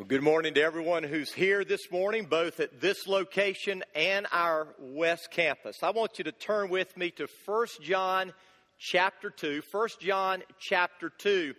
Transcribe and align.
Well, 0.00 0.08
good 0.08 0.22
morning 0.22 0.54
to 0.54 0.62
everyone 0.62 1.02
who's 1.02 1.30
here 1.30 1.62
this 1.62 1.90
morning, 1.92 2.24
both 2.24 2.58
at 2.58 2.80
this 2.80 3.06
location 3.06 3.84
and 3.94 4.26
our 4.32 4.68
West 4.78 5.28
Campus. 5.30 5.76
I 5.82 5.90
want 5.90 6.16
you 6.16 6.24
to 6.24 6.32
turn 6.32 6.70
with 6.70 6.96
me 6.96 7.10
to 7.10 7.28
1 7.44 7.66
John 7.82 8.32
chapter 8.78 9.28
2. 9.28 9.60
1 9.70 9.88
John 10.00 10.42
chapter 10.58 11.10
2 11.10 11.52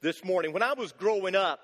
this 0.00 0.24
morning. 0.24 0.52
When 0.52 0.62
I 0.62 0.74
was 0.74 0.92
growing 0.92 1.34
up, 1.34 1.58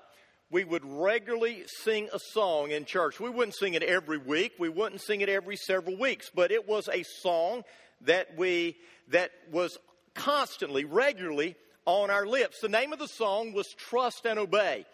we 0.51 0.65
would 0.65 0.83
regularly 0.83 1.63
sing 1.83 2.09
a 2.11 2.19
song 2.19 2.71
in 2.71 2.83
church. 2.83 3.17
We 3.17 3.29
wouldn't 3.29 3.55
sing 3.55 3.73
it 3.73 3.83
every 3.83 4.17
week, 4.17 4.55
we 4.59 4.67
wouldn't 4.67 4.99
sing 4.99 5.21
it 5.21 5.29
every 5.29 5.55
several 5.55 5.97
weeks, 5.97 6.29
but 6.35 6.51
it 6.51 6.67
was 6.67 6.89
a 6.89 7.03
song 7.03 7.63
that 8.01 8.35
we 8.35 8.75
that 9.07 9.31
was 9.53 9.77
constantly, 10.15 10.83
regularly 10.83 11.55
on 11.85 12.09
our 12.09 12.25
lips. 12.25 12.59
The 12.59 12.67
name 12.67 12.91
of 12.91 12.99
the 12.99 13.07
song 13.07 13.53
was 13.53 13.69
Trust 13.69 14.25
and 14.25 14.37
Obey. 14.37 14.85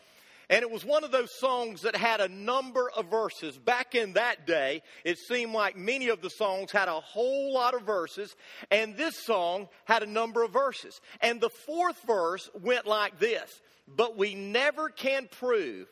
And 0.52 0.64
it 0.64 0.70
was 0.70 0.84
one 0.84 1.06
of 1.06 1.12
those 1.12 1.32
songs 1.40 1.84
that 1.84 1.96
had 1.96 2.20
a 2.20 2.28
number 2.28 2.92
of 2.98 3.06
verses. 3.06 3.58
Back 3.58 3.96
in 3.96 4.14
that 4.14 4.46
day, 4.46 4.84
it 5.06 5.18
seemed 5.18 5.54
like 5.54 5.78
many 5.78 6.10
of 6.10 6.22
the 6.22 6.30
songs 6.30 6.74
had 6.74 6.90
a 6.90 7.00
whole 7.00 7.54
lot 7.54 7.74
of 7.74 7.84
verses, 7.84 8.36
and 8.70 8.98
this 8.98 9.16
song 9.16 9.70
had 9.86 10.04
a 10.04 10.08
number 10.08 10.44
of 10.44 10.52
verses. 10.52 11.00
And 11.22 11.40
the 11.40 11.50
fourth 11.50 12.02
verse 12.06 12.50
went 12.62 12.86
like 12.86 13.18
this 13.18 13.62
But 13.88 14.18
we 14.18 14.36
never 14.36 14.90
can 14.90 15.30
prove 15.32 15.88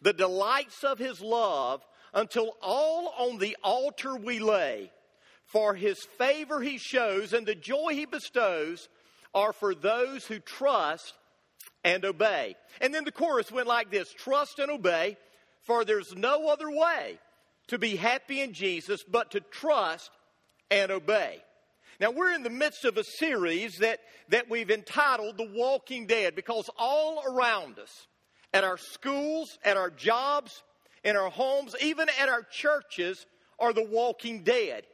the 0.00 0.12
delights 0.12 0.84
of 0.84 1.00
his 1.00 1.20
love 1.20 1.84
until 2.14 2.52
all 2.62 3.12
on 3.18 3.38
the 3.38 3.56
altar 3.64 4.14
we 4.14 4.38
lay. 4.38 4.92
For 5.46 5.74
his 5.74 5.98
favor 6.18 6.60
he 6.60 6.78
shows 6.78 7.32
and 7.32 7.44
the 7.44 7.56
joy 7.56 7.94
he 7.94 8.06
bestows 8.06 8.88
are 9.34 9.52
for 9.52 9.74
those 9.74 10.24
who 10.24 10.38
trust 10.38 11.14
and 11.84 12.04
obey. 12.04 12.56
And 12.80 12.94
then 12.94 13.04
the 13.04 13.12
chorus 13.12 13.50
went 13.50 13.66
like 13.66 13.90
this 13.90 14.12
Trust 14.12 14.58
and 14.58 14.70
obey, 14.70 15.16
for 15.62 15.84
there's 15.84 16.14
no 16.14 16.48
other 16.48 16.70
way 16.70 17.18
to 17.68 17.78
be 17.78 17.96
happy 17.96 18.40
in 18.40 18.52
Jesus 18.52 19.02
but 19.04 19.32
to 19.32 19.40
trust 19.40 20.10
and 20.70 20.90
obey. 20.90 21.42
Now, 22.00 22.12
we're 22.12 22.32
in 22.32 22.44
the 22.44 22.50
midst 22.50 22.84
of 22.84 22.96
a 22.96 23.04
series 23.04 23.78
that, 23.78 23.98
that 24.28 24.48
we've 24.48 24.70
entitled 24.70 25.36
The 25.36 25.50
Walking 25.52 26.06
Dead 26.06 26.36
because 26.36 26.70
all 26.78 27.22
around 27.26 27.78
us, 27.78 28.06
at 28.52 28.64
our 28.64 28.78
schools, 28.78 29.58
at 29.64 29.76
our 29.76 29.90
jobs, 29.90 30.62
in 31.04 31.16
our 31.16 31.28
homes, 31.28 31.74
even 31.82 32.08
at 32.20 32.28
our 32.28 32.42
churches, 32.42 33.26
are 33.58 33.72
the 33.72 33.84
walking 33.84 34.44
dead. 34.44 34.84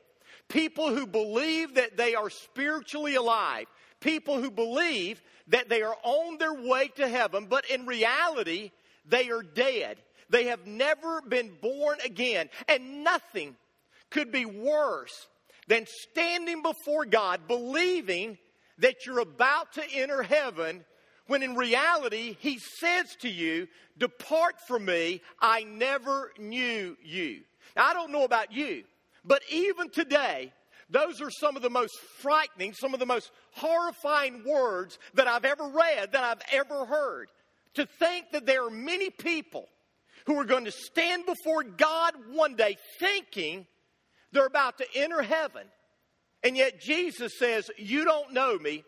People 0.49 0.95
who 0.95 1.07
believe 1.07 1.75
that 1.75 1.97
they 1.97 2.15
are 2.15 2.31
spiritually 2.31 3.15
alive. 3.15 3.67
People 4.05 4.39
who 4.39 4.51
believe 4.51 5.23
that 5.49 5.71
they 5.71 5.81
are 5.81 5.97
on 6.03 6.37
their 6.37 6.53
way 6.53 6.89
to 6.97 7.09
heaven, 7.09 7.47
but 7.49 7.65
in 7.71 7.87
reality, 7.87 8.71
they 9.07 9.31
are 9.31 9.43
dead. 9.43 9.97
They 10.29 10.45
have 10.45 10.67
never 10.67 11.23
been 11.23 11.53
born 11.63 11.97
again. 12.05 12.51
And 12.69 13.03
nothing 13.03 13.57
could 14.11 14.31
be 14.31 14.45
worse 14.45 15.27
than 15.69 15.87
standing 15.87 16.61
before 16.61 17.07
God 17.07 17.49
believing 17.49 18.37
that 18.77 19.07
you're 19.07 19.21
about 19.21 19.73
to 19.73 19.83
enter 19.95 20.23
heaven 20.23 20.85
when 21.27 21.43
in 21.43 21.55
reality 21.55 22.37
he 22.41 22.59
says 22.59 23.17
to 23.23 23.31
you, 23.31 23.69
Depart 23.97 24.57
from 24.69 24.85
me, 24.85 25.23
I 25.41 25.65
never 25.65 26.31
knew 26.39 26.99
you. 27.03 27.41
Now, 27.75 27.87
I 27.87 27.95
don't 27.95 28.13
know 28.13 28.25
about 28.25 28.53
you, 28.53 28.85
but 29.25 29.41
even 29.51 29.89
today, 29.89 30.53
those 30.91 31.21
are 31.21 31.31
some 31.31 31.57
of 31.57 31.63
the 31.63 31.71
most 31.71 31.99
frightening, 32.21 32.73
some 32.75 32.95
of 32.95 33.01
the 33.01 33.07
most 33.07 33.31
horrifying 33.53 34.43
words 34.47 34.99
that 35.15 35.27
I've 35.27 35.45
ever 35.45 35.65
read, 35.69 36.13
that 36.13 36.25
I've 36.25 36.43
ever 36.53 36.85
heard. 36.85 37.29
To 37.75 37.87
think 37.87 38.27
that 38.33 38.47
there 38.47 38.65
are 38.65 38.71
many 38.71 39.11
people 39.11 39.69
who 40.27 40.39
are 40.39 40.45
going 40.45 40.65
to 40.67 40.71
stand 40.71 41.27
before 41.27 41.65
God 41.65 42.15
one 42.33 42.55
day 42.55 42.77
thinking 43.01 43.67
they're 44.33 44.47
about 44.47 44.79
to 44.79 44.87
enter 44.95 45.23
heaven. 45.23 45.67
And 46.43 46.57
yet 46.57 46.81
Jesus 46.81 47.39
says, 47.39 47.71
You 47.79 48.05
don't 48.05 48.33
know 48.33 48.59
me, 48.59 48.85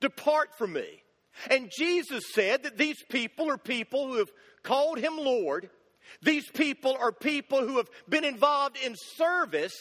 depart 0.00 0.50
from 0.56 0.74
me. 0.74 1.02
And 1.50 1.70
Jesus 1.76 2.32
said 2.32 2.62
that 2.62 2.78
these 2.78 3.02
people 3.10 3.50
are 3.50 3.58
people 3.58 4.06
who 4.06 4.18
have 4.18 4.30
called 4.62 4.98
him 4.98 5.16
Lord. 5.16 5.70
These 6.22 6.48
people 6.50 6.96
are 7.00 7.10
people 7.10 7.66
who 7.66 7.78
have 7.78 7.88
been 8.08 8.24
involved 8.24 8.76
in 8.84 8.94
service 9.16 9.74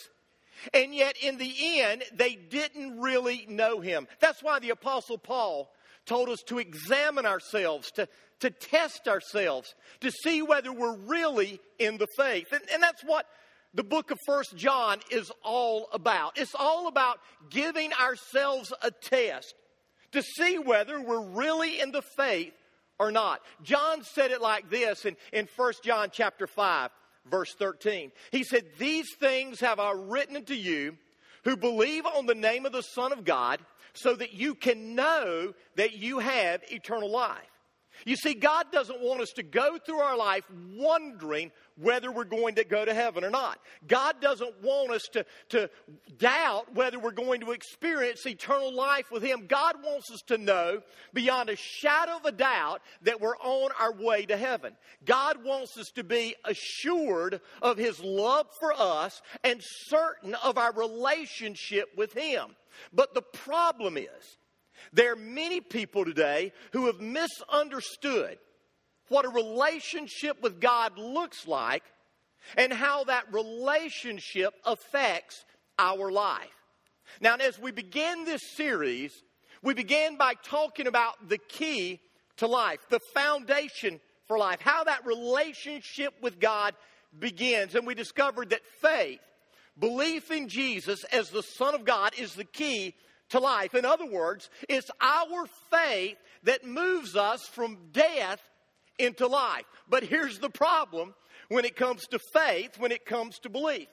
and 0.74 0.94
yet, 0.94 1.16
in 1.22 1.38
the 1.38 1.82
end, 1.82 2.04
they 2.14 2.36
didn't 2.36 3.00
really 3.00 3.46
know 3.50 3.80
him. 3.80 4.08
That's 4.20 4.44
why 4.44 4.60
the 4.60 4.70
Apostle 4.70 5.18
Paul 5.18 5.72
told 6.06 6.30
us 6.30 6.42
to 6.48 6.60
examine 6.60 7.26
ourselves, 7.26 7.92
to, 7.92 8.08
to 8.42 8.50
test 8.50 9.08
ourselves, 9.08 9.74
to 10.02 10.12
see 10.12 10.42
whether 10.42 10.72
we're 10.72 10.96
really 10.96 11.60
in 11.80 11.98
the 11.98 12.08
faith. 12.18 12.48
And, 12.52 12.62
and 12.74 12.84
that's 12.84 13.04
what 13.04 13.26
the 13.74 13.84
book 13.84 14.12
of 14.12 14.20
First 14.26 14.56
John 14.56 15.00
is 15.10 15.32
all 15.44 15.88
about. 15.94 16.38
It's 16.38 16.56
all 16.56 16.88
about 16.88 17.20
giving 17.50 17.92
ourselves 17.94 18.72
a 18.82 18.92
test 18.92 19.56
to 20.12 20.22
see 20.22 20.60
whether 20.60 21.02
we're 21.02 21.26
really 21.26 21.82
in 21.82 21.92
the 21.92 22.04
faith 22.16 22.54
or 23.00 23.12
not. 23.12 23.42
John 23.64 24.04
said 24.04 24.32
it 24.32 24.42
like 24.42 24.70
this 24.70 25.06
in, 25.06 25.16
in 25.32 25.48
1 25.56 25.74
John 25.84 26.10
chapter 26.12 26.48
5 26.48 26.92
verse 27.30 27.54
13. 27.54 28.12
He 28.32 28.44
said, 28.44 28.66
These 28.78 29.14
things 29.16 29.60
have 29.60 29.80
I 29.80 29.92
written 29.92 30.36
unto 30.36 30.54
you 30.54 30.98
who 31.44 31.58
believe 31.58 32.06
on 32.06 32.26
the 32.26 32.36
name 32.36 32.66
of 32.66 32.72
the 32.72 32.82
Son 32.82 33.12
of 33.12 33.26
God, 33.26 33.60
so 33.94 34.16
that 34.16 34.34
you 34.34 34.56
can 34.56 34.96
know 34.96 35.54
that 35.76 35.94
you 35.94 36.20
have 36.20 36.62
eternal 36.72 37.12
life. 37.12 37.53
You 38.06 38.16
see, 38.16 38.34
God 38.34 38.66
doesn't 38.72 39.02
want 39.02 39.22
us 39.22 39.32
to 39.34 39.44
go 39.44 39.78
through 39.78 40.00
our 40.00 40.18
life 40.18 40.44
wondering 40.76 41.52
whether 41.76 42.12
we're 42.12 42.24
going 42.24 42.56
to 42.56 42.64
go 42.64 42.86
to 42.86 42.94
heaven 42.94 43.24
or 43.24 43.30
not. 43.30 43.60
God 43.88 44.22
doesn't 44.22 44.62
want 44.62 44.92
us 44.92 45.04
to, 45.14 45.26
to 45.50 45.70
doubt 46.18 46.74
whether 46.76 47.00
we're 47.00 47.12
going 47.12 47.42
to 47.42 47.52
experience 47.52 48.26
eternal 48.26 48.74
life 48.74 49.06
with 49.12 49.24
Him. 49.24 49.48
God 49.48 49.78
wants 49.84 50.12
us 50.12 50.22
to 50.28 50.38
know 50.38 50.82
beyond 51.14 51.50
a 51.50 51.56
shadow 51.56 52.18
of 52.18 52.26
a 52.26 52.32
doubt 52.32 52.82
that 53.04 53.22
we're 53.22 53.38
on 53.38 53.72
our 53.80 53.94
way 53.94 54.26
to 54.26 54.38
heaven. 54.38 54.74
God 55.06 55.44
wants 55.44 55.78
us 55.78 55.90
to 55.96 56.04
be 56.04 56.36
assured 56.46 57.42
of 57.62 57.78
His 57.78 58.00
love 58.02 58.48
for 58.60 58.74
us 58.74 59.22
and 59.44 59.62
certain 59.62 60.36
of 60.44 60.58
our 60.58 60.74
relationship 60.74 61.90
with 61.98 62.14
Him. 62.14 62.56
But 62.92 63.14
the 63.14 63.22
problem 63.22 63.98
is, 63.98 64.38
there 64.92 65.14
are 65.14 65.18
many 65.18 65.62
people 65.62 66.06
today 66.06 66.52
who 66.72 66.88
have 66.88 67.00
misunderstood 67.00 68.38
what 69.10 69.26
a 69.26 69.30
relationship 69.30 70.42
with 70.42 70.60
God 70.60 70.98
looks 70.98 71.48
like 71.48 71.84
and 72.58 72.74
how 72.74 73.04
that 73.06 73.32
relationship 73.32 74.54
affects 74.66 75.46
our 75.78 76.12
life. 76.12 76.48
Now, 77.22 77.36
as 77.36 77.60
we 77.60 77.72
begin 77.72 78.26
this 78.26 78.42
series, 78.56 79.14
we 79.62 79.74
began 79.74 80.18
by 80.18 80.34
talking 80.44 80.88
about 80.88 81.30
the 81.30 81.38
key 81.38 82.02
to 82.38 82.48
life, 82.48 82.80
the 82.90 83.00
foundation 83.14 84.00
for 84.28 84.38
life, 84.38 84.60
how 84.62 84.84
that 84.86 85.06
relationship 85.06 86.14
with 86.22 86.40
God 86.40 86.74
begins. 87.18 87.76
And 87.76 87.86
we 87.86 87.96
discovered 87.96 88.50
that 88.50 88.66
faith, 88.82 89.20
belief 89.78 90.32
in 90.32 90.50
Jesus 90.50 91.04
as 91.06 91.30
the 91.30 91.44
Son 91.44 91.76
of 91.76 91.86
God, 91.86 92.14
is 92.18 92.34
the 92.34 92.46
key 92.46 92.96
to 93.34 93.40
life. 93.40 93.74
In 93.74 93.84
other 93.84 94.06
words, 94.06 94.50
it's 94.70 94.90
our 95.02 95.46
faith 95.72 96.18
that 96.44 96.64
moves 96.66 97.16
us 97.16 97.42
from 97.52 97.78
death 97.92 98.40
into 99.00 99.26
life. 99.28 99.66
But 99.90 100.04
here's 100.04 100.38
the 100.38 100.52
problem 100.52 101.16
when 101.50 101.66
it 101.66 101.76
comes 101.76 102.06
to 102.08 102.20
faith, 102.32 102.78
when 102.78 102.92
it 102.92 103.06
comes 103.06 103.40
to 103.40 103.50
belief. 103.50 103.88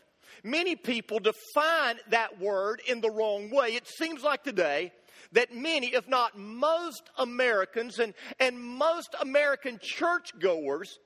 Many 0.45 0.77
people 0.77 1.21
define 1.21 1.97
that 2.11 2.39
word 2.39 2.83
in 2.87 3.01
the 3.01 3.11
wrong 3.11 3.51
way. 3.51 3.69
It 3.69 3.89
seems 3.89 4.23
like 4.23 4.45
today 4.45 4.93
that 5.33 5.55
many, 5.55 5.89
if 5.89 6.07
not 6.07 6.39
most 6.39 7.09
Americans 7.17 7.99
and, 7.99 8.13
and 8.39 8.61
most 8.61 9.15
American 9.21 9.79
churchgoers 9.83 10.99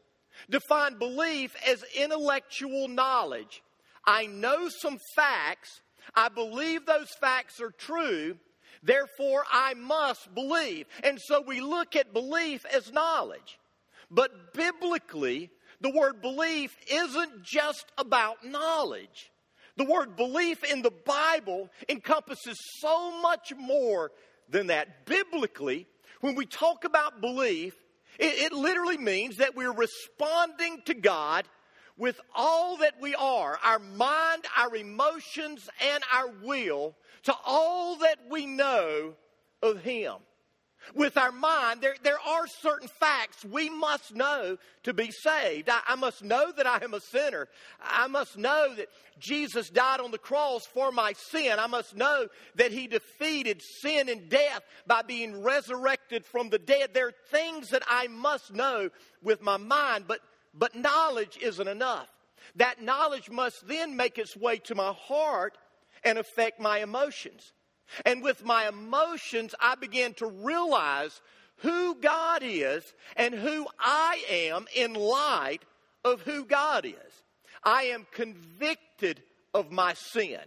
define 0.50 0.99
belief 0.99 1.55
as 1.69 1.85
intellectual 1.97 2.88
knowledge. 2.88 3.62
I 4.05 4.26
know 4.26 4.69
some 4.69 4.99
facts, 5.14 5.81
I 6.15 6.29
believe 6.29 6.87
those 6.87 7.11
facts 7.21 7.61
are 7.61 7.71
true, 7.71 8.37
therefore 8.83 9.45
I 9.51 9.75
must 9.75 10.35
believe. 10.35 10.87
And 11.03 11.21
so 11.21 11.43
we 11.47 11.61
look 11.61 11.97
at 11.97 12.12
belief 12.12 12.65
as 12.67 12.93
knowledge. 12.93 13.59
But 14.11 14.55
biblically, 14.55 15.51
the 15.81 15.91
word 15.91 16.21
belief 16.23 16.77
isn't 16.91 17.43
just 17.43 17.87
about 17.99 18.45
knowledge. 18.45 19.31
The 19.77 19.85
word 19.85 20.17
belief 20.17 20.62
in 20.62 20.83
the 20.83 20.93
Bible 20.93 21.69
encompasses 21.89 22.59
so 22.81 23.21
much 23.21 23.53
more 23.57 24.12
than 24.49 24.69
that. 24.69 25.05
Biblically, 25.05 25.87
when 26.21 26.37
we 26.37 26.47
talk 26.47 26.85
about 26.85 27.21
belief, 27.21 27.75
it, 28.19 28.53
it, 28.53 28.53
literally 28.53 28.99
means 28.99 29.39
that 29.39 29.57
we're 29.57 29.73
responding 29.73 30.83
to 30.87 30.95
God 30.95 31.45
with 31.96 32.20
all 32.35 32.79
that 32.79 32.94
we 33.00 33.14
are 33.14 33.58
our 33.62 33.79
mind, 33.79 34.44
our 34.56 34.75
emotions, 34.75 35.69
and 35.81 36.02
our 36.12 36.31
will 36.43 36.94
to 37.25 37.35
all 37.44 37.96
that 37.96 38.19
we 38.31 38.46
know 38.46 39.14
of 39.62 39.81
Him. 39.81 40.14
With 40.94 41.17
our 41.17 41.32
mind, 41.32 41.81
there, 41.81 41.94
there 42.02 42.20
are 42.20 42.46
certain 42.46 42.88
facts 42.88 43.43
we 43.43 43.70
must 43.70 44.14
know 44.14 44.58
to 44.82 44.93
be 44.93 45.11
saved. 45.11 45.70
I, 45.70 45.81
I 45.88 45.94
must 45.94 46.23
know 46.23 46.52
that 46.55 46.67
I 46.67 46.85
am 46.85 46.93
a 46.93 47.00
sinner. 47.00 47.49
I 47.81 48.06
must 48.06 48.37
know 48.37 48.75
that 48.75 48.88
Jesus 49.19 49.70
died 49.70 50.00
on 50.00 50.11
the 50.11 50.19
cross 50.19 50.67
for 50.67 50.93
my 50.93 51.14
sin. 51.14 51.58
I 51.58 51.69
must 51.69 51.97
know 51.97 52.26
that 52.56 52.70
He 52.70 52.87
defeated 52.87 53.62
sin 53.62 54.11
and 54.11 54.29
death 54.29 54.61
by 54.87 55.00
being 55.00 55.43
resurrected 55.43 56.26
from 56.26 56.50
the 56.50 56.58
dead. 56.58 56.90
There 56.93 57.08
are 57.08 57.14
things 57.31 57.70
that 57.70 57.82
I 57.88 58.08
must 58.08 58.52
know 58.52 58.90
with 59.23 59.40
my 59.40 59.56
mind, 59.56 60.05
but, 60.06 60.20
but 60.55 60.75
knowledge 60.75 61.39
isn't 61.41 61.69
enough. 61.69 62.09
That 62.56 62.81
knowledge 62.81 63.31
must 63.31 63.67
then 63.67 63.97
make 63.97 64.19
its 64.19 64.37
way 64.37 64.59
to 64.59 64.75
my 64.75 64.93
heart 64.93 65.59
and 66.05 66.19
affect 66.19 66.61
my 66.61 66.81
emotions. 66.81 67.53
And 68.05 68.23
with 68.23 68.45
my 68.45 68.69
emotions, 68.69 69.55
I 69.61 69.75
began 69.75 70.15
to 70.15 70.27
realize 70.27 71.21
who 71.59 71.95
God 71.97 72.43
is 72.43 72.85
and 73.17 73.35
who 73.35 73.67
I 73.79 74.23
am 74.31 74.67
in 74.75 74.95
light 74.95 75.65
of 76.05 76.23
who 76.23 76.45
God 76.45 76.85
is. 76.85 77.23
I 77.62 77.85
am 77.85 78.07
convicted 78.12 79.23
of 79.53 79.71
my 79.71 79.95
sin. 79.95 80.41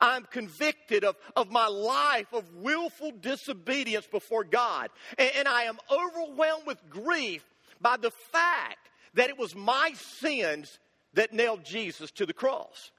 I'm 0.00 0.24
convicted 0.24 1.04
of, 1.04 1.16
of 1.36 1.50
my 1.50 1.68
life 1.68 2.32
of 2.32 2.52
willful 2.54 3.12
disobedience 3.20 4.06
before 4.06 4.44
God. 4.44 4.90
And, 5.16 5.30
and 5.36 5.48
I 5.48 5.64
am 5.64 5.78
overwhelmed 5.90 6.66
with 6.66 6.90
grief 6.90 7.44
by 7.80 7.96
the 7.96 8.10
fact 8.10 8.78
that 9.16 9.28
it 9.28 9.38
was 9.38 9.54
my 9.54 9.92
sins 10.20 10.78
that 11.14 11.32
nailed 11.32 11.64
Jesus 11.64 12.10
to 12.12 12.26
the 12.26 12.32
cross. 12.32 12.92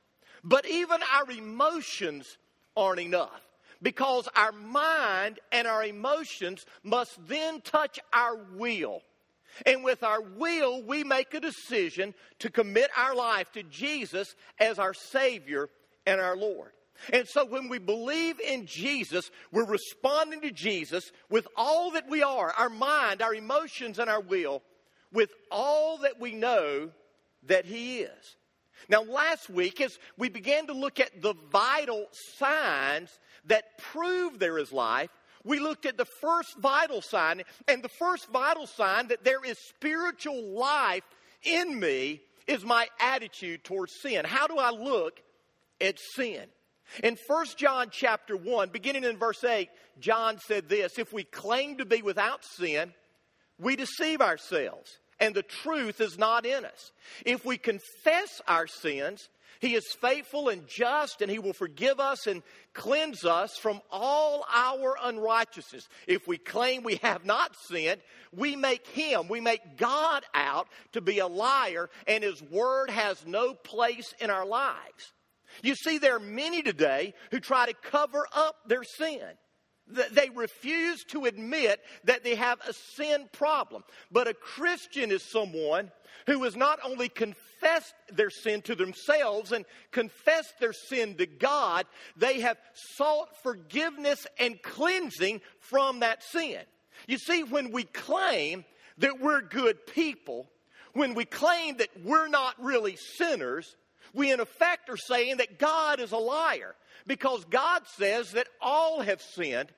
But 0.43 0.67
even 0.67 0.99
our 1.13 1.31
emotions 1.31 2.37
aren't 2.75 2.99
enough 2.99 3.41
because 3.81 4.27
our 4.35 4.51
mind 4.51 5.39
and 5.51 5.67
our 5.67 5.83
emotions 5.83 6.65
must 6.83 7.15
then 7.27 7.61
touch 7.61 7.99
our 8.13 8.35
will. 8.55 9.01
And 9.65 9.83
with 9.83 10.03
our 10.03 10.21
will, 10.21 10.83
we 10.83 11.03
make 11.03 11.33
a 11.33 11.39
decision 11.39 12.13
to 12.39 12.49
commit 12.49 12.89
our 12.95 13.15
life 13.15 13.51
to 13.53 13.63
Jesus 13.63 14.35
as 14.59 14.77
our 14.77 14.93
Savior 14.93 15.69
and 16.05 16.21
our 16.21 16.37
Lord. 16.37 16.71
And 17.13 17.27
so 17.27 17.45
when 17.45 17.69
we 17.69 17.77
believe 17.77 18.39
in 18.39 18.65
Jesus, 18.65 19.29
we're 19.51 19.65
responding 19.65 20.41
to 20.41 20.51
Jesus 20.51 21.11
with 21.29 21.47
all 21.55 21.91
that 21.91 22.09
we 22.09 22.23
are 22.23 22.51
our 22.51 22.69
mind, 22.69 23.21
our 23.21 23.35
emotions, 23.35 23.99
and 23.99 24.09
our 24.09 24.21
will, 24.21 24.63
with 25.11 25.29
all 25.51 25.99
that 25.99 26.19
we 26.19 26.33
know 26.33 26.89
that 27.43 27.65
He 27.65 27.99
is. 27.99 28.35
Now, 28.89 29.01
last 29.03 29.49
week, 29.49 29.81
as 29.81 29.97
we 30.17 30.29
began 30.29 30.67
to 30.67 30.73
look 30.73 30.99
at 30.99 31.21
the 31.21 31.33
vital 31.51 32.05
signs 32.37 33.09
that 33.45 33.77
prove 33.77 34.39
there 34.39 34.57
is 34.57 34.71
life, 34.71 35.09
we 35.43 35.59
looked 35.59 35.85
at 35.85 35.97
the 35.97 36.05
first 36.05 36.57
vital 36.59 37.01
sign, 37.01 37.41
and 37.67 37.81
the 37.81 37.89
first 37.89 38.29
vital 38.29 38.67
sign 38.67 39.07
that 39.07 39.23
there 39.23 39.43
is 39.43 39.57
spiritual 39.57 40.41
life 40.53 41.03
in 41.43 41.79
me 41.79 42.21
is 42.47 42.63
my 42.63 42.87
attitude 42.99 43.63
towards 43.63 43.93
sin. 44.01 44.25
How 44.25 44.47
do 44.47 44.57
I 44.57 44.71
look 44.71 45.21
at 45.79 45.99
sin? 46.15 46.43
In 47.03 47.17
1 47.27 47.45
John 47.57 47.87
chapter 47.91 48.37
1, 48.37 48.69
beginning 48.69 49.03
in 49.03 49.17
verse 49.17 49.43
8, 49.43 49.69
John 49.99 50.39
said 50.39 50.69
this 50.69 50.97
If 50.97 51.11
we 51.11 51.23
claim 51.23 51.77
to 51.77 51.85
be 51.85 52.01
without 52.01 52.43
sin, 52.43 52.93
we 53.59 53.75
deceive 53.75 54.21
ourselves 54.21 54.97
and 55.19 55.33
the 55.33 55.43
truth 55.43 55.99
is 55.99 56.17
not 56.17 56.45
in 56.45 56.65
us. 56.65 56.91
If 57.25 57.43
we 57.45 57.57
confess 57.57 58.41
our 58.47 58.67
sins, 58.67 59.29
he 59.59 59.73
is 59.73 59.95
faithful 59.99 60.49
and 60.49 60.67
just, 60.67 61.21
and 61.21 61.31
He 61.31 61.39
will 61.39 61.53
forgive 61.53 61.99
us 61.99 62.27
and 62.27 62.43
cleanse 62.73 63.25
us 63.25 63.57
from 63.57 63.81
all 63.91 64.45
our 64.53 64.95
unrighteousness. 65.03 65.87
If 66.05 66.27
we 66.27 66.37
claim 66.37 66.83
we 66.83 66.97
have 66.97 67.25
not 67.25 67.55
sinned, 67.67 68.01
we 68.35 68.55
make 68.55 68.85
Him, 68.87 69.27
we 69.27 69.41
make 69.41 69.77
God 69.77 70.23
out 70.33 70.67
to 70.93 71.01
be 71.01 71.19
a 71.19 71.27
liar, 71.27 71.89
and 72.05 72.23
His 72.23 72.41
Word 72.41 72.89
has 72.89 73.25
no 73.25 73.53
place 73.53 74.13
in 74.19 74.29
our 74.29 74.45
lives. 74.45 75.13
You 75.63 75.75
see, 75.75 75.97
there 75.97 76.17
are 76.17 76.19
many 76.19 76.61
today 76.61 77.13
who 77.31 77.39
try 77.39 77.65
to 77.65 77.73
cover 77.73 78.27
up 78.35 78.57
their 78.67 78.83
sin. 78.83 79.23
They 79.87 80.29
refuse 80.29 81.03
to 81.05 81.25
admit 81.25 81.79
that 82.03 82.23
they 82.23 82.35
have 82.35 82.59
a 82.67 82.73
sin 82.73 83.29
problem. 83.31 83.83
But 84.11 84.27
a 84.27 84.33
Christian 84.33 85.11
is 85.11 85.23
someone 85.23 85.91
who 86.25 86.43
has 86.43 86.55
not 86.55 86.79
only 86.83 87.09
confessed 87.09 87.93
their 88.11 88.29
sin 88.29 88.61
to 88.63 88.75
themselves 88.75 89.51
and 89.51 89.65
confessed 89.91 90.59
their 90.59 90.73
sin 90.73 91.15
to 91.15 91.25
God, 91.25 91.85
they 92.17 92.41
have 92.41 92.57
sought 92.73 93.29
forgiveness 93.43 94.27
and 94.39 94.61
cleansing 94.61 95.41
from 95.59 96.01
that 96.01 96.23
sin. 96.23 96.59
You 97.07 97.17
see, 97.17 97.43
when 97.43 97.71
we 97.71 97.83
claim 97.83 98.65
that 98.97 99.19
we're 99.19 99.41
good 99.41 99.85
people, 99.87 100.49
when 100.93 101.13
we 101.13 101.25
claim 101.25 101.77
that 101.77 101.89
we're 102.03 102.27
not 102.27 102.55
really 102.61 102.95
sinners, 102.95 103.75
we 104.13 104.31
in 104.31 104.39
effect 104.39 104.89
are 104.89 104.97
saying 104.97 105.37
that 105.37 105.59
God 105.59 105.99
is 105.99 106.11
a 106.11 106.17
liar 106.17 106.75
because 107.05 107.45
God 107.45 107.83
says 107.97 108.31
that 108.31 108.47
all 108.61 109.01
have 109.01 109.21
sinned, 109.21 109.69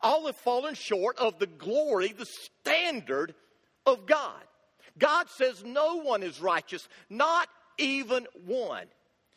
all 0.00 0.26
have 0.26 0.36
fallen 0.36 0.74
short 0.74 1.18
of 1.18 1.38
the 1.38 1.46
glory, 1.46 2.12
the 2.12 2.26
standard 2.26 3.34
of 3.86 4.06
God. 4.06 4.42
God 4.98 5.28
says 5.30 5.64
no 5.64 5.96
one 5.96 6.22
is 6.22 6.40
righteous, 6.40 6.88
not 7.08 7.48
even 7.78 8.26
one. 8.46 8.86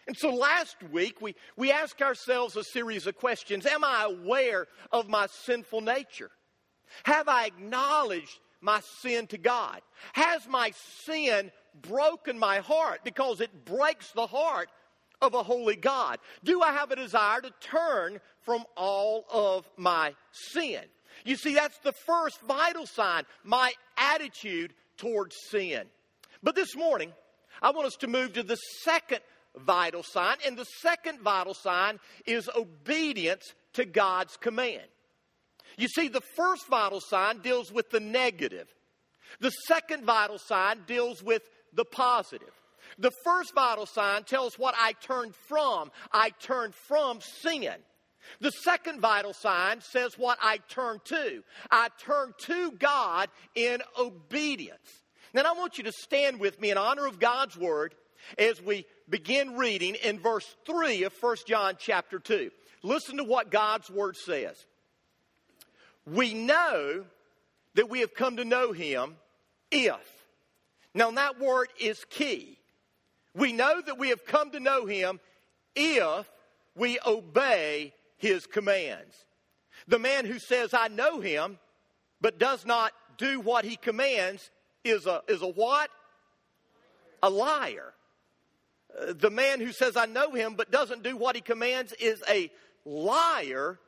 And 0.07 0.17
so 0.17 0.33
last 0.33 0.77
week 0.91 1.21
we, 1.21 1.35
we 1.55 1.71
asked 1.71 2.01
ourselves 2.01 2.55
a 2.55 2.63
series 2.63 3.07
of 3.07 3.15
questions 3.17 3.65
Am 3.65 3.83
I 3.83 4.07
aware 4.09 4.67
of 4.91 5.07
my 5.07 5.27
sinful 5.27 5.81
nature? 5.81 6.31
Have 7.03 7.27
I 7.27 7.45
acknowledged 7.45 8.39
my 8.59 8.81
sin 9.01 9.27
to 9.27 9.37
God? 9.37 9.81
Has 10.13 10.47
my 10.47 10.71
sin 11.05 11.51
broken 11.81 12.37
my 12.37 12.59
heart? 12.59 13.01
Because 13.03 13.41
it 13.41 13.65
breaks 13.65 14.11
the 14.11 14.27
heart 14.27 14.69
of 15.21 15.33
a 15.33 15.43
holy 15.43 15.75
God. 15.75 16.19
Do 16.43 16.61
I 16.61 16.71
have 16.71 16.91
a 16.91 16.95
desire 16.95 17.41
to 17.41 17.51
turn 17.61 18.19
from 18.41 18.65
all 18.75 19.25
of 19.31 19.69
my 19.77 20.15
sin? 20.31 20.81
You 21.25 21.35
see, 21.35 21.53
that's 21.53 21.77
the 21.79 21.93
first 22.05 22.41
vital 22.41 22.85
sign 22.85 23.23
my 23.43 23.73
attitude 23.97 24.73
towards 24.97 25.35
sin. 25.49 25.83
But 26.41 26.55
this 26.55 26.75
morning, 26.75 27.11
I 27.61 27.71
want 27.71 27.87
us 27.87 27.95
to 27.97 28.07
move 28.07 28.33
to 28.33 28.43
the 28.43 28.57
second 28.83 29.19
vital 29.55 30.03
sign, 30.03 30.37
and 30.45 30.57
the 30.57 30.65
second 30.81 31.19
vital 31.19 31.53
sign 31.53 31.99
is 32.25 32.49
obedience 32.55 33.53
to 33.73 33.85
God's 33.85 34.37
command. 34.37 34.87
You 35.77 35.87
see, 35.87 36.07
the 36.07 36.21
first 36.35 36.67
vital 36.67 37.01
sign 37.01 37.39
deals 37.39 37.71
with 37.71 37.89
the 37.89 37.99
negative, 37.99 38.67
the 39.39 39.51
second 39.67 40.03
vital 40.05 40.37
sign 40.37 40.81
deals 40.87 41.23
with 41.23 41.43
the 41.73 41.85
positive. 41.85 42.53
The 42.97 43.11
first 43.23 43.53
vital 43.55 43.85
sign 43.85 44.23
tells 44.23 44.57
what 44.59 44.75
I 44.77 44.93
turned 44.93 45.35
from. 45.35 45.91
I 46.11 46.31
turned 46.39 46.75
from 46.75 47.19
sin. 47.21 47.73
The 48.39 48.51
second 48.51 49.01
vital 49.01 49.33
sign 49.33 49.81
says 49.81 50.17
what 50.17 50.37
I 50.41 50.57
turn 50.69 50.99
to. 51.05 51.43
I 51.69 51.89
turn 52.03 52.33
to 52.45 52.71
God 52.71 53.29
in 53.55 53.81
obedience. 53.99 55.01
Now, 55.33 55.43
I 55.45 55.53
want 55.53 55.77
you 55.77 55.85
to 55.85 55.91
stand 55.91 56.39
with 56.39 56.59
me 56.59 56.71
in 56.71 56.77
honor 56.77 57.07
of 57.07 57.19
God's 57.19 57.57
word 57.57 57.95
as 58.37 58.61
we 58.61 58.85
begin 59.09 59.55
reading 59.55 59.95
in 59.95 60.19
verse 60.19 60.55
3 60.65 61.03
of 61.03 61.13
1 61.19 61.37
John 61.47 61.75
chapter 61.79 62.19
2. 62.19 62.51
Listen 62.83 63.17
to 63.17 63.23
what 63.23 63.51
God's 63.51 63.89
word 63.89 64.17
says. 64.17 64.65
We 66.05 66.33
know 66.33 67.05
that 67.75 67.89
we 67.89 68.01
have 68.01 68.13
come 68.13 68.37
to 68.37 68.45
know 68.45 68.71
him 68.71 69.15
if. 69.71 70.20
Now, 70.93 71.11
that 71.11 71.39
word 71.39 71.69
is 71.79 72.05
key. 72.09 72.57
We 73.33 73.53
know 73.53 73.81
that 73.81 73.97
we 73.97 74.09
have 74.09 74.25
come 74.25 74.51
to 74.51 74.59
know 74.59 74.85
him 74.85 75.19
if 75.75 76.29
we 76.75 76.99
obey 77.05 77.93
his 78.17 78.45
commands. 78.45 79.25
The 79.87 79.99
man 79.99 80.25
who 80.25 80.37
says, 80.37 80.73
I 80.73 80.89
know 80.89 81.21
him, 81.21 81.57
but 82.19 82.37
does 82.37 82.65
not 82.65 82.91
do 83.17 83.39
what 83.39 83.65
he 83.65 83.77
commands 83.77 84.49
is 84.83 85.05
a, 85.05 85.21
is 85.27 85.41
a 85.41 85.47
what? 85.47 85.89
A 87.23 87.29
liar. 87.29 87.93
Uh, 88.99 89.13
the 89.13 89.29
man 89.29 89.59
who 89.59 89.71
says, 89.71 89.95
I 89.95 90.05
know 90.05 90.31
him, 90.31 90.55
but 90.55 90.71
doesn't 90.71 91.03
do 91.03 91.15
what 91.15 91.35
he 91.35 91.41
commands 91.41 91.93
is 91.99 92.21
a 92.29 92.51
liar, 92.85 93.79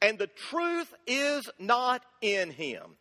and 0.00 0.18
the 0.18 0.26
truth 0.26 0.92
is 1.06 1.48
not 1.58 2.04
in 2.20 2.50
him. 2.50 2.96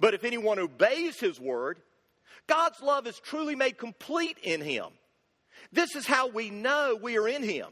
But 0.00 0.14
if 0.14 0.24
anyone 0.24 0.58
obeys 0.58 1.18
his 1.20 1.40
word, 1.40 1.80
God's 2.46 2.80
love 2.80 3.06
is 3.06 3.18
truly 3.18 3.54
made 3.54 3.78
complete 3.78 4.38
in 4.42 4.60
him. 4.60 4.86
This 5.72 5.96
is 5.96 6.06
how 6.06 6.28
we 6.28 6.50
know 6.50 6.98
we 7.00 7.18
are 7.18 7.28
in 7.28 7.42
him. 7.42 7.68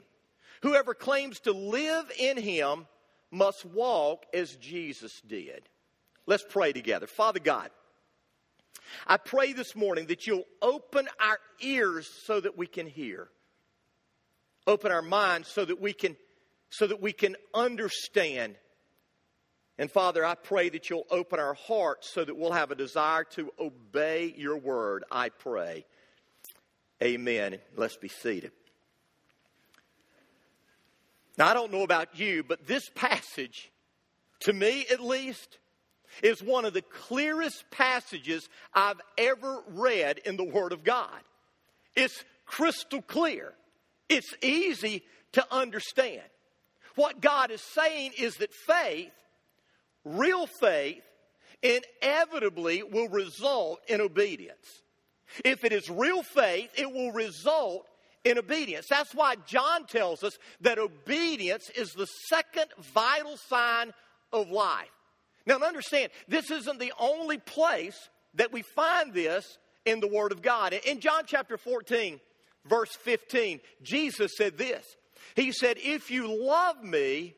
Whoever 0.62 0.95
claims 0.95 1.40
to 1.40 1.52
live 1.52 2.11
in 2.19 2.37
him 2.37 2.87
must 3.31 3.64
walk 3.64 4.25
as 4.33 4.57
Jesus 4.57 5.21
did. 5.26 5.69
Let's 6.26 6.45
pray 6.49 6.73
together. 6.73 7.07
Father 7.07 7.40
God, 7.40 7.71
I 9.07 9.16
pray 9.16 9.52
this 9.52 9.76
morning 9.76 10.07
that 10.07 10.26
you'll 10.26 10.47
open 10.62 11.09
our 11.21 11.38
ears 11.61 12.09
so 12.25 12.40
that 12.40 12.57
we 12.57 12.66
can 12.66 12.87
hear. 12.87 13.28
Open 14.66 14.90
our 14.90 15.02
minds 15.02 15.49
so 15.49 15.64
that 15.64 15.81
we 15.81 15.93
can 15.93 16.16
so 16.71 16.87
that 16.87 17.00
we 17.00 17.12
can 17.12 17.37
understand 17.52 18.57
And 19.78 19.90
Father, 19.90 20.25
I 20.25 20.35
pray 20.37 20.69
that 20.69 20.88
you'll 20.88 21.07
open 21.11 21.40
our 21.40 21.54
hearts 21.54 22.09
so 22.11 22.25
that 22.25 22.37
we'll 22.37 22.52
have 22.52 22.71
a 22.71 22.76
desire 22.76 23.25
to 23.33 23.52
obey 23.59 24.33
your 24.37 24.57
word. 24.57 25.04
I 25.11 25.31
pray. 25.31 25.85
Amen. 27.02 27.59
Let's 27.76 27.97
be 27.97 28.09
seated. 28.09 28.52
Now, 31.37 31.49
I 31.49 31.54
don't 31.54 31.73
know 31.73 31.83
about 31.83 32.19
you, 32.19 32.45
but 32.45 32.66
this 32.66 32.88
passage, 32.95 33.73
to 34.40 34.52
me 34.52 34.87
at 34.90 35.00
least, 35.00 35.59
is 36.23 36.40
one 36.40 36.64
of 36.64 36.73
the 36.73 36.83
clearest 36.83 37.64
passages 37.71 38.49
I've 38.73 39.00
ever 39.19 39.62
read 39.69 40.19
in 40.25 40.37
the 40.37 40.45
Word 40.45 40.73
of 40.73 40.85
God. 40.85 41.21
It's 41.97 42.25
crystal 42.47 43.02
clear, 43.02 43.54
it's 44.09 44.35
easy 44.43 45.02
to 45.33 45.45
understand. 45.52 46.23
What 46.95 47.21
God 47.21 47.50
is 47.50 47.61
saying 47.61 48.12
is 48.16 48.37
that 48.37 48.54
faith, 48.54 49.11
real 50.04 50.46
faith, 50.46 51.02
inevitably 51.62 52.82
will 52.82 53.08
result 53.08 53.80
in 53.88 54.00
obedience. 54.00 54.82
If 55.44 55.64
it 55.64 55.73
is 55.73 55.88
real 55.88 56.23
faith, 56.23 56.70
it 56.76 56.90
will 56.90 57.12
result 57.12 57.87
in 58.25 58.38
obedience. 58.38 58.87
That's 58.88 59.14
why 59.14 59.37
John 59.46 59.87
tells 59.87 60.23
us 60.23 60.38
that 60.61 60.78
obedience 60.78 61.70
is 61.70 61.92
the 61.92 62.06
second 62.28 62.66
vital 62.78 63.37
sign 63.37 63.92
of 64.32 64.50
life. 64.50 64.88
Now, 65.46 65.58
understand, 65.58 66.11
this 66.26 66.50
isn't 66.50 66.78
the 66.78 66.92
only 66.99 67.38
place 67.38 68.08
that 68.34 68.52
we 68.52 68.62
find 68.62 69.12
this 69.12 69.58
in 69.84 70.00
the 70.00 70.08
Word 70.08 70.32
of 70.32 70.42
God. 70.42 70.73
In 70.73 71.00
John 71.00 71.25
chapter 71.26 71.56
14, 71.56 72.20
verse 72.66 72.94
15, 73.00 73.61
Jesus 73.82 74.32
said 74.37 74.56
this 74.56 74.84
He 75.37 75.52
said, 75.52 75.76
If 75.78 76.11
you 76.11 76.46
love 76.46 76.82
me, 76.82 77.34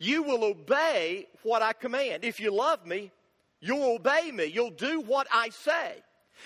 you 0.00 0.22
will 0.22 0.42
obey 0.42 1.28
what 1.42 1.62
I 1.62 1.74
command. 1.74 2.24
If 2.24 2.40
you 2.40 2.50
love 2.52 2.84
me, 2.84 3.12
you'll 3.60 3.94
obey 3.94 4.32
me. 4.32 4.46
You'll 4.46 4.70
do 4.70 5.02
what 5.02 5.28
I 5.32 5.50
say. 5.50 6.02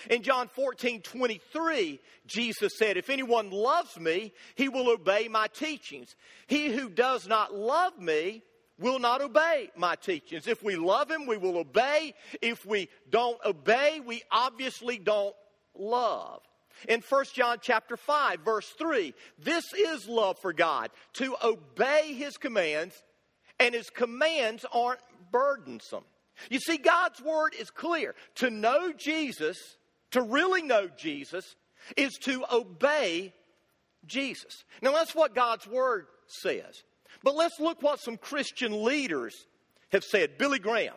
In 0.09 0.23
John 0.23 0.49
14, 0.49 1.01
23, 1.01 1.99
Jesus 2.27 2.73
said, 2.77 2.97
If 2.97 3.09
anyone 3.09 3.49
loves 3.49 3.97
me, 3.97 4.33
he 4.55 4.67
will 4.67 4.89
obey 4.89 5.29
my 5.29 5.47
teachings. 5.47 6.15
He 6.47 6.67
who 6.67 6.89
does 6.89 7.27
not 7.27 7.55
love 7.55 7.97
me 7.97 8.43
will 8.77 8.99
not 8.99 9.21
obey 9.21 9.69
my 9.77 9.95
teachings. 9.95 10.47
If 10.47 10.61
we 10.61 10.75
love 10.75 11.09
him, 11.09 11.25
we 11.25 11.37
will 11.37 11.57
obey. 11.57 12.13
If 12.41 12.65
we 12.65 12.89
don't 13.09 13.39
obey, 13.45 14.01
we 14.05 14.21
obviously 14.31 14.97
don't 14.97 15.35
love. 15.77 16.41
In 16.89 17.01
1 17.07 17.25
John 17.33 17.59
chapter 17.61 17.95
5 17.95 18.41
verse 18.41 18.69
3, 18.77 19.13
this 19.39 19.63
is 19.73 20.09
love 20.09 20.37
for 20.39 20.51
God, 20.51 20.89
to 21.13 21.35
obey 21.41 22.13
his 22.13 22.35
commands, 22.35 23.01
and 23.59 23.73
his 23.73 23.89
commands 23.89 24.65
aren't 24.71 24.99
burdensome. 25.31 26.03
You 26.49 26.59
see 26.59 26.77
God's 26.77 27.21
word 27.21 27.53
is 27.59 27.69
clear. 27.69 28.15
To 28.35 28.49
know 28.49 28.91
Jesus, 28.91 29.57
to 30.11 30.21
really 30.21 30.61
know 30.61 30.89
Jesus 30.97 31.55
is 31.95 32.13
to 32.23 32.43
obey 32.51 33.33
Jesus. 34.05 34.63
Now 34.81 34.91
that's 34.91 35.15
what 35.15 35.35
God's 35.35 35.67
word 35.67 36.07
says. 36.27 36.83
But 37.23 37.35
let's 37.35 37.59
look 37.59 37.81
what 37.81 37.99
some 37.99 38.17
Christian 38.17 38.83
leaders 38.83 39.33
have 39.91 40.03
said. 40.03 40.37
Billy 40.37 40.59
Graham. 40.59 40.95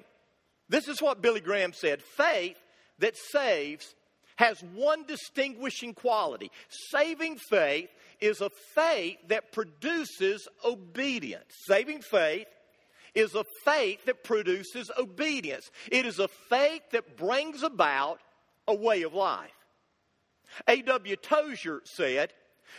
This 0.69 0.89
is 0.89 1.01
what 1.01 1.23
Billy 1.23 1.41
Graham 1.41 1.73
said 1.73 2.03
faith 2.03 2.59
that 2.99 3.17
saves 3.17 3.95
has 4.37 4.61
one 4.75 5.05
distinguishing 5.05 5.95
quality. 5.95 6.51
Saving 6.91 7.39
faith 7.51 7.89
is 8.21 8.41
a 8.41 8.51
faith 8.75 9.19
that 9.29 9.53
produces 9.53 10.49
obedience. 10.65 11.53
Saving 11.67 12.01
faith 12.03 12.47
is 13.15 13.35
a 13.35 13.45
faith 13.65 14.05
that 14.07 14.25
produces 14.25 14.91
obedience. 14.99 15.71
It 15.91 16.07
is 16.07 16.19
a 16.19 16.29
faith 16.49 16.83
that 16.93 17.17
brings 17.17 17.63
about 17.63 18.21
a 18.67 18.75
way 18.75 19.03
of 19.03 19.15
life. 19.15 19.51
A.W. 20.67 21.17
Tozer 21.17 21.83
said, 21.85 22.33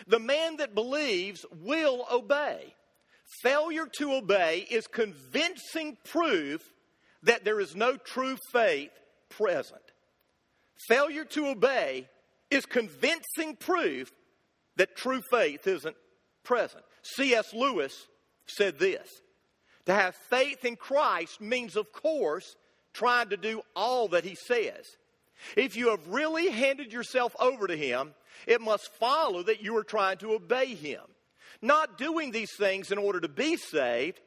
The 0.07 0.19
man 0.19 0.57
that 0.57 0.75
believes 0.75 1.45
will 1.63 2.05
obey. 2.11 2.73
Failure 3.41 3.87
to 3.97 4.13
obey 4.13 4.65
is 4.69 4.87
convincing 4.87 5.97
proof 6.05 6.61
that 7.23 7.43
there 7.45 7.59
is 7.59 7.75
no 7.75 7.95
true 7.95 8.37
faith 8.51 8.91
present. 9.29 9.81
Failure 10.87 11.25
to 11.25 11.47
obey 11.47 12.07
is 12.49 12.65
convincing 12.65 13.55
proof 13.55 14.11
that 14.79 14.95
true 14.95 15.21
faith 15.29 15.67
isn't 15.67 15.95
present. 16.43 16.83
C.S. 17.03 17.53
Lewis 17.53 18.07
said 18.47 18.79
this 18.79 19.07
To 19.85 19.93
have 19.93 20.15
faith 20.29 20.65
in 20.65 20.75
Christ 20.75 21.39
means, 21.39 21.75
of 21.75 21.93
course, 21.93 22.55
trying 22.93 23.29
to 23.29 23.37
do 23.37 23.61
all 23.75 24.07
that 24.09 24.25
he 24.25 24.35
says. 24.35 24.85
If 25.55 25.77
you 25.77 25.91
have 25.91 26.05
really 26.07 26.49
handed 26.49 26.91
yourself 26.91 27.33
over 27.39 27.67
to 27.67 27.77
him, 27.77 28.13
it 28.45 28.59
must 28.59 28.91
follow 28.99 29.43
that 29.43 29.61
you 29.61 29.77
are 29.77 29.83
trying 29.83 30.17
to 30.17 30.33
obey 30.33 30.75
him 30.75 31.01
not 31.61 31.97
doing 31.97 32.31
these 32.31 32.55
things 32.55 32.91
in 32.91 32.97
order 32.97 33.19
to 33.19 33.27
be 33.27 33.57
saved, 33.57 34.19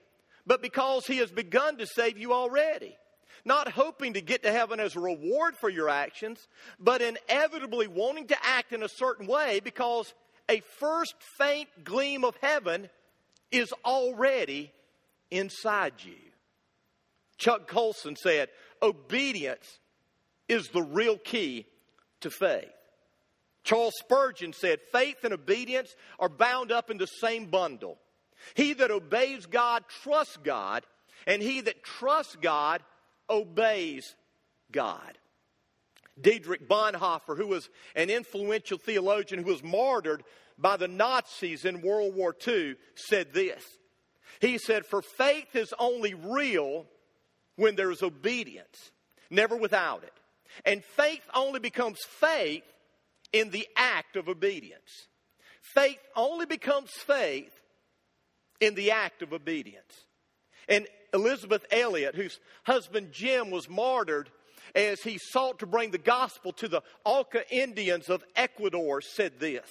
but 0.47 0.63
because 0.63 1.07
He 1.07 1.19
has 1.19 1.31
begun 1.31 1.79
to 1.79 1.87
save 1.87 2.19
you 2.19 2.33
already. 2.33 2.97
Not 3.45 3.73
hoping 3.73 4.13
to 4.13 4.21
get 4.21 4.45
to 4.45 4.53
heaven 4.53 4.79
as 4.79 4.95
a 4.95 5.01
reward 5.01 5.57
for 5.57 5.69
your 5.69 5.89
actions, 5.89 6.47
but 6.79 7.03
inevitably 7.03 7.89
wanting 7.89 8.29
to 8.29 8.37
act 8.45 8.73
in 8.73 8.83
a 8.83 8.89
certain 8.89 9.27
way 9.27 9.61
because 9.61 10.15
a 10.49 10.61
first 10.79 11.15
faint 11.39 11.69
gleam 11.85 12.25
of 12.25 12.37
heaven 12.41 12.89
is 13.51 13.73
already 13.85 14.73
inside 15.31 15.95
you. 16.05 16.17
Chuck 17.39 17.67
Colson 17.67 18.17
said, 18.17 18.49
Obedience 18.83 19.79
is 20.49 20.69
the 20.69 20.83
real 20.83 21.19
key 21.19 21.67
to 22.21 22.31
faith. 22.31 22.71
Charles 23.65 23.95
Spurgeon 23.99 24.53
said, 24.53 24.81
faith 24.91 25.19
and 25.23 25.33
obedience 25.33 25.95
are 26.19 26.29
bound 26.29 26.73
up 26.73 26.91
in 26.91 26.99
the 26.99 27.07
same 27.07 27.47
bundle. 27.47 27.99
He 28.55 28.73
that 28.75 28.91
obeys 28.91 29.47
God 29.47 29.85
trusts 30.03 30.37
God, 30.39 30.85
and 31.27 31.41
he 31.41 31.61
that 31.61 31.85
trusts 31.85 32.37
God 32.41 32.83
obeys 33.31 34.17
God. 34.73 35.17
Dietrich 36.21 36.69
Bonhoeffer, 36.69 37.37
who 37.37 37.47
was 37.47 37.71
an 37.97 38.11
influential 38.11 38.79
theologian 38.79 39.43
who 39.43 39.51
was 39.51 39.63
martyred 39.63 40.23
by 40.59 40.77
the 40.77 40.89
Nazis 40.89 41.65
in 41.65 41.81
World 41.81 42.15
War 42.15 42.37
II, 42.47 42.77
said 42.95 43.33
this. 43.33 43.63
He 44.41 44.59
said, 44.59 44.85
For 44.85 45.03
faith 45.03 45.55
is 45.55 45.73
only 45.79 46.15
real 46.15 46.87
when 47.57 47.77
there 47.77 47.91
is 47.91 48.03
obedience, 48.03 48.91
never 49.31 49.57
without 49.57 50.05
it. 50.05 50.13
And 50.67 50.85
faith 50.85 51.23
only 51.35 51.61
becomes 51.61 51.99
faith 52.05 52.65
in 53.33 53.51
the 53.51 53.67
act 53.77 54.17
of 54.17 54.29
obedience. 54.29 55.09
Faith 55.63 56.01
only 56.17 56.45
becomes 56.45 56.91
faith 56.91 57.53
in 58.61 58.75
the 58.75 58.91
act 58.91 59.23
of 59.23 59.33
obedience. 59.33 60.05
And 60.69 60.87
Elisabeth 61.15 61.65
Elliot, 61.71 62.15
whose 62.15 62.39
husband 62.65 63.13
Jim 63.13 63.51
was 63.51 63.69
martyred 63.69 64.31
as 64.75 65.01
he 65.01 65.19
sought 65.19 65.59
to 65.59 65.67
bring 65.67 65.91
the 65.91 65.99
gospel 65.99 66.53
to 66.55 66.69
the 66.69 66.83
Auca 67.05 67.43
Indians 67.55 68.09
of 68.09 68.25
Ecuador, 68.37 69.01
said 69.01 69.39
this. 69.39 69.67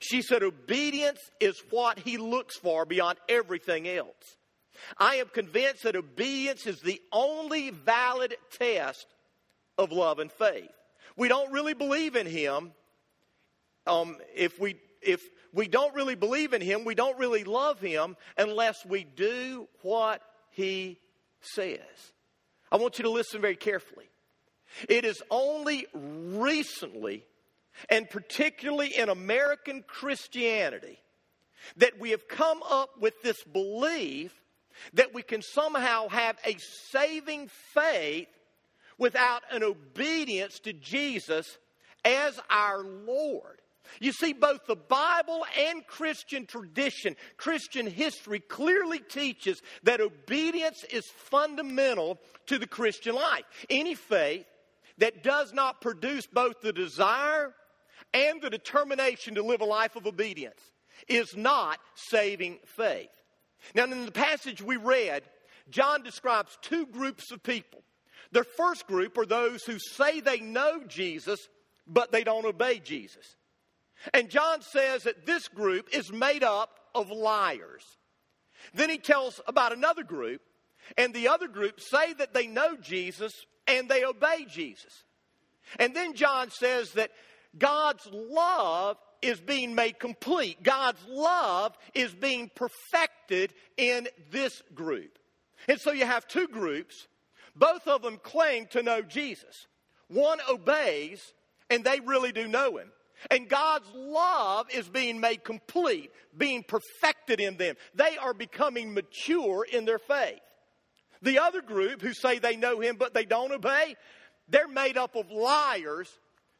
She 0.00 0.22
said, 0.22 0.42
Obedience 0.42 1.20
is 1.40 1.62
what 1.70 1.98
he 1.98 2.16
looks 2.16 2.56
for 2.56 2.84
beyond 2.84 3.18
everything 3.28 3.88
else. 3.88 4.36
I 4.98 5.16
am 5.16 5.28
convinced 5.28 5.84
that 5.84 5.96
obedience 5.96 6.66
is 6.66 6.80
the 6.80 7.00
only 7.12 7.70
valid 7.70 8.34
test 8.58 9.06
of 9.78 9.92
love 9.92 10.18
and 10.18 10.30
faith. 10.30 10.70
We 11.16 11.28
don't 11.28 11.52
really 11.52 11.74
believe 11.74 12.16
in 12.16 12.26
him 12.26 12.72
um, 13.86 14.16
if 14.34 14.58
we 14.60 14.76
if 15.00 15.20
we 15.52 15.66
don't 15.66 15.94
really 15.94 16.14
believe 16.14 16.52
in 16.52 16.62
him, 16.62 16.84
we 16.84 16.94
don't 16.94 17.18
really 17.18 17.42
love 17.42 17.80
him 17.80 18.16
unless 18.38 18.86
we 18.86 19.04
do 19.04 19.68
what 19.82 20.22
he 20.50 20.98
says. 21.40 21.80
I 22.70 22.76
want 22.76 22.98
you 22.98 23.02
to 23.04 23.10
listen 23.10 23.40
very 23.40 23.56
carefully. 23.56 24.08
It 24.88 25.04
is 25.04 25.22
only 25.30 25.86
recently, 25.94 27.24
and 27.88 28.08
particularly 28.08 28.96
in 28.96 29.08
American 29.08 29.84
Christianity, 29.86 31.00
that 31.76 31.98
we 31.98 32.10
have 32.10 32.28
come 32.28 32.62
up 32.68 33.00
with 33.00 33.20
this 33.22 33.42
belief 33.44 34.32
that 34.94 35.14
we 35.14 35.22
can 35.22 35.42
somehow 35.42 36.08
have 36.08 36.36
a 36.44 36.56
saving 36.90 37.48
faith 37.74 38.28
without 38.98 39.42
an 39.50 39.62
obedience 39.62 40.58
to 40.60 40.72
Jesus 40.72 41.58
as 42.04 42.38
our 42.50 42.82
Lord. 42.82 43.60
You 44.00 44.12
see, 44.12 44.32
both 44.32 44.66
the 44.66 44.76
Bible 44.76 45.44
and 45.58 45.86
Christian 45.86 46.46
tradition, 46.46 47.16
Christian 47.36 47.86
history 47.86 48.40
clearly 48.40 49.00
teaches 49.00 49.60
that 49.82 50.00
obedience 50.00 50.84
is 50.84 51.04
fundamental 51.06 52.18
to 52.46 52.58
the 52.58 52.66
Christian 52.66 53.14
life. 53.14 53.44
Any 53.68 53.94
faith 53.94 54.46
that 55.02 55.24
does 55.24 55.52
not 55.52 55.80
produce 55.80 56.28
both 56.28 56.60
the 56.60 56.72
desire 56.72 57.52
and 58.14 58.40
the 58.40 58.48
determination 58.48 59.34
to 59.34 59.42
live 59.42 59.60
a 59.60 59.64
life 59.64 59.96
of 59.96 60.06
obedience 60.06 60.60
is 61.08 61.36
not 61.36 61.80
saving 61.96 62.60
faith. 62.64 63.10
Now, 63.74 63.82
in 63.82 64.06
the 64.06 64.12
passage 64.12 64.62
we 64.62 64.76
read, 64.76 65.24
John 65.70 66.04
describes 66.04 66.56
two 66.62 66.86
groups 66.86 67.32
of 67.32 67.42
people. 67.42 67.82
The 68.30 68.44
first 68.44 68.86
group 68.86 69.18
are 69.18 69.26
those 69.26 69.64
who 69.64 69.80
say 69.80 70.20
they 70.20 70.38
know 70.38 70.84
Jesus, 70.86 71.48
but 71.84 72.12
they 72.12 72.22
don't 72.22 72.46
obey 72.46 72.78
Jesus. 72.78 73.34
And 74.14 74.30
John 74.30 74.62
says 74.62 75.02
that 75.02 75.26
this 75.26 75.48
group 75.48 75.88
is 75.92 76.12
made 76.12 76.44
up 76.44 76.78
of 76.94 77.10
liars. 77.10 77.82
Then 78.72 78.88
he 78.88 78.98
tells 78.98 79.40
about 79.48 79.72
another 79.72 80.04
group, 80.04 80.42
and 80.96 81.12
the 81.12 81.26
other 81.26 81.48
group 81.48 81.80
say 81.80 82.12
that 82.12 82.34
they 82.34 82.46
know 82.46 82.76
Jesus 82.76 83.32
and 83.66 83.88
they 83.88 84.04
obey 84.04 84.46
Jesus. 84.48 85.04
And 85.78 85.94
then 85.94 86.14
John 86.14 86.50
says 86.50 86.92
that 86.92 87.10
God's 87.56 88.06
love 88.12 88.96
is 89.20 89.40
being 89.40 89.74
made 89.74 89.98
complete. 89.98 90.62
God's 90.62 91.02
love 91.08 91.76
is 91.94 92.12
being 92.12 92.50
perfected 92.54 93.52
in 93.76 94.08
this 94.30 94.62
group. 94.74 95.18
And 95.68 95.80
so 95.80 95.92
you 95.92 96.04
have 96.04 96.26
two 96.26 96.48
groups. 96.48 97.06
Both 97.54 97.86
of 97.86 98.02
them 98.02 98.18
claim 98.22 98.66
to 98.68 98.82
know 98.82 99.02
Jesus. 99.02 99.66
One 100.08 100.40
obeys, 100.50 101.22
and 101.70 101.84
they 101.84 102.00
really 102.00 102.32
do 102.32 102.48
know 102.48 102.76
him. 102.78 102.90
And 103.30 103.48
God's 103.48 103.88
love 103.94 104.66
is 104.74 104.88
being 104.88 105.20
made 105.20 105.44
complete, 105.44 106.10
being 106.36 106.64
perfected 106.64 107.40
in 107.40 107.56
them. 107.56 107.76
They 107.94 108.16
are 108.16 108.34
becoming 108.34 108.92
mature 108.92 109.64
in 109.70 109.84
their 109.84 110.00
faith. 110.00 110.40
The 111.22 111.38
other 111.38 111.62
group 111.62 112.02
who 112.02 112.12
say 112.12 112.38
they 112.38 112.56
know 112.56 112.80
him 112.80 112.96
but 112.98 113.14
they 113.14 113.24
don't 113.24 113.52
obey, 113.52 113.96
they're 114.48 114.68
made 114.68 114.96
up 114.96 115.14
of 115.16 115.30
liars 115.30 116.08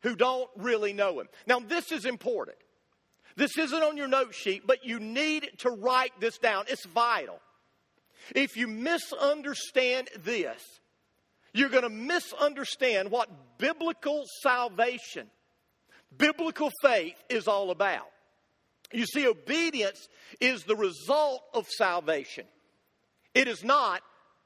who 0.02 0.16
don't 0.16 0.48
really 0.56 0.92
know 0.92 1.20
him. 1.20 1.28
Now, 1.46 1.60
this 1.60 1.92
is 1.92 2.04
important. 2.04 2.56
This 3.36 3.56
isn't 3.56 3.82
on 3.82 3.96
your 3.96 4.08
note 4.08 4.34
sheet, 4.34 4.66
but 4.66 4.84
you 4.84 5.00
need 5.00 5.48
to 5.58 5.70
write 5.70 6.12
this 6.20 6.38
down. 6.38 6.64
It's 6.68 6.86
vital. 6.86 7.40
If 8.34 8.56
you 8.56 8.68
misunderstand 8.68 10.08
this, 10.24 10.62
you're 11.52 11.68
going 11.68 11.82
to 11.82 11.88
misunderstand 11.88 13.10
what 13.10 13.58
biblical 13.58 14.24
salvation, 14.42 15.28
biblical 16.16 16.70
faith 16.82 17.16
is 17.28 17.48
all 17.48 17.70
about. 17.70 18.06
You 18.92 19.06
see, 19.06 19.26
obedience 19.26 20.08
is 20.40 20.64
the 20.64 20.76
result 20.76 21.42
of 21.54 21.66
salvation, 21.68 22.44
it 23.34 23.48
is 23.48 23.64
not 23.64 24.02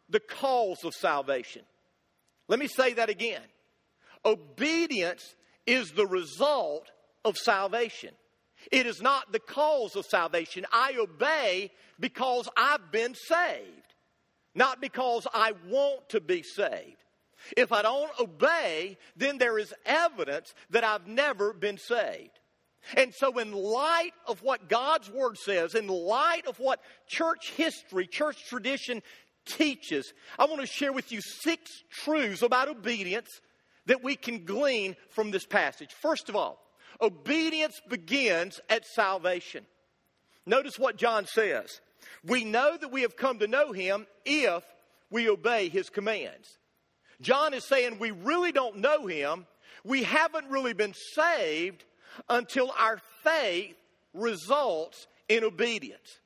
the 0.08 0.20
cause 0.20 0.84
of 0.84 0.94
salvation. 0.94 1.62
Let 2.48 2.58
me 2.58 2.68
say 2.68 2.94
that 2.94 3.08
again. 3.08 3.42
Obedience 4.24 5.34
is 5.66 5.90
the 5.92 6.06
result 6.06 6.90
of 7.24 7.36
salvation. 7.36 8.10
It 8.72 8.86
is 8.86 9.00
not 9.00 9.32
the 9.32 9.38
cause 9.38 9.96
of 9.96 10.06
salvation. 10.06 10.64
I 10.72 10.94
obey 10.98 11.70
because 12.00 12.48
I've 12.56 12.90
been 12.90 13.14
saved, 13.14 13.94
not 14.54 14.80
because 14.80 15.26
I 15.32 15.52
want 15.68 16.08
to 16.10 16.20
be 16.20 16.42
saved. 16.42 16.96
If 17.56 17.72
I 17.72 17.82
don't 17.82 18.10
obey, 18.18 18.98
then 19.16 19.38
there 19.38 19.58
is 19.58 19.74
evidence 19.84 20.54
that 20.70 20.84
I've 20.84 21.06
never 21.06 21.52
been 21.52 21.78
saved. 21.78 22.30
And 22.96 23.12
so, 23.12 23.38
in 23.38 23.52
light 23.52 24.12
of 24.26 24.42
what 24.42 24.68
God's 24.68 25.10
Word 25.10 25.36
says, 25.38 25.74
in 25.74 25.88
light 25.88 26.46
of 26.46 26.58
what 26.60 26.80
church 27.08 27.50
history, 27.56 28.06
church 28.06 28.44
tradition 28.48 29.02
teaches, 29.46 30.12
I 30.38 30.44
want 30.46 30.60
to 30.60 30.66
share 30.66 30.92
with 30.92 31.12
you 31.12 31.20
six 31.20 31.84
truths 31.90 32.42
about 32.42 32.68
obedience 32.68 33.40
that 33.86 34.02
we 34.02 34.16
can 34.16 34.44
glean 34.44 34.96
from 35.10 35.30
this 35.30 35.46
passage. 35.46 35.92
First 35.92 36.28
of 36.28 36.36
all, 36.36 36.58
obedience 37.00 37.80
begins 37.88 38.60
at 38.68 38.84
salvation. 38.84 39.64
Notice 40.44 40.78
what 40.78 40.96
John 40.96 41.26
says. 41.26 41.80
We 42.24 42.44
know 42.44 42.76
that 42.76 42.92
we 42.92 43.02
have 43.02 43.16
come 43.16 43.38
to 43.38 43.46
know 43.46 43.72
him 43.72 44.06
if 44.24 44.62
we 45.10 45.28
obey 45.28 45.68
his 45.68 45.90
commands. 45.90 46.58
John 47.20 47.54
is 47.54 47.64
saying 47.64 47.98
we 47.98 48.10
really 48.10 48.52
don't 48.52 48.78
know 48.78 49.06
him. 49.06 49.46
We 49.84 50.02
haven't 50.02 50.50
really 50.50 50.72
been 50.72 50.94
saved 51.14 51.84
until 52.28 52.72
our 52.78 52.98
faith 53.22 53.76
results 54.12 55.06
in 55.28 55.44
obedience. 55.44 56.20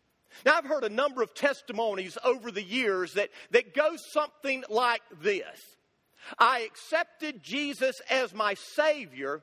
Now, 0.44 0.56
I've 0.56 0.64
heard 0.64 0.84
a 0.84 0.88
number 0.88 1.22
of 1.22 1.34
testimonies 1.34 2.16
over 2.24 2.50
the 2.50 2.62
years 2.62 3.14
that, 3.14 3.30
that 3.50 3.74
go 3.74 3.96
something 3.96 4.64
like 4.68 5.02
this 5.22 5.60
I 6.38 6.60
accepted 6.60 7.42
Jesus 7.42 8.00
as 8.10 8.34
my 8.34 8.54
Savior 8.54 9.42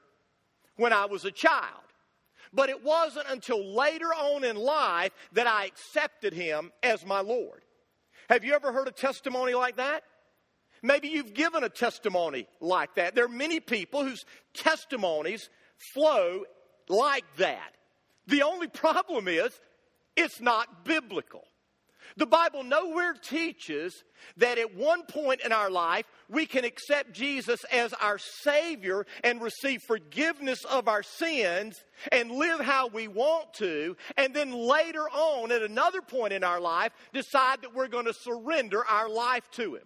when 0.76 0.94
I 0.94 1.06
was 1.06 1.26
a 1.26 1.32
child. 1.32 1.84
But 2.54 2.70
it 2.70 2.84
wasn't 2.84 3.28
until 3.30 3.76
later 3.76 4.08
on 4.08 4.44
in 4.44 4.56
life 4.56 5.12
that 5.34 5.48
I 5.48 5.66
accepted 5.66 6.34
Him 6.34 6.72
as 6.82 7.06
my 7.06 7.20
Lord. 7.20 7.62
Have 8.30 8.44
you 8.44 8.54
ever 8.54 8.72
heard 8.72 8.88
a 8.88 8.92
testimony 8.92 9.54
like 9.54 9.78
that? 9.78 10.04
Maybe 10.82 11.10
you've 11.10 11.34
given 11.34 11.64
a 11.64 11.70
testimony 11.70 12.48
like 12.62 12.96
that. 12.96 13.16
There 13.16 13.26
are 13.26 13.30
many 13.30 13.60
people 13.60 14.04
whose 14.04 14.26
testimonies 14.54 15.50
flow 15.94 16.44
like 16.88 17.26
that. 17.38 17.74
The 18.28 18.44
only 18.44 18.68
problem 18.68 19.28
is 19.28 19.60
it's 20.18 20.42
not 20.42 20.84
biblical. 20.84 21.44
The 22.18 22.26
Bible 22.26 22.64
nowhere 22.64 23.14
teaches 23.14 24.04
that 24.38 24.58
at 24.58 24.76
one 24.76 25.04
point 25.04 25.42
in 25.46 25.52
our 25.52 25.70
life 25.70 26.06
we 26.30 26.48
can 26.48 26.66
accept 26.66 27.14
Jesus 27.14 27.64
as 27.72 27.94
our 27.94 28.18
Savior 28.18 29.06
and 29.24 29.40
receive 29.40 29.82
forgiveness 29.88 30.64
of 30.66 30.88
our 30.88 31.04
sins 31.04 31.78
and 32.12 32.32
live 32.32 32.60
how 32.60 32.88
we 32.88 33.08
want 33.08 33.54
to, 33.56 33.96
and 34.18 34.34
then 34.34 34.52
later 34.52 35.04
on 35.04 35.52
at 35.52 35.62
another 35.62 36.02
point 36.02 36.34
in 36.34 36.44
our 36.44 36.60
life 36.60 36.92
decide 37.14 37.62
that 37.62 37.76
we're 37.76 37.88
going 37.88 38.06
to 38.06 38.14
surrender 38.14 38.84
our 38.86 39.10
life 39.10 39.50
to 39.52 39.76
Him. 39.76 39.84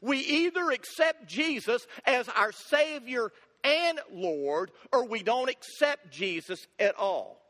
We 0.00 0.18
either 0.20 0.70
accept 0.70 1.26
Jesus 1.28 1.86
as 2.06 2.28
our 2.30 2.52
Savior 2.52 3.30
and 3.62 4.00
Lord, 4.10 4.70
or 4.92 5.06
we 5.06 5.22
don't 5.22 5.50
accept 5.50 6.10
Jesus 6.10 6.66
at 6.78 6.96
all. 6.96 7.40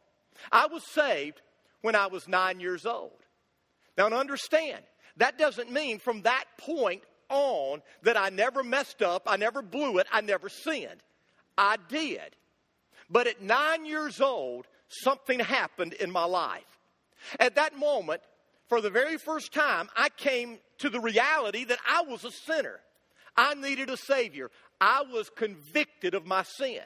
I 0.50 0.66
was 0.66 0.82
saved 0.92 1.40
when 1.84 1.94
I 1.94 2.06
was 2.06 2.26
nine 2.26 2.60
years 2.60 2.86
old. 2.86 3.12
Now, 3.98 4.06
understand, 4.06 4.82
that 5.18 5.36
doesn't 5.36 5.70
mean 5.70 5.98
from 5.98 6.22
that 6.22 6.44
point 6.56 7.02
on 7.28 7.82
that 8.04 8.16
I 8.16 8.30
never 8.30 8.64
messed 8.64 9.02
up, 9.02 9.24
I 9.26 9.36
never 9.36 9.60
blew 9.60 9.98
it, 9.98 10.06
I 10.10 10.22
never 10.22 10.48
sinned. 10.48 11.02
I 11.58 11.76
did. 11.90 12.36
But 13.10 13.26
at 13.26 13.42
nine 13.42 13.84
years 13.84 14.22
old, 14.22 14.66
something 14.88 15.38
happened 15.38 15.92
in 15.92 16.10
my 16.10 16.24
life. 16.24 16.78
At 17.38 17.56
that 17.56 17.76
moment, 17.78 18.22
for 18.66 18.80
the 18.80 18.88
very 18.88 19.18
first 19.18 19.52
time, 19.52 19.90
I 19.94 20.08
came 20.08 20.60
to 20.78 20.88
the 20.88 21.00
reality 21.00 21.64
that 21.64 21.80
I 21.86 22.04
was 22.08 22.24
a 22.24 22.30
sinner. 22.30 22.80
I 23.36 23.52
needed 23.56 23.90
a 23.90 23.98
Savior. 23.98 24.50
I 24.80 25.02
was 25.12 25.28
convicted 25.28 26.14
of 26.14 26.24
my 26.24 26.44
sin. 26.44 26.80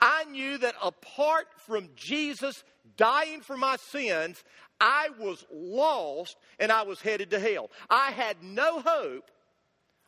I 0.00 0.24
knew 0.24 0.58
that 0.58 0.74
apart 0.82 1.46
from 1.66 1.88
Jesus 1.96 2.62
dying 2.96 3.40
for 3.40 3.56
my 3.56 3.76
sins, 3.76 4.42
I 4.80 5.10
was 5.18 5.44
lost 5.52 6.36
and 6.58 6.72
I 6.72 6.82
was 6.82 7.00
headed 7.00 7.30
to 7.30 7.38
hell. 7.38 7.70
I 7.88 8.10
had 8.10 8.42
no 8.42 8.80
hope 8.80 9.30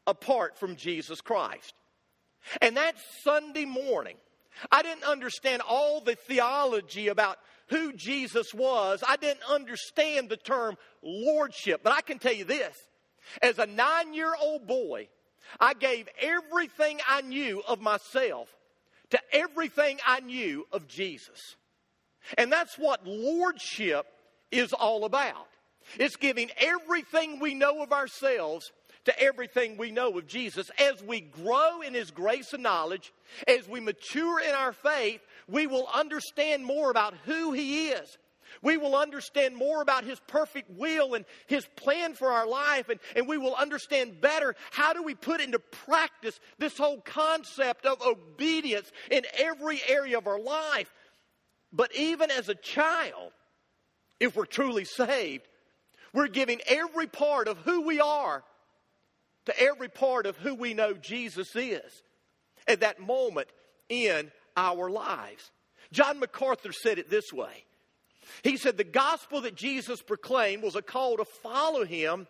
apart 0.07 0.59
from 0.59 0.77
Jesus 0.77 1.21
Christ. 1.21 1.75
And 2.61 2.77
that 2.77 2.97
Sunday 3.23 3.65
morning, 3.65 4.17
I 4.71 4.83
didn't 4.83 5.05
understand 5.05 5.63
all 5.67 6.01
the 6.01 6.15
theology 6.15 7.09
about 7.09 7.39
who 7.69 7.93
Jesus 7.93 8.53
was. 8.53 9.03
I 9.07 9.17
didn't 9.17 9.49
understand 9.49 10.29
the 10.29 10.37
term 10.37 10.77
lordship. 11.03 11.83
But 11.83 11.93
I 11.93 12.03
can 12.03 12.19
tell 12.19 12.35
you 12.35 12.45
this 12.45 12.77
as 13.43 13.59
a 13.59 13.67
nine 13.67 14.15
year 14.15 14.35
old 14.41 14.67
boy, 14.67 15.09
I 15.61 15.75
gave 15.75 16.09
everything 16.21 17.01
I 17.09 17.23
knew 17.23 17.63
of 17.67 17.81
myself 17.81 18.49
to 19.15 19.21
everything 19.33 19.99
I 20.07 20.21
knew 20.21 20.67
of 20.73 20.87
Jesus. 20.87 21.57
And 22.39 22.53
that's 22.53 22.77
what 22.77 23.07
lordship 23.07 24.07
is 24.51 24.73
all 24.73 25.05
about. 25.05 25.47
It's 25.99 26.17
giving 26.17 26.51
everything 26.57 27.41
we 27.41 27.55
know 27.55 27.83
of 27.83 27.93
ourselves 27.93 28.71
to 29.05 29.21
everything 29.21 29.77
we 29.77 29.91
know 29.91 30.17
of 30.17 30.27
Jesus. 30.27 30.71
As 30.79 31.03
we 31.03 31.21
grow 31.21 31.83
in 31.83 31.95
His 31.95 32.11
grace 32.11 32.53
and 32.53 32.63
knowledge, 32.63 33.13
as 33.47 33.69
we 33.69 33.81
mature 33.81 34.41
in 34.41 34.55
our 34.55 34.73
faith, 34.73 35.21
we 35.49 35.67
will 35.67 35.87
understand 35.93 36.65
more 36.65 36.91
about 36.91 37.15
who 37.25 37.53
He 37.53 37.89
is. 37.89 38.19
We 38.63 38.77
will 38.77 38.97
understand 38.97 39.57
more 39.57 39.83
about 39.83 40.05
His 40.05 40.21
perfect 40.27 40.71
will 40.71 41.15
and 41.15 41.25
His 41.47 41.67
plan 41.77 42.15
for 42.15 42.33
our 42.33 42.47
life, 42.47 42.89
and, 42.89 43.01
and 43.17 43.29
we 43.29 43.39
will 43.39 43.55
understand 43.55 44.21
better 44.21 44.55
how 44.71 44.93
do 44.93 45.03
we 45.03 45.15
put 45.15 45.41
into 45.41 45.59
practice 45.59 46.39
this 46.59 46.77
whole 46.77 47.01
concept 47.01 47.87
of 47.87 48.03
obedience 48.03 48.91
in 49.11 49.25
every 49.39 49.81
area 49.89 50.19
of 50.19 50.27
our 50.27 50.41
life. 50.41 50.93
But 51.73 51.95
even 51.97 52.31
as 52.31 52.49
a 52.49 52.55
child, 52.55 53.33
if 54.21 54.37
we're 54.37 54.47
truly 54.47 54.85
saved, 54.85 55.47
we're 56.13 56.29
giving 56.29 56.61
every 56.67 57.09
part 57.09 57.49
of 57.49 57.59
who 57.59 57.83
we 57.83 58.01
are 58.01 58.45
to 59.47 59.61
every 59.61 59.89
part 59.89 60.27
of 60.27 60.37
who 60.39 60.55
we 60.55 60.75
know 60.75 60.95
Jesus 60.95 61.55
is 61.55 62.03
at 62.67 62.81
that 62.81 63.01
moment 63.01 63.49
in 63.89 64.31
our 64.57 64.91
lives. 64.91 65.51
John 65.93 66.21
MacArthur 66.21 66.73
said 66.73 66.99
it 66.99 67.11
this 67.11 67.33
way 67.33 67.65
He 68.43 68.57
said, 68.57 68.77
The 68.77 68.85
gospel 68.85 69.41
that 69.43 69.55
Jesus 69.55 70.03
proclaimed 70.03 70.63
was 70.63 70.77
a 70.77 70.83
call 70.83 71.17
to 71.17 71.25
follow 71.25 71.85
him 71.85 72.27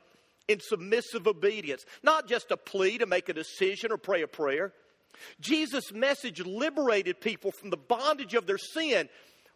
in 0.49 0.61
submissive 0.61 1.27
obedience, 1.27 1.85
not 2.03 2.29
just 2.29 2.51
a 2.51 2.57
plea 2.57 2.99
to 2.99 3.07
make 3.07 3.29
a 3.29 3.33
decision 3.33 3.91
or 3.91 3.97
pray 3.97 4.23
a 4.23 4.29
prayer. 4.29 4.73
Jesus' 5.41 5.93
message 5.93 6.45
liberated 6.45 7.21
people 7.21 7.51
from 7.51 7.71
the 7.71 7.77
bondage 7.77 8.35
of 8.35 8.47
their 8.47 8.59
sin 8.59 9.09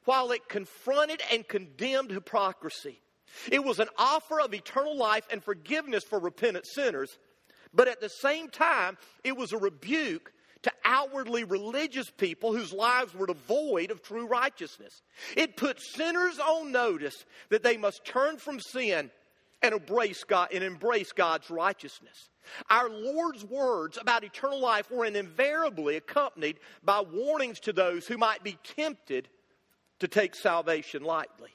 while 0.04 0.30
it 0.30 0.48
confronted 0.48 1.20
and 1.32 1.46
condemned 1.46 2.10
hypocrisy. 2.10 3.00
It 3.50 3.62
was 3.62 3.78
an 3.78 3.88
offer 3.98 4.40
of 4.40 4.54
eternal 4.54 4.96
life 4.96 5.26
and 5.30 5.42
forgiveness 5.42 6.04
for 6.04 6.18
repentant 6.18 6.66
sinners, 6.66 7.18
but 7.74 7.88
at 7.88 8.00
the 8.00 8.08
same 8.08 8.48
time, 8.48 8.96
it 9.22 9.36
was 9.36 9.52
a 9.52 9.58
rebuke 9.58 10.32
to 10.62 10.72
outwardly 10.84 11.44
religious 11.44 12.10
people 12.10 12.52
whose 12.52 12.72
lives 12.72 13.14
were 13.14 13.26
devoid 13.26 13.90
of 13.90 14.02
true 14.02 14.26
righteousness. 14.26 15.02
It 15.36 15.56
put 15.56 15.80
sinners 15.80 16.38
on 16.38 16.72
notice 16.72 17.24
that 17.50 17.62
they 17.62 17.76
must 17.76 18.04
turn 18.04 18.38
from 18.38 18.60
sin 18.60 19.10
and 19.62 19.74
embrace 19.74 20.24
God 20.24 20.48
and 20.52 20.64
embrace 20.64 21.12
God's 21.12 21.50
righteousness. 21.50 22.30
Our 22.70 22.88
Lord's 22.88 23.44
words 23.44 23.98
about 24.00 24.24
eternal 24.24 24.60
life 24.60 24.90
were 24.90 25.04
invariably 25.04 25.96
accompanied 25.96 26.58
by 26.82 27.00
warnings 27.00 27.60
to 27.60 27.72
those 27.72 28.06
who 28.06 28.18
might 28.18 28.42
be 28.42 28.58
tempted 28.76 29.28
to 30.00 30.08
take 30.08 30.34
salvation 30.34 31.02
lightly. 31.02 31.50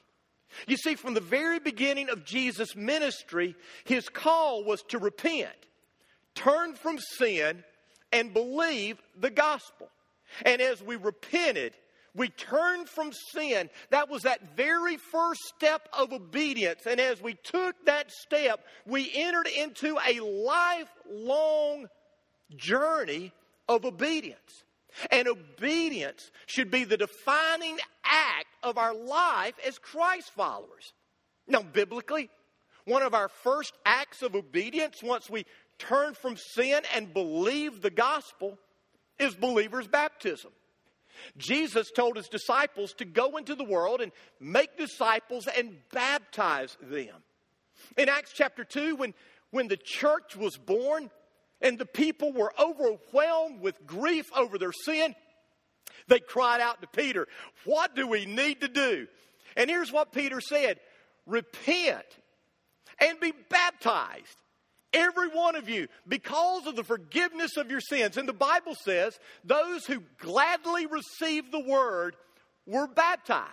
You 0.68 0.76
see, 0.76 0.94
from 0.94 1.14
the 1.14 1.20
very 1.20 1.58
beginning 1.58 2.10
of 2.10 2.24
Jesus' 2.24 2.76
ministry, 2.76 3.56
his 3.84 4.08
call 4.08 4.64
was 4.64 4.82
to 4.88 4.98
repent, 4.98 5.50
turn 6.34 6.74
from 6.74 6.98
sin, 6.98 7.64
and 8.14 8.32
believe 8.32 8.96
the 9.20 9.28
gospel. 9.28 9.90
And 10.46 10.62
as 10.62 10.82
we 10.82 10.96
repented, 10.96 11.74
we 12.14 12.28
turned 12.28 12.88
from 12.88 13.12
sin. 13.12 13.68
That 13.90 14.08
was 14.08 14.22
that 14.22 14.56
very 14.56 14.96
first 14.96 15.40
step 15.56 15.88
of 15.92 16.12
obedience. 16.12 16.86
And 16.86 17.00
as 17.00 17.20
we 17.20 17.34
took 17.34 17.74
that 17.86 18.10
step, 18.12 18.64
we 18.86 19.10
entered 19.12 19.48
into 19.48 19.98
a 19.98 20.20
lifelong 20.20 21.88
journey 22.56 23.32
of 23.68 23.84
obedience. 23.84 24.64
And 25.10 25.26
obedience 25.26 26.30
should 26.46 26.70
be 26.70 26.84
the 26.84 26.96
defining 26.96 27.78
act 28.04 28.46
of 28.62 28.78
our 28.78 28.94
life 28.94 29.54
as 29.66 29.76
Christ 29.78 30.30
followers. 30.36 30.92
Now, 31.48 31.62
biblically, 31.62 32.30
one 32.84 33.02
of 33.02 33.12
our 33.12 33.28
first 33.28 33.72
acts 33.84 34.22
of 34.22 34.36
obedience 34.36 35.02
once 35.02 35.28
we 35.28 35.46
turn 35.78 36.14
from 36.14 36.36
sin 36.36 36.82
and 36.94 37.12
believe 37.12 37.80
the 37.80 37.90
gospel 37.90 38.58
is 39.18 39.34
believers' 39.34 39.86
baptism. 39.86 40.50
Jesus 41.36 41.90
told 41.90 42.16
his 42.16 42.28
disciples 42.28 42.92
to 42.94 43.04
go 43.04 43.36
into 43.36 43.54
the 43.54 43.64
world 43.64 44.00
and 44.00 44.12
make 44.40 44.76
disciples 44.76 45.46
and 45.46 45.76
baptize 45.92 46.76
them. 46.82 47.14
In 47.96 48.08
Acts 48.08 48.32
chapter 48.34 48.64
2, 48.64 48.96
when, 48.96 49.14
when 49.50 49.68
the 49.68 49.76
church 49.76 50.36
was 50.36 50.56
born 50.56 51.10
and 51.60 51.78
the 51.78 51.86
people 51.86 52.32
were 52.32 52.52
overwhelmed 52.58 53.60
with 53.60 53.86
grief 53.86 54.26
over 54.36 54.58
their 54.58 54.72
sin, 54.72 55.14
they 56.08 56.20
cried 56.20 56.60
out 56.60 56.80
to 56.80 56.86
Peter, 56.88 57.26
What 57.64 57.94
do 57.94 58.06
we 58.06 58.26
need 58.26 58.60
to 58.60 58.68
do? 58.68 59.06
And 59.56 59.70
here's 59.70 59.92
what 59.92 60.12
Peter 60.12 60.40
said 60.40 60.80
Repent 61.26 62.04
and 63.00 63.18
be 63.20 63.32
baptized 63.48 64.36
every 64.94 65.28
one 65.28 65.56
of 65.56 65.68
you, 65.68 65.88
because 66.08 66.66
of 66.66 66.76
the 66.76 66.84
forgiveness 66.84 67.58
of 67.58 67.70
your 67.70 67.80
sins. 67.80 68.16
And 68.16 68.26
the 68.26 68.32
Bible 68.32 68.74
says 68.74 69.18
those 69.44 69.84
who 69.84 70.02
gladly 70.18 70.86
received 70.86 71.52
the 71.52 71.60
word 71.60 72.16
were 72.64 72.86
baptized. 72.86 73.50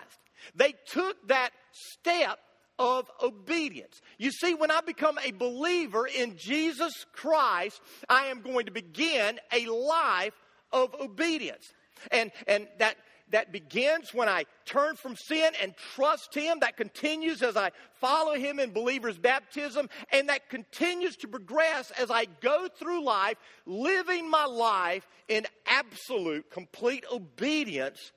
They 0.56 0.74
took 0.88 1.28
that 1.28 1.50
step 1.72 2.40
of 2.80 3.12
obedience. 3.22 4.02
You 4.18 4.32
see, 4.32 4.54
when 4.54 4.72
I 4.72 4.82
become 4.82 5.20
a 5.24 5.32
believer 5.32 6.08
in 6.08 6.38
Jesus 6.38 6.94
Christ, 7.14 7.80
I 8.10 8.28
am 8.28 8.42
going 8.42 8.66
to 8.68 8.72
begin 8.72 9.40
a 9.52 9.66
life 9.68 10.34
of 10.72 10.96
obedience. 11.00 11.66
And, 12.12 12.32
and 12.48 12.68
that 12.80 12.96
that 13.32 13.52
begins 13.52 14.13
when 14.13 14.30
I 14.30 14.46
turn 14.65 14.96
from 14.96 15.15
sin 15.15 15.52
and 15.62 15.74
trust 15.96 16.34
Him, 16.34 16.60
that 16.62 16.78
continues 16.78 17.41
as 17.41 17.58
I 17.58 17.72
follow 18.00 18.34
Him 18.34 18.60
in 18.60 18.72
believer's 18.72 19.17
baptism, 19.17 19.89
and 20.12 20.30
that 20.30 20.50
continues 20.50 21.15
to 21.17 21.28
progress 21.28 21.91
as 21.91 22.12
I 22.12 22.26
go 22.41 22.67
through 22.78 23.04
life 23.04 23.38
living 23.65 24.30
my 24.30 24.46
life 24.46 25.08
in 25.28 25.46
absolute, 25.65 26.50
complete 26.52 27.06
obedience 27.12 28.12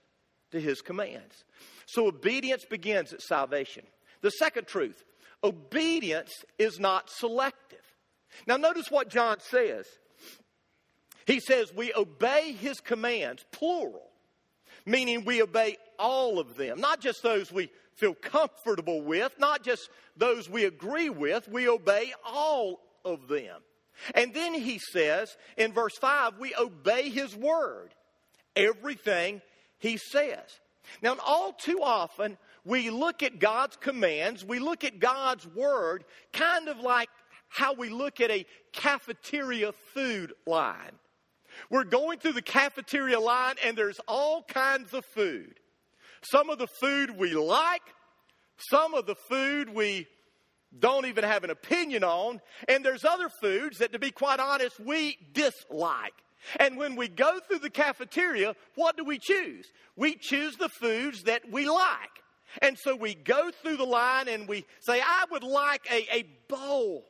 to 0.51 0.61
His 0.61 0.81
commands. 0.81 1.45
So 1.87 2.07
obedience 2.07 2.65
begins 2.69 3.13
at 3.13 3.23
salvation. 3.23 3.85
The 4.21 4.31
second 4.31 4.67
truth 4.67 5.03
obedience 5.43 6.33
is 6.59 6.81
not 6.81 7.11
selective. 7.11 7.79
Now, 8.47 8.57
notice 8.57 8.91
what 8.91 9.11
John 9.11 9.39
says. 9.41 9.87
He 11.27 11.39
says, 11.41 11.73
We 11.75 11.93
obey 11.95 12.53
His 12.53 12.81
commands, 12.81 13.45
plural 13.53 14.11
meaning 14.87 15.25
we 15.25 15.43
obey 15.43 15.77
all 15.99 16.39
of 16.39 16.57
them, 16.57 16.81
not 16.81 17.01
just 17.01 17.23
those 17.23 17.53
we 17.53 17.71
feel 17.95 18.15
comfortable 18.15 19.03
with, 19.03 19.39
not 19.39 19.63
just 19.63 19.89
those 20.17 20.49
we 20.49 20.65
agree 20.65 21.11
with, 21.11 21.49
we 21.49 21.69
obey 21.69 22.13
all 22.25 22.81
of 23.05 23.29
them. 23.29 23.61
And 24.15 24.35
then 24.35 24.55
he 24.55 24.79
says 24.79 25.37
in 25.57 25.73
verse 25.73 25.97
5, 25.99 26.39
we 26.39 26.55
obey 26.57 27.11
his 27.11 27.37
word, 27.37 27.95
everything 28.57 29.41
he 29.79 29.97
says. 29.97 30.61
Now, 31.03 31.17
all 31.25 31.53
too 31.53 31.81
often, 31.83 32.37
we 32.65 32.91
look 32.91 33.23
at 33.23 33.39
God's 33.39 33.77
commands, 33.77 34.45
we 34.45 34.59
look 34.59 34.85
at 34.85 34.99
God's 34.99 35.47
word 35.47 36.05
kind 36.33 36.69
of 36.69 36.81
like 36.81 37.09
how 37.49 37.75
we 37.75 37.89
look 37.89 38.21
at 38.21 38.31
a 38.31 38.47
cafeteria 38.73 39.73
food 39.73 40.33
line. 40.47 40.99
We're 41.71 41.85
going 41.85 42.19
through 42.19 42.33
the 42.33 42.43
cafeteria 42.43 43.21
line 43.21 43.57
and 43.65 43.77
there's 43.77 44.01
all 44.07 44.43
kinds 44.43 44.93
of 44.95 45.05
food. 45.05 45.61
Some 46.23 46.51
of 46.51 46.59
the 46.59 46.67
food 46.67 47.11
we 47.17 47.35
like, 47.35 47.83
some 48.71 48.95
of 48.95 49.07
the 49.07 49.17
food 49.29 49.69
we 49.69 50.07
don't 50.79 51.07
even 51.07 51.25
have 51.25 51.45
an 51.45 51.51
opinion 51.51 52.03
on, 52.03 52.41
and 52.69 52.85
there's 52.85 53.05
other 53.05 53.29
foods 53.41 53.79
that, 53.79 53.93
to 53.93 53.99
be 53.99 54.11
quite 54.11 54.41
honest, 54.41 54.81
we 54.81 55.17
dislike. 55.33 56.15
And 56.57 56.77
when 56.77 56.97
we 56.97 57.09
go 57.09 57.39
through 57.41 57.61
the 57.61 57.71
cafeteria, 57.71 58.55
what 58.75 58.97
do 58.97 59.05
we 59.05 59.19
choose? 59.19 59.67
We 59.97 60.17
choose 60.17 60.57
the 60.57 60.69
foods 60.69 61.23
that 61.25 61.43
we 61.51 61.69
like. 61.69 62.11
And 62.61 62.79
so 62.79 62.95
we 62.95 63.15
go 63.15 63.51
through 63.63 63.79
the 63.79 63.85
line 63.85 64.29
and 64.29 64.49
we 64.49 64.65
say, 64.81 65.01
I 65.01 65.25
would 65.31 65.43
like 65.43 65.87
a, 65.91 66.07
a 66.15 66.25
bowl 66.49 67.05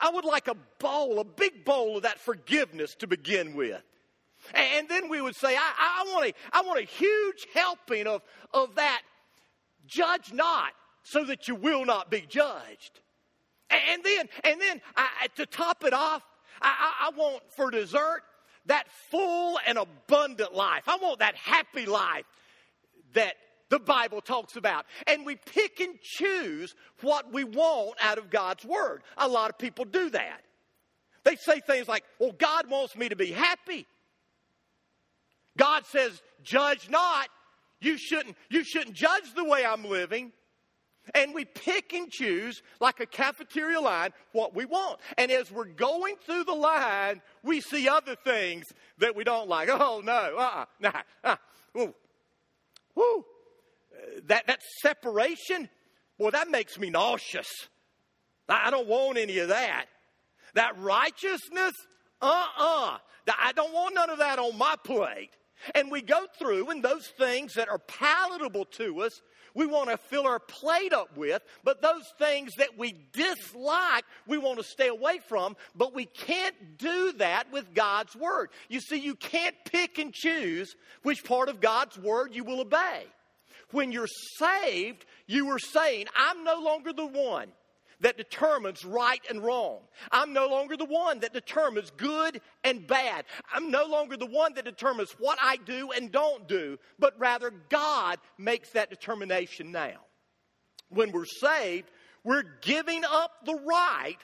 I 0.00 0.10
would 0.10 0.24
like 0.24 0.48
a 0.48 0.56
bowl, 0.78 1.18
a 1.20 1.24
big 1.24 1.64
bowl 1.64 1.96
of 1.96 2.02
that 2.04 2.18
forgiveness 2.18 2.94
to 2.96 3.06
begin 3.06 3.54
with. 3.54 3.82
And 4.54 4.88
then 4.88 5.08
we 5.08 5.20
would 5.20 5.36
say, 5.36 5.54
I, 5.54 5.72
I, 5.78 6.12
want, 6.12 6.26
a, 6.26 6.34
I 6.52 6.62
want 6.62 6.80
a 6.80 6.84
huge 6.84 7.46
helping 7.52 8.06
of, 8.06 8.22
of 8.54 8.76
that. 8.76 9.02
Judge 9.86 10.32
not, 10.32 10.72
so 11.02 11.24
that 11.24 11.48
you 11.48 11.54
will 11.54 11.84
not 11.84 12.10
be 12.10 12.20
judged. 12.20 13.00
And 13.70 14.02
then, 14.02 14.28
and 14.44 14.60
then 14.60 14.80
I, 14.96 15.28
to 15.36 15.46
top 15.46 15.84
it 15.84 15.92
off, 15.92 16.22
I, 16.62 17.08
I 17.08 17.10
want 17.16 17.42
for 17.50 17.70
dessert 17.70 18.22
that 18.66 18.90
full 19.10 19.58
and 19.66 19.78
abundant 19.78 20.54
life. 20.54 20.84
I 20.86 20.96
want 20.96 21.20
that 21.20 21.34
happy 21.34 21.86
life 21.86 22.24
that 23.14 23.34
the 23.70 23.78
Bible 23.78 24.20
talks 24.20 24.56
about. 24.56 24.84
And 25.06 25.24
we 25.24 25.36
pick 25.36 25.80
and 25.80 25.98
choose 26.02 26.74
what 27.00 27.32
we 27.32 27.44
want 27.44 27.94
out 28.02 28.18
of 28.18 28.28
God's 28.28 28.64
Word. 28.64 29.02
A 29.16 29.26
lot 29.26 29.48
of 29.48 29.56
people 29.56 29.86
do 29.86 30.10
that. 30.10 30.42
They 31.24 31.36
say 31.36 31.60
things 31.60 31.88
like, 31.88 32.04
well, 32.18 32.32
God 32.36 32.68
wants 32.68 32.96
me 32.96 33.08
to 33.08 33.16
be 33.16 33.30
happy. 33.30 33.86
God 35.56 35.86
says, 35.86 36.20
judge 36.42 36.90
not. 36.90 37.28
You 37.80 37.96
shouldn't, 37.96 38.36
you 38.50 38.64
shouldn't 38.64 38.94
judge 38.94 39.34
the 39.34 39.44
way 39.44 39.64
I'm 39.64 39.84
living. 39.84 40.32
And 41.14 41.34
we 41.34 41.44
pick 41.44 41.92
and 41.92 42.10
choose, 42.10 42.62
like 42.78 43.00
a 43.00 43.06
cafeteria 43.06 43.80
line, 43.80 44.10
what 44.32 44.54
we 44.54 44.64
want. 44.64 45.00
And 45.16 45.30
as 45.30 45.50
we're 45.50 45.64
going 45.64 46.16
through 46.24 46.44
the 46.44 46.54
line, 46.54 47.22
we 47.42 47.60
see 47.60 47.88
other 47.88 48.14
things 48.16 48.72
that 48.98 49.16
we 49.16 49.24
don't 49.24 49.48
like. 49.48 49.68
Oh, 49.70 50.02
no, 50.04 50.12
uh-uh, 50.12 50.64
nah, 50.78 51.02
uh, 51.24 51.36
woo, 51.74 51.94
woo 52.94 53.24
that, 54.26 54.46
that 54.46 54.62
separation, 54.80 55.68
well, 56.18 56.30
that 56.30 56.50
makes 56.50 56.78
me 56.78 56.90
nauseous. 56.90 57.48
I 58.48 58.70
don't 58.70 58.88
want 58.88 59.18
any 59.18 59.38
of 59.38 59.48
that. 59.48 59.86
That 60.54 60.78
righteousness, 60.78 61.74
uh 62.20 62.44
uh-uh. 62.58 62.94
uh 62.94 62.98
I 63.38 63.52
don't 63.52 63.72
want 63.72 63.94
none 63.94 64.10
of 64.10 64.18
that 64.18 64.38
on 64.38 64.58
my 64.58 64.74
plate. 64.82 65.30
And 65.74 65.90
we 65.90 66.02
go 66.02 66.26
through, 66.38 66.70
and 66.70 66.82
those 66.82 67.06
things 67.18 67.54
that 67.54 67.68
are 67.68 67.78
palatable 67.78 68.64
to 68.64 69.02
us, 69.02 69.20
we 69.54 69.66
want 69.66 69.90
to 69.90 69.96
fill 69.96 70.26
our 70.26 70.38
plate 70.38 70.92
up 70.92 71.16
with, 71.16 71.42
but 71.64 71.82
those 71.82 72.04
things 72.18 72.52
that 72.56 72.78
we 72.78 72.94
dislike, 73.12 74.04
we 74.26 74.38
want 74.38 74.58
to 74.58 74.64
stay 74.64 74.88
away 74.88 75.18
from, 75.28 75.56
but 75.74 75.94
we 75.94 76.06
can't 76.06 76.78
do 76.78 77.12
that 77.12 77.52
with 77.52 77.74
God's 77.74 78.14
Word. 78.16 78.50
You 78.68 78.80
see, 78.80 78.96
you 78.96 79.14
can't 79.14 79.56
pick 79.64 79.98
and 79.98 80.12
choose 80.12 80.76
which 81.02 81.24
part 81.24 81.48
of 81.48 81.60
God's 81.60 81.98
Word 81.98 82.34
you 82.34 82.44
will 82.44 82.60
obey. 82.60 83.04
When 83.72 83.92
you're 83.92 84.08
saved, 84.38 85.06
you 85.26 85.48
are 85.50 85.58
saying, 85.58 86.06
I'm 86.16 86.44
no 86.44 86.60
longer 86.60 86.92
the 86.92 87.06
one 87.06 87.48
that 88.00 88.16
determines 88.16 88.84
right 88.84 89.20
and 89.28 89.42
wrong. 89.42 89.80
I'm 90.10 90.32
no 90.32 90.48
longer 90.48 90.76
the 90.76 90.86
one 90.86 91.20
that 91.20 91.32
determines 91.32 91.90
good 91.90 92.40
and 92.64 92.86
bad. 92.86 93.24
I'm 93.52 93.70
no 93.70 93.84
longer 93.84 94.16
the 94.16 94.26
one 94.26 94.54
that 94.54 94.64
determines 94.64 95.14
what 95.18 95.38
I 95.40 95.56
do 95.56 95.90
and 95.92 96.10
don't 96.10 96.48
do, 96.48 96.78
but 96.98 97.18
rather 97.18 97.52
God 97.68 98.18
makes 98.38 98.70
that 98.70 98.90
determination 98.90 99.70
now. 99.70 99.98
When 100.88 101.12
we're 101.12 101.26
saved, 101.26 101.90
we're 102.24 102.44
giving 102.62 103.04
up 103.04 103.32
the 103.44 103.54
right 103.54 104.18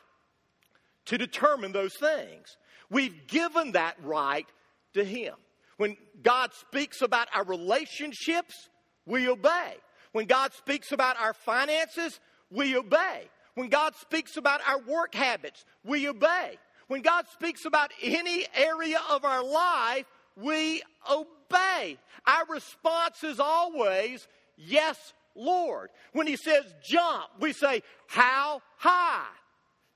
to 1.07 1.19
determine 1.19 1.73
those 1.73 1.95
things. 2.01 2.57
We've 2.91 3.27
given 3.27 3.73
that 3.73 3.97
right 4.03 4.47
to 4.95 5.05
Him. 5.05 5.35
When 5.77 5.97
God 6.23 6.53
speaks 6.55 7.03
about 7.03 7.29
our 7.35 7.45
relationships, 7.45 8.69
we 9.07 9.29
obey. 9.29 9.75
When 10.13 10.27
God 10.27 10.53
speaks 10.53 10.93
about 10.93 11.19
our 11.19 11.35
finances, 11.35 12.21
we 12.51 12.77
obey. 12.77 13.29
When 13.55 13.69
God 13.69 13.95
speaks 13.97 14.37
about 14.37 14.61
our 14.67 14.81
work 14.81 15.15
habits, 15.15 15.65
we 15.85 16.09
obey. 16.09 16.59
When 16.89 17.03
God 17.03 17.27
speaks 17.33 17.65
about 17.65 17.91
any 18.03 18.47
area 18.55 19.01
of 19.11 19.25
our 19.25 19.45
life, 19.45 20.07
we 20.37 20.83
obey. 21.11 21.99
Our 22.27 22.47
response 22.49 23.25
is 23.25 23.41
always, 23.41 24.27
Yes, 24.57 25.13
Lord. 25.35 25.91
When 26.13 26.27
He 26.27 26.37
says 26.37 26.65
jump, 26.89 27.27
we 27.41 27.53
say, 27.53 27.83
How 28.07 28.61
high? 28.77 29.27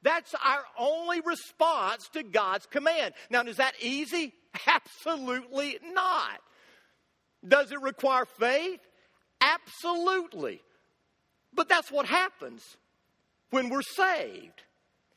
That's 0.03 0.35
our 0.35 0.65
only 0.79 1.21
response 1.21 2.09
to 2.15 2.23
God's 2.23 2.67
command. 2.67 3.15
Now, 3.31 3.43
is 3.43 3.57
that 3.57 3.75
easy? 3.81 4.33
Absolutely 4.67 5.79
not. 5.93 6.41
Does 7.47 7.73
it 7.73 7.81
require 7.81 8.25
faith? 8.25 8.81
Absolutely. 9.41 10.63
But 11.53 11.69
that's 11.69 11.91
what 11.91 12.07
happens 12.07 12.77
when 13.51 13.69
we're 13.71 13.83
saved. 13.83 14.63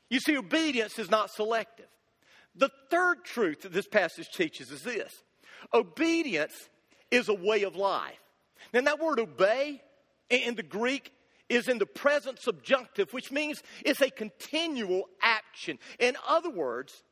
You 0.10 0.20
see, 0.20 0.38
obedience 0.38 1.00
is 1.00 1.10
not 1.10 1.32
selective. 1.32 1.88
The 2.56 2.70
third 2.90 3.24
truth 3.24 3.62
that 3.62 3.74
this 3.74 3.88
passage 3.88 4.30
teaches 4.34 4.72
is 4.72 4.82
this 4.82 5.12
obedience 5.74 6.70
is 7.10 7.30
a 7.30 7.34
way 7.34 7.64
of 7.64 7.76
life. 7.76 8.20
Now, 8.74 8.82
that 8.82 9.00
word 9.00 9.20
obey 9.20 9.82
in 10.30 10.56
the 10.56 10.64
Greek 10.64 11.12
is 11.50 11.68
in 11.68 11.78
the 11.78 11.86
present 11.86 12.40
subjunctive, 12.42 13.14
which 13.14 13.32
means 13.32 13.62
it's 13.86 14.02
a 14.02 14.10
continual 14.10 15.04
action. 15.22 15.78
In 16.00 16.16
other 16.28 16.50
words, 16.50 17.04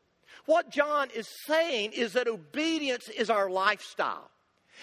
what 0.45 0.71
John 0.71 1.09
is 1.15 1.27
saying 1.47 1.91
is 1.93 2.13
that 2.13 2.27
obedience 2.27 3.09
is 3.09 3.29
our 3.29 3.49
lifestyle, 3.49 4.29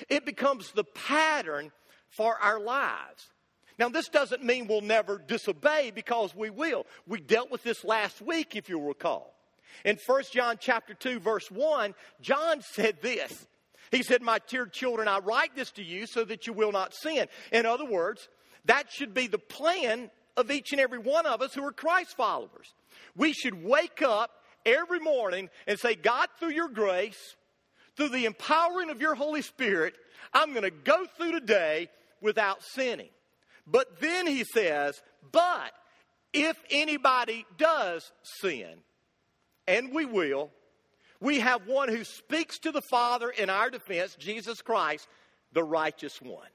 it 0.08 0.24
becomes 0.24 0.72
the 0.72 0.84
pattern 0.84 1.72
for 2.10 2.36
our 2.36 2.60
lives. 2.60 3.30
Now, 3.78 3.88
this 3.88 4.08
doesn't 4.08 4.44
mean 4.44 4.66
we'll 4.66 4.80
never 4.80 5.18
disobey 5.18 5.92
because 5.94 6.34
we 6.34 6.50
will. 6.50 6.84
We 7.06 7.20
dealt 7.20 7.50
with 7.50 7.62
this 7.62 7.84
last 7.84 8.20
week, 8.20 8.56
if 8.56 8.68
you'll 8.68 8.82
recall. 8.82 9.34
In 9.84 9.98
1 10.04 10.22
John 10.32 10.56
chapter 10.58 10.94
2, 10.94 11.20
verse 11.20 11.48
1, 11.50 11.94
John 12.20 12.60
said 12.60 13.00
this. 13.00 13.46
He 13.92 14.02
said, 14.02 14.20
My 14.20 14.40
dear 14.48 14.66
children, 14.66 15.06
I 15.06 15.18
write 15.18 15.54
this 15.54 15.70
to 15.72 15.82
you 15.84 16.06
so 16.06 16.24
that 16.24 16.46
you 16.46 16.52
will 16.52 16.72
not 16.72 16.92
sin. 16.94 17.28
In 17.52 17.66
other 17.66 17.84
words, 17.84 18.28
that 18.64 18.90
should 18.90 19.14
be 19.14 19.28
the 19.28 19.38
plan 19.38 20.10
of 20.36 20.50
each 20.50 20.72
and 20.72 20.80
every 20.80 20.98
one 20.98 21.26
of 21.26 21.40
us 21.40 21.54
who 21.54 21.64
are 21.64 21.72
Christ 21.72 22.16
followers. 22.16 22.74
We 23.16 23.32
should 23.32 23.64
wake 23.64 24.02
up 24.02 24.30
every 24.66 25.00
morning 25.00 25.48
and 25.66 25.78
say, 25.78 25.94
God, 25.94 26.28
through 26.38 26.50
your 26.50 26.68
grace, 26.68 27.36
through 27.96 28.10
the 28.10 28.26
empowering 28.26 28.90
of 28.90 29.00
your 29.00 29.14
Holy 29.14 29.42
Spirit, 29.42 29.94
I'm 30.34 30.50
going 30.50 30.62
to 30.62 30.70
go 30.70 31.06
through 31.16 31.32
today 31.32 31.88
without 32.20 32.62
sinning. 32.62 33.10
But 33.66 34.00
then 34.00 34.26
he 34.26 34.44
says, 34.44 35.00
but 35.30 35.72
if 36.32 36.56
anybody 36.70 37.44
does 37.56 38.10
sin, 38.40 38.74
and 39.66 39.94
we 39.94 40.06
will, 40.06 40.50
we 41.20 41.40
have 41.40 41.66
one 41.66 41.88
who 41.88 42.04
speaks 42.04 42.58
to 42.60 42.72
the 42.72 42.82
Father 42.90 43.28
in 43.30 43.50
our 43.50 43.70
defense, 43.70 44.16
Jesus 44.18 44.62
Christ, 44.62 45.06
the 45.52 45.64
righteous 45.64 46.20
one. 46.22 46.48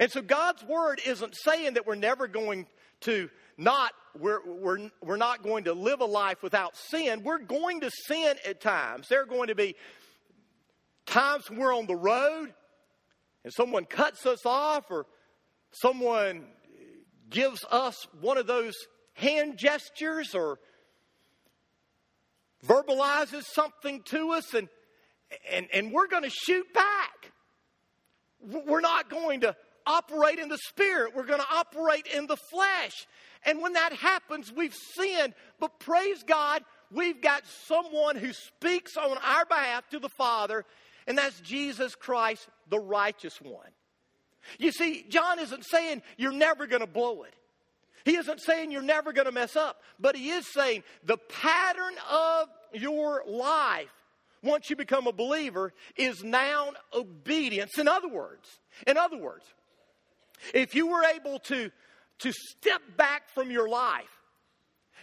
And 0.00 0.10
so 0.10 0.20
God's 0.20 0.62
word 0.64 1.00
isn't 1.06 1.34
saying 1.36 1.74
that 1.74 1.86
we're 1.86 1.94
never 1.94 2.26
going 2.26 2.66
to 3.02 3.30
not 3.56 3.92
we're, 4.18 4.40
we're, 4.46 4.90
we're 5.02 5.16
not 5.16 5.42
going 5.42 5.64
to 5.64 5.72
live 5.72 6.00
a 6.00 6.04
life 6.04 6.42
without 6.42 6.76
sin. 6.76 7.22
We're 7.24 7.38
going 7.38 7.80
to 7.80 7.90
sin 8.06 8.36
at 8.46 8.60
times. 8.60 9.08
There 9.08 9.22
are 9.22 9.26
going 9.26 9.48
to 9.48 9.56
be 9.56 9.74
times 11.04 11.50
when 11.50 11.58
we're 11.58 11.74
on 11.74 11.86
the 11.86 11.96
road 11.96 12.54
and 13.44 13.52
someone 13.52 13.84
cuts 13.84 14.26
us 14.26 14.44
off 14.44 14.90
or 14.90 15.06
someone 15.70 16.46
gives 17.30 17.64
us 17.70 18.06
one 18.20 18.38
of 18.38 18.46
those 18.46 18.74
hand 19.12 19.58
gestures 19.58 20.34
or 20.34 20.58
verbalizes 22.66 23.44
something 23.44 24.02
to 24.02 24.30
us 24.30 24.54
and 24.54 24.68
and, 25.50 25.66
and 25.72 25.92
we're 25.92 26.06
going 26.06 26.22
to 26.22 26.30
shoot 26.30 26.72
back. 26.72 27.32
We're 28.40 28.80
not 28.80 29.08
going 29.08 29.40
to 29.40 29.56
operate 29.86 30.38
in 30.38 30.48
the 30.48 30.58
spirit. 30.58 31.14
We're 31.14 31.26
going 31.26 31.40
to 31.40 31.54
operate 31.54 32.06
in 32.06 32.26
the 32.26 32.36
flesh. 32.36 33.06
And 33.44 33.60
when 33.60 33.74
that 33.74 33.92
happens, 33.92 34.52
we've 34.52 34.74
sinned. 34.74 35.34
But 35.60 35.78
praise 35.78 36.22
God, 36.22 36.62
we've 36.90 37.20
got 37.20 37.42
someone 37.66 38.16
who 38.16 38.32
speaks 38.32 38.96
on 38.96 39.18
our 39.18 39.44
behalf 39.46 39.88
to 39.90 39.98
the 39.98 40.08
Father, 40.10 40.64
and 41.06 41.18
that's 41.18 41.40
Jesus 41.40 41.94
Christ, 41.94 42.48
the 42.68 42.78
righteous 42.78 43.40
one. 43.40 43.70
You 44.58 44.72
see, 44.72 45.04
John 45.08 45.38
isn't 45.38 45.64
saying 45.64 46.02
you're 46.16 46.32
never 46.32 46.66
going 46.66 46.80
to 46.80 46.86
blow 46.86 47.22
it. 47.22 47.34
He 48.04 48.16
isn't 48.16 48.40
saying 48.40 48.70
you're 48.70 48.82
never 48.82 49.12
going 49.12 49.26
to 49.26 49.32
mess 49.32 49.56
up, 49.56 49.82
but 49.98 50.14
he 50.14 50.30
is 50.30 50.46
saying 50.52 50.82
the 51.04 51.16
pattern 51.16 51.94
of 52.10 52.48
your 52.74 53.24
life 53.26 53.88
once 54.42 54.68
you 54.68 54.76
become 54.76 55.06
a 55.06 55.12
believer 55.12 55.72
is 55.96 56.22
now 56.22 56.72
obedience. 56.92 57.78
In 57.78 57.88
other 57.88 58.08
words, 58.08 58.46
in 58.86 58.98
other 58.98 59.16
words, 59.16 59.44
if 60.52 60.74
you 60.74 60.88
were 60.88 61.02
able 61.04 61.38
to, 61.40 61.70
to 62.18 62.32
step 62.32 62.82
back 62.96 63.30
from 63.30 63.50
your 63.50 63.68
life 63.68 64.13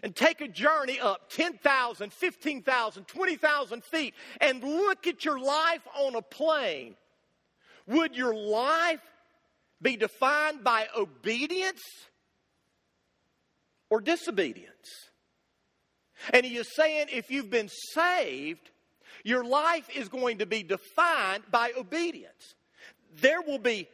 and 0.03 0.15
take 0.15 0.41
a 0.41 0.47
journey 0.47 0.99
up 0.99 1.29
10,000, 1.29 2.11
15,000, 2.11 3.07
20,000 3.07 3.83
feet 3.83 4.13
and 4.39 4.63
look 4.63 5.07
at 5.07 5.23
your 5.23 5.39
life 5.39 5.87
on 5.99 6.15
a 6.15 6.21
plane, 6.21 6.95
would 7.87 8.15
your 8.15 8.33
life 8.33 9.01
be 9.81 9.97
defined 9.97 10.63
by 10.63 10.87
obedience 10.97 11.81
or 13.89 14.01
disobedience? 14.01 14.69
And 16.33 16.45
he 16.45 16.57
is 16.57 16.73
saying 16.75 17.07
if 17.11 17.31
you've 17.31 17.49
been 17.49 17.69
saved, 17.93 18.69
your 19.23 19.43
life 19.43 19.87
is 19.95 20.09
going 20.09 20.39
to 20.39 20.45
be 20.45 20.63
defined 20.63 21.43
by 21.51 21.71
obedience. 21.77 22.55
There 23.19 23.41
will 23.41 23.59
be 23.59 23.87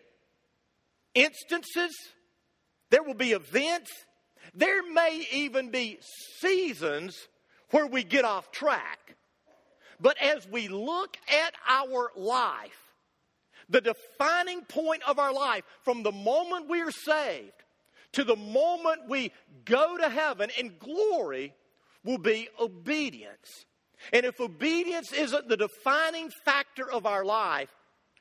instances, 1.13 1.93
there 2.89 3.03
will 3.03 3.13
be 3.13 3.31
events, 3.31 3.91
there 4.53 4.83
may 4.91 5.25
even 5.31 5.69
be 5.71 5.99
seasons 6.39 7.27
where 7.71 7.87
we 7.87 8.03
get 8.03 8.25
off 8.25 8.51
track. 8.51 9.15
But 9.99 10.17
as 10.21 10.47
we 10.47 10.67
look 10.67 11.17
at 11.27 11.53
our 11.67 12.11
life, 12.15 12.93
the 13.69 13.81
defining 13.81 14.61
point 14.61 15.03
of 15.07 15.19
our 15.19 15.33
life 15.33 15.63
from 15.83 16.03
the 16.03 16.11
moment 16.11 16.69
we 16.69 16.81
are 16.81 16.91
saved 16.91 17.51
to 18.13 18.23
the 18.23 18.35
moment 18.35 19.09
we 19.09 19.31
go 19.65 19.97
to 19.97 20.09
heaven 20.09 20.49
in 20.57 20.73
glory 20.79 21.53
will 22.03 22.17
be 22.17 22.47
obedience. 22.59 23.65
And 24.13 24.25
if 24.25 24.39
obedience 24.39 25.11
isn't 25.11 25.49
the 25.49 25.57
defining 25.57 26.29
factor 26.45 26.89
of 26.89 27.05
our 27.05 27.25
life, 27.25 27.69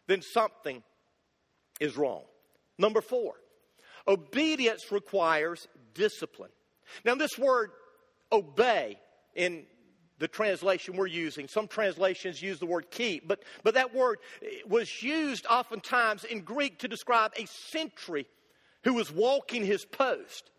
then 0.06 0.22
something 0.22 0.82
is 1.78 1.96
wrong. 1.96 2.22
Number 2.78 3.00
four, 3.00 3.34
obedience 4.08 4.90
requires 4.90 5.68
discipline. 5.96 6.50
Now, 7.04 7.14
this 7.14 7.36
word 7.38 7.70
obey 8.30 8.98
in 9.34 9.64
the 10.18 10.28
translation 10.28 10.96
we're 10.96 11.06
using, 11.06 11.48
some 11.48 11.68
translations 11.68 12.40
use 12.40 12.58
the 12.58 12.66
word 12.66 12.90
keep, 12.90 13.28
but, 13.28 13.42
but 13.62 13.74
that 13.74 13.94
word 13.94 14.18
was 14.66 15.02
used 15.02 15.46
oftentimes 15.46 16.24
in 16.24 16.40
Greek 16.40 16.78
to 16.78 16.88
describe 16.88 17.32
a 17.36 17.46
sentry 17.46 18.26
who 18.84 18.94
was 18.94 19.12
walking 19.12 19.64
his 19.64 19.84
post. 19.84 20.50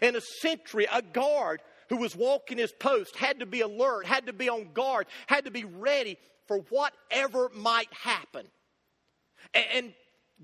And 0.00 0.16
a 0.16 0.20
sentry, 0.40 0.86
a 0.90 1.02
guard 1.02 1.60
who 1.88 1.96
was 1.96 2.16
walking 2.16 2.56
his 2.56 2.72
post, 2.72 3.16
had 3.16 3.40
to 3.40 3.46
be 3.46 3.60
alert, 3.60 4.06
had 4.06 4.26
to 4.26 4.32
be 4.32 4.48
on 4.48 4.72
guard, 4.72 5.06
had 5.26 5.44
to 5.44 5.50
be 5.50 5.64
ready 5.64 6.16
for 6.46 6.58
whatever 6.70 7.50
might 7.54 7.92
happen. 7.92 8.46
And 9.74 9.92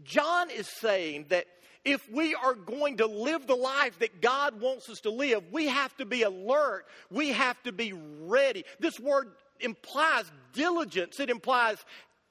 John 0.02 0.50
is 0.50 0.68
saying 0.80 1.26
that 1.30 1.46
if 1.84 2.10
we 2.10 2.34
are 2.34 2.54
going 2.54 2.98
to 2.98 3.06
live 3.06 3.46
the 3.46 3.54
life 3.54 3.98
that 4.00 4.20
God 4.20 4.60
wants 4.60 4.88
us 4.88 5.00
to 5.00 5.10
live, 5.10 5.44
we 5.52 5.68
have 5.68 5.96
to 5.98 6.04
be 6.04 6.22
alert. 6.22 6.86
We 7.10 7.30
have 7.30 7.62
to 7.62 7.72
be 7.72 7.92
ready. 7.92 8.64
This 8.80 8.98
word 8.98 9.28
implies 9.60 10.24
diligence, 10.52 11.18
it 11.20 11.30
implies 11.30 11.78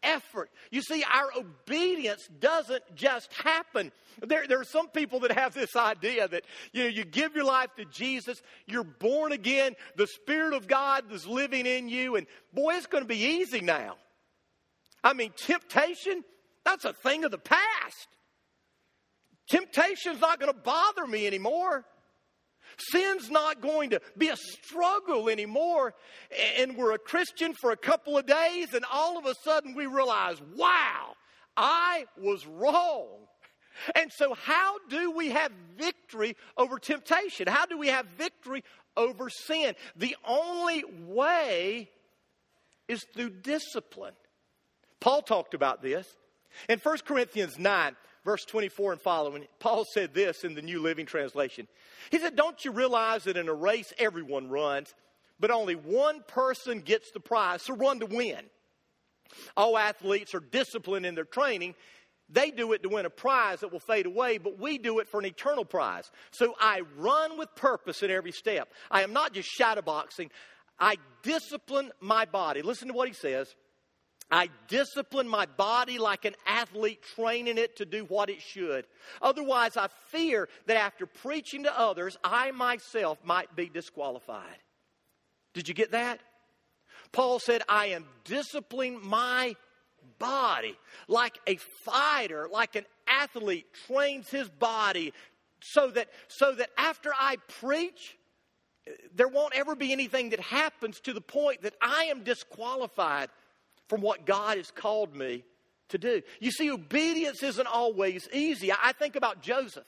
effort. 0.03 0.49
You 0.71 0.81
see, 0.81 1.03
our 1.03 1.29
obedience 1.38 2.27
doesn't 2.39 2.83
just 2.95 3.33
happen. 3.33 3.91
There, 4.21 4.47
there 4.47 4.60
are 4.60 4.65
some 4.65 4.88
people 4.89 5.19
that 5.21 5.31
have 5.31 5.53
this 5.53 5.75
idea 5.75 6.27
that, 6.27 6.43
you 6.71 6.83
know, 6.83 6.89
you 6.89 7.03
give 7.03 7.36
your 7.36 7.45
life 7.45 7.69
to 7.77 7.86
Jesus, 7.86 8.41
you're 8.65 8.83
born 8.83 9.31
again, 9.31 9.75
the 9.95 10.07
Spirit 10.07 10.53
of 10.53 10.67
God 10.67 11.12
is 11.12 11.27
living 11.27 11.65
in 11.65 11.89
you, 11.89 12.15
and 12.15 12.27
boy, 12.53 12.75
it's 12.75 12.88
going 12.88 13.03
to 13.03 13.07
be 13.07 13.17
easy 13.17 13.62
now. 13.62 13.95
I 15.03 15.13
mean, 15.13 15.31
temptation, 15.36 16.23
that's 16.63 16.86
a 16.86 16.93
thing 16.93 17.23
of 17.23 17.31
the 17.31 17.38
past. 17.38 18.07
Temptation's 19.49 20.19
not 20.19 20.39
going 20.39 20.51
to 20.51 20.60
bother 20.60 21.07
me 21.07 21.25
anymore. 21.25 21.86
Sin's 22.77 23.29
not 23.29 23.62
going 23.62 23.91
to 23.91 24.01
be 24.17 24.29
a 24.29 24.36
struggle 24.36 25.29
anymore. 25.29 25.93
And 26.57 26.75
we're 26.75 26.93
a 26.93 26.99
Christian 26.99 27.53
for 27.60 27.71
a 27.71 27.77
couple 27.77 28.17
of 28.17 28.25
days, 28.25 28.73
and 28.73 28.86
all 28.91 29.17
of 29.17 29.25
a 29.25 29.33
sudden 29.43 29.73
we 29.75 29.86
realize, 29.86 30.38
wow, 30.55 31.13
I 31.55 32.05
was 32.17 32.45
wrong. 32.45 33.07
And 33.95 34.12
so, 34.12 34.33
how 34.33 34.77
do 34.89 35.12
we 35.12 35.29
have 35.29 35.51
victory 35.77 36.36
over 36.57 36.79
temptation? 36.79 37.47
How 37.47 37.65
do 37.65 37.77
we 37.77 37.88
have 37.88 38.07
victory 38.17 38.63
over 38.95 39.29
sin? 39.29 39.75
The 39.95 40.15
only 40.27 40.83
way 41.05 41.89
is 42.88 43.05
through 43.13 43.29
discipline. 43.41 44.15
Paul 44.99 45.21
talked 45.21 45.53
about 45.53 45.81
this. 45.81 46.07
In 46.67 46.79
1 46.79 46.97
Corinthians 47.05 47.60
9, 47.60 47.95
verse 48.27 48.43
24 48.43 48.91
and 48.91 49.01
following, 49.01 49.47
Paul 49.57 49.85
said 49.85 50.13
this 50.13 50.43
in 50.43 50.53
the 50.53 50.61
New 50.61 50.81
Living 50.81 51.05
Translation. 51.05 51.65
He 52.11 52.19
said, 52.19 52.35
Don't 52.35 52.65
you 52.65 52.71
realize 52.71 53.23
that 53.23 53.37
in 53.37 53.47
a 53.47 53.53
race 53.53 53.93
everyone 53.97 54.49
runs, 54.49 54.93
but 55.39 55.49
only 55.49 55.75
one 55.75 56.21
person 56.27 56.81
gets 56.81 57.09
the 57.11 57.21
prize, 57.21 57.61
so 57.61 57.73
run 57.73 58.01
to 58.01 58.05
win. 58.05 58.41
All 59.55 59.77
athletes 59.77 60.35
are 60.35 60.41
disciplined 60.41 61.05
in 61.05 61.15
their 61.15 61.23
training. 61.23 61.73
They 62.29 62.51
do 62.51 62.73
it 62.73 62.83
to 62.83 62.89
win 62.89 63.05
a 63.05 63.09
prize 63.09 63.61
that 63.61 63.71
will 63.71 63.79
fade 63.79 64.05
away, 64.05 64.39
but 64.39 64.59
we 64.59 64.77
do 64.77 64.99
it 64.99 65.07
for 65.07 65.21
an 65.21 65.25
eternal 65.25 65.63
prize. 65.63 66.11
So 66.31 66.53
I 66.59 66.81
run 66.97 67.37
with 67.37 67.55
purpose 67.55 68.03
in 68.03 68.11
every 68.11 68.33
step. 68.33 68.67
I 68.91 69.03
am 69.03 69.13
not 69.13 69.31
just 69.33 69.49
shadowboxing, 69.57 70.31
I 70.77 70.97
discipline 71.23 71.91
my 72.01 72.25
body. 72.25 72.61
Listen 72.61 72.89
to 72.89 72.93
what 72.93 73.07
he 73.07 73.13
says. 73.13 73.55
I 74.29 74.49
discipline 74.67 75.27
my 75.27 75.45
body 75.45 75.99
like 75.99 76.25
an 76.25 76.35
athlete 76.45 77.01
training 77.15 77.57
it 77.57 77.77
to 77.77 77.85
do 77.85 78.03
what 78.05 78.29
it 78.29 78.41
should. 78.41 78.85
Otherwise, 79.21 79.77
I 79.77 79.87
fear 80.07 80.49
that 80.65 80.75
after 80.77 81.05
preaching 81.05 81.63
to 81.63 81.79
others, 81.79 82.17
I 82.23 82.51
myself 82.51 83.17
might 83.23 83.55
be 83.55 83.69
disqualified. 83.69 84.57
Did 85.53 85.67
you 85.67 85.73
get 85.73 85.91
that? 85.91 86.19
Paul 87.13 87.39
said, 87.39 87.61
I 87.69 87.87
am 87.87 88.05
disciplining 88.25 88.99
my 89.07 89.55
body 90.19 90.77
like 91.07 91.39
a 91.47 91.55
fighter, 91.55 92.49
like 92.51 92.75
an 92.75 92.85
athlete 93.07 93.67
trains 93.87 94.29
his 94.29 94.49
body 94.49 95.13
so 95.61 95.89
that, 95.91 96.09
so 96.27 96.53
that 96.53 96.69
after 96.77 97.11
I 97.17 97.37
preach, 97.61 98.17
there 99.15 99.27
won't 99.27 99.55
ever 99.55 99.75
be 99.75 99.91
anything 99.91 100.29
that 100.31 100.39
happens 100.39 100.99
to 101.01 101.13
the 101.13 101.21
point 101.21 101.61
that 101.61 101.75
I 101.81 102.05
am 102.05 102.23
disqualified 102.23 103.29
from 103.88 104.02
what 104.02 104.26
God 104.26 104.58
has 104.58 104.71
called 104.71 105.15
me 105.15 105.43
to 105.89 105.97
do. 105.97 106.21
You 106.39 106.52
see, 106.52 106.69
obedience 106.69 107.43
isn't 107.43 107.67
always 107.67 108.28
easy. 108.34 108.71
I 108.71 108.91
think 108.93 109.15
about 109.15 109.41
Joseph, 109.41 109.86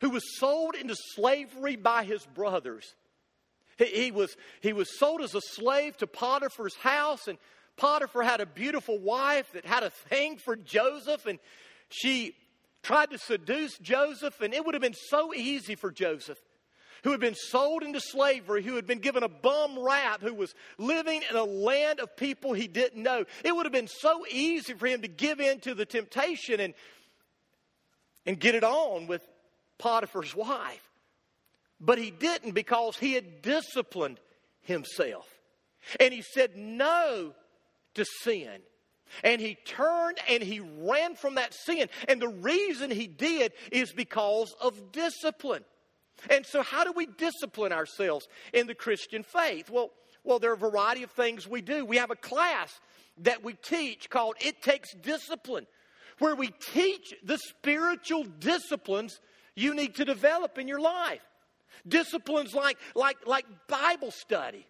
who 0.00 0.10
was 0.10 0.38
sold 0.38 0.74
into 0.74 0.96
slavery 1.14 1.76
by 1.76 2.04
his 2.04 2.24
brothers. 2.26 2.94
He, 3.76 3.86
he, 3.86 4.10
was, 4.10 4.36
he 4.60 4.72
was 4.72 4.98
sold 4.98 5.20
as 5.20 5.34
a 5.34 5.40
slave 5.40 5.96
to 5.98 6.06
Potiphar's 6.06 6.76
house, 6.76 7.28
and 7.28 7.38
Potiphar 7.76 8.22
had 8.22 8.40
a 8.40 8.46
beautiful 8.46 8.98
wife 8.98 9.52
that 9.52 9.64
had 9.64 9.82
a 9.82 9.90
thing 9.90 10.38
for 10.38 10.56
Joseph, 10.56 11.26
and 11.26 11.38
she 11.88 12.34
tried 12.82 13.10
to 13.10 13.18
seduce 13.18 13.78
Joseph, 13.78 14.40
and 14.40 14.54
it 14.54 14.64
would 14.64 14.74
have 14.74 14.82
been 14.82 14.94
so 14.94 15.34
easy 15.34 15.74
for 15.74 15.90
Joseph 15.90 16.38
who 17.04 17.10
had 17.10 17.20
been 17.20 17.34
sold 17.34 17.82
into 17.82 18.00
slavery, 18.00 18.62
who 18.62 18.76
had 18.76 18.86
been 18.86 18.98
given 18.98 19.22
a 19.22 19.28
bum 19.28 19.78
rap, 19.78 20.20
who 20.20 20.34
was 20.34 20.54
living 20.78 21.22
in 21.28 21.36
a 21.36 21.44
land 21.44 22.00
of 22.00 22.16
people 22.16 22.52
he 22.52 22.68
didn't 22.68 23.02
know. 23.02 23.24
It 23.44 23.54
would 23.54 23.66
have 23.66 23.72
been 23.72 23.88
so 23.88 24.24
easy 24.30 24.74
for 24.74 24.86
him 24.86 25.02
to 25.02 25.08
give 25.08 25.40
in 25.40 25.60
to 25.60 25.74
the 25.74 25.86
temptation 25.86 26.60
and, 26.60 26.74
and 28.26 28.38
get 28.38 28.54
it 28.54 28.64
on 28.64 29.06
with 29.06 29.22
Potiphar's 29.78 30.34
wife. 30.34 30.88
But 31.80 31.98
he 31.98 32.10
didn't 32.10 32.52
because 32.52 32.96
he 32.96 33.12
had 33.12 33.42
disciplined 33.42 34.18
himself. 34.62 35.28
And 36.00 36.12
he 36.12 36.22
said 36.22 36.56
no 36.56 37.34
to 37.94 38.04
sin. 38.22 38.60
And 39.24 39.40
he 39.40 39.56
turned 39.64 40.18
and 40.28 40.42
he 40.42 40.60
ran 40.60 41.14
from 41.14 41.36
that 41.36 41.54
sin. 41.54 41.88
And 42.08 42.20
the 42.20 42.28
reason 42.28 42.90
he 42.90 43.06
did 43.06 43.52
is 43.72 43.92
because 43.92 44.54
of 44.60 44.92
discipline. 44.92 45.64
And 46.30 46.44
so, 46.44 46.62
how 46.62 46.84
do 46.84 46.92
we 46.92 47.06
discipline 47.06 47.72
ourselves 47.72 48.28
in 48.52 48.66
the 48.66 48.74
Christian 48.74 49.22
faith? 49.22 49.70
Well, 49.70 49.90
well, 50.24 50.38
there 50.38 50.50
are 50.50 50.54
a 50.54 50.58
variety 50.58 51.02
of 51.02 51.10
things 51.12 51.48
we 51.48 51.62
do. 51.62 51.84
We 51.84 51.96
have 51.96 52.10
a 52.10 52.16
class 52.16 52.80
that 53.18 53.42
we 53.42 53.54
teach 53.54 54.10
called 54.10 54.36
It 54.40 54.62
Takes 54.62 54.94
Discipline, 54.94 55.66
where 56.18 56.34
we 56.34 56.48
teach 56.48 57.14
the 57.24 57.38
spiritual 57.38 58.24
disciplines 58.24 59.20
you 59.54 59.74
need 59.74 59.96
to 59.96 60.04
develop 60.04 60.58
in 60.58 60.68
your 60.68 60.80
life. 60.80 61.22
Disciplines 61.86 62.54
like, 62.54 62.76
like, 62.94 63.26
like 63.26 63.46
Bible 63.68 64.10
study. 64.10 64.66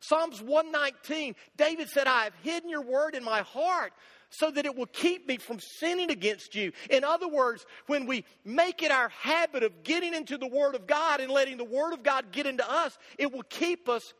Psalms 0.00 0.42
119, 0.42 1.34
David 1.56 1.88
said, 1.88 2.06
I 2.06 2.24
have 2.24 2.34
hidden 2.42 2.68
your 2.68 2.82
word 2.82 3.14
in 3.14 3.24
my 3.24 3.40
heart 3.40 3.92
so 4.36 4.50
that 4.50 4.66
it 4.66 4.76
will 4.76 4.86
keep 4.86 5.26
me 5.26 5.36
from 5.36 5.60
sinning 5.60 6.10
against 6.10 6.54
you. 6.54 6.72
In 6.90 7.04
other 7.04 7.28
words, 7.28 7.64
when 7.86 8.06
we 8.06 8.24
make 8.44 8.82
it 8.82 8.90
our 8.90 9.08
habit 9.10 9.62
of 9.62 9.82
getting 9.82 10.14
into 10.14 10.36
the 10.36 10.46
Word 10.46 10.74
of 10.74 10.86
God 10.86 11.20
and 11.20 11.30
letting 11.30 11.56
the 11.56 11.64
Word 11.64 11.92
of 11.92 12.02
God 12.02 12.32
get 12.32 12.46
into 12.46 12.68
us, 12.68 12.98
it 13.18 13.32
will 13.32 13.44
keep 13.44 13.88
us 13.88 14.12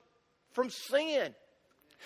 from 0.53 0.70
sin. 0.70 1.35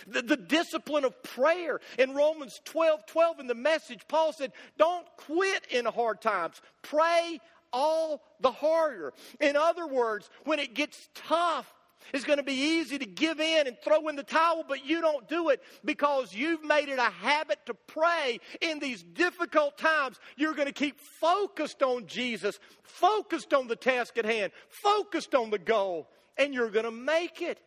The, 0.07 0.23
the, 0.23 0.37
discipline 0.37 1.05
of 1.05 1.21
prayer. 1.25 1.81
In 1.99 2.15
Romans 2.15 2.61
12 2.65 3.05
12, 3.07 3.41
in 3.41 3.47
the 3.49 3.55
message, 3.55 4.01
Paul 4.07 4.33
said, 4.33 4.53
Don't 4.79 5.07
quit 5.17 5.67
in 5.71 5.87
hard 5.87 6.21
times. 6.21 6.61
Pray 6.83 7.41
all 7.73 8.23
the 8.41 8.53
harder. 8.53 9.13
In 9.41 9.57
other 9.57 9.87
words, 9.89 10.31
when 10.45 10.61
it 10.61 10.75
gets 10.75 11.09
tough, 11.15 11.73
it's 12.13 12.25
going 12.25 12.39
to 12.39 12.45
be 12.45 12.53
easy 12.53 12.99
to 12.99 13.07
give 13.07 13.41
in 13.41 13.67
and 13.67 13.77
throw 13.83 14.09
in 14.09 14.17
the 14.17 14.23
towel, 14.23 14.65
but 14.67 14.87
you 14.87 15.01
don't 15.01 15.29
do 15.29 15.51
it 15.51 15.63
because 15.85 16.35
you've 16.35 16.65
made 16.65 16.89
it 16.89 16.99
a 16.99 17.03
habit 17.03 17.59
to 17.67 17.75
pray 17.75 18.41
in 18.61 18.79
these 18.79 19.03
difficult 19.03 19.79
times. 19.79 20.19
You're 20.37 20.55
going 20.55 20.69
to 20.69 20.73
keep 20.73 20.99
focused 21.01 21.83
on 21.83 22.07
Jesus, 22.07 22.59
focused 22.83 23.53
on 23.53 23.69
the 23.69 23.77
task 23.77 24.19
at 24.19 24.25
hand, 24.25 24.53
focused 24.69 25.35
on 25.35 25.51
the 25.51 25.59
goal, 25.59 26.09
and 26.37 26.55
you're 26.55 26.71
going 26.71 26.85
to 26.85 26.91
make 26.91 27.43
it. 27.43 27.59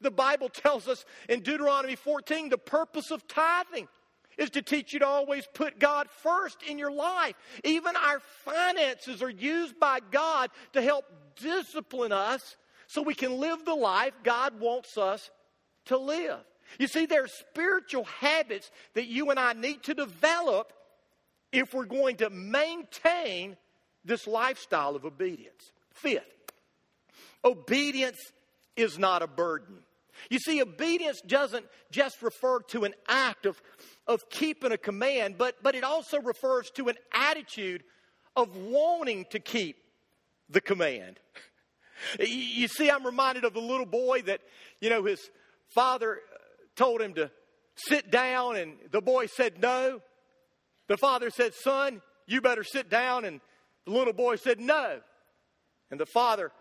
The 0.00 0.10
Bible 0.10 0.48
tells 0.48 0.86
us 0.86 1.04
in 1.28 1.40
Deuteronomy 1.40 1.96
14 1.96 2.50
the 2.50 2.58
purpose 2.58 3.10
of 3.10 3.26
tithing 3.26 3.88
is 4.36 4.50
to 4.50 4.62
teach 4.62 4.92
you 4.92 5.00
to 5.00 5.06
always 5.06 5.46
put 5.52 5.80
God 5.80 6.08
first 6.22 6.62
in 6.62 6.78
your 6.78 6.92
life. 6.92 7.34
Even 7.64 7.96
our 7.96 8.20
finances 8.20 9.20
are 9.20 9.30
used 9.30 9.78
by 9.80 9.98
God 10.12 10.50
to 10.72 10.80
help 10.80 11.04
discipline 11.36 12.12
us 12.12 12.56
so 12.88 13.02
we 13.02 13.14
can 13.14 13.38
live 13.38 13.64
the 13.64 13.74
life 13.74 14.14
God 14.24 14.58
wants 14.58 14.98
us 14.98 15.30
to 15.84 15.96
live. 15.96 16.38
You 16.78 16.88
see, 16.88 17.06
there 17.06 17.24
are 17.24 17.28
spiritual 17.28 18.04
habits 18.04 18.70
that 18.94 19.06
you 19.06 19.30
and 19.30 19.38
I 19.38 19.52
need 19.52 19.84
to 19.84 19.94
develop 19.94 20.72
if 21.52 21.72
we're 21.72 21.84
going 21.84 22.16
to 22.16 22.30
maintain 22.30 23.56
this 24.04 24.26
lifestyle 24.26 24.96
of 24.96 25.04
obedience. 25.04 25.72
Fifth, 25.92 26.24
obedience 27.44 28.18
is 28.76 28.98
not 28.98 29.22
a 29.22 29.26
burden. 29.26 29.76
You 30.30 30.38
see, 30.38 30.60
obedience 30.60 31.20
doesn't 31.20 31.66
just 31.90 32.22
refer 32.22 32.60
to 32.68 32.84
an 32.84 32.94
act 33.06 33.46
of, 33.46 33.60
of 34.06 34.28
keeping 34.30 34.72
a 34.72 34.78
command, 34.78 35.36
but, 35.38 35.62
but 35.62 35.74
it 35.74 35.84
also 35.84 36.20
refers 36.20 36.70
to 36.72 36.88
an 36.88 36.96
attitude 37.12 37.84
of 38.34 38.56
wanting 38.56 39.26
to 39.30 39.38
keep 39.38 39.76
the 40.48 40.60
command. 40.60 41.20
You 42.20 42.68
see, 42.68 42.90
I'm 42.90 43.04
reminded 43.04 43.44
of 43.44 43.54
the 43.54 43.60
little 43.60 43.86
boy 43.86 44.22
that, 44.22 44.40
you 44.80 44.90
know, 44.90 45.04
his 45.04 45.20
father 45.74 46.14
uh, 46.14 46.38
told 46.76 47.00
him 47.00 47.14
to 47.14 47.30
sit 47.76 48.10
down, 48.10 48.56
and 48.56 48.74
the 48.90 49.00
boy 49.00 49.26
said 49.26 49.60
no. 49.60 50.00
The 50.88 50.96
father 50.96 51.30
said, 51.30 51.54
Son, 51.54 52.00
you 52.26 52.40
better 52.40 52.64
sit 52.64 52.90
down. 52.90 53.24
And 53.24 53.40
the 53.84 53.92
little 53.92 54.12
boy 54.12 54.36
said, 54.36 54.60
No. 54.60 55.00
And 55.90 55.98
the 56.00 56.06
father 56.06 56.52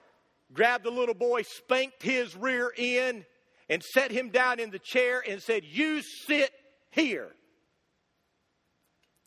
grabbed 0.54 0.86
the 0.86 0.92
little 0.92 1.16
boy, 1.16 1.42
spanked 1.42 2.04
his 2.04 2.36
rear 2.36 2.72
end, 2.78 3.26
and 3.70 3.84
set 3.84 4.12
him 4.12 4.30
down 4.30 4.60
in 4.60 4.70
the 4.70 4.80
chair 4.80 5.24
and 5.28 5.42
said, 5.42 5.64
You 5.66 6.02
sit 6.02 6.52
here. 6.92 7.30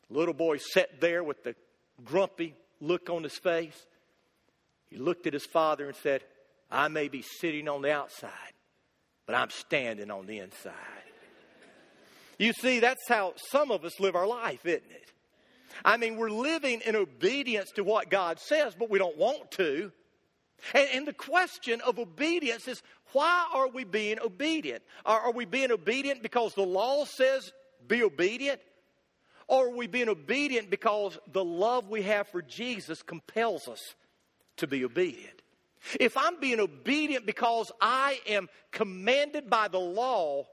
The 0.09 0.17
little 0.17 0.33
boy 0.33 0.57
sat 0.57 0.99
there 0.99 1.23
with 1.23 1.43
the 1.43 1.55
grumpy 2.03 2.55
look 2.79 3.09
on 3.09 3.23
his 3.23 3.37
face. 3.37 3.85
He 4.91 4.97
looked 4.97 5.25
at 5.25 5.33
his 5.33 5.45
father 5.45 5.87
and 5.87 5.95
said, 5.95 6.21
I 6.69 6.89
may 6.89 7.07
be 7.07 7.23
sitting 7.23 7.67
on 7.67 7.81
the 7.81 7.91
outside, 7.91 8.31
but 9.25 9.35
I'm 9.35 9.49
standing 9.49 10.11
on 10.11 10.27
the 10.27 10.39
inside. 10.39 10.73
You 12.37 12.53
see, 12.53 12.79
that's 12.79 13.07
how 13.07 13.33
some 13.49 13.71
of 13.71 13.85
us 13.85 13.99
live 13.99 14.15
our 14.15 14.27
life, 14.27 14.65
isn't 14.65 14.91
it? 14.91 15.11
I 15.85 15.97
mean, 15.97 16.17
we're 16.17 16.29
living 16.29 16.81
in 16.85 16.95
obedience 16.95 17.71
to 17.75 17.83
what 17.83 18.09
God 18.09 18.39
says, 18.39 18.75
but 18.77 18.89
we 18.89 18.99
don't 18.99 19.17
want 19.17 19.51
to. 19.51 19.91
And, 20.73 20.89
and, 20.93 21.07
the 21.07 21.13
question 21.13 21.81
of 21.81 21.97
obedience 21.97 22.67
is 22.67 22.83
why 23.13 23.47
are 23.53 23.67
we 23.67 23.83
being 23.83 24.19
obedient? 24.19 24.83
Are, 25.05 25.19
are 25.21 25.31
we 25.31 25.45
being 25.45 25.71
obedient 25.71 26.21
because 26.21 26.53
the 26.53 26.61
law 26.61 27.05
says 27.05 27.51
be 27.87 28.03
obedient? 28.03 28.59
Or 29.47 29.67
are 29.67 29.75
we 29.75 29.87
being 29.87 30.09
obedient 30.09 30.69
because 30.69 31.17
the 31.31 31.43
love 31.43 31.89
we 31.89 32.03
have 32.03 32.27
for 32.27 32.43
Jesus 32.43 33.01
compels 33.01 33.67
us 33.67 33.95
to 34.57 34.67
be 34.67 34.85
obedient? 34.85 35.41
If 35.99 36.15
I'm 36.15 36.39
being 36.39 36.59
obedient 36.59 37.25
because 37.25 37.71
I 37.81 38.19
am 38.27 38.49
commanded 38.71 39.49
by 39.49 39.67
the 39.67 39.79
law, 39.79 40.47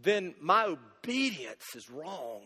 then 0.00 0.34
my 0.40 0.64
obedience 0.66 1.64
is 1.74 1.90
wrong. 1.90 2.42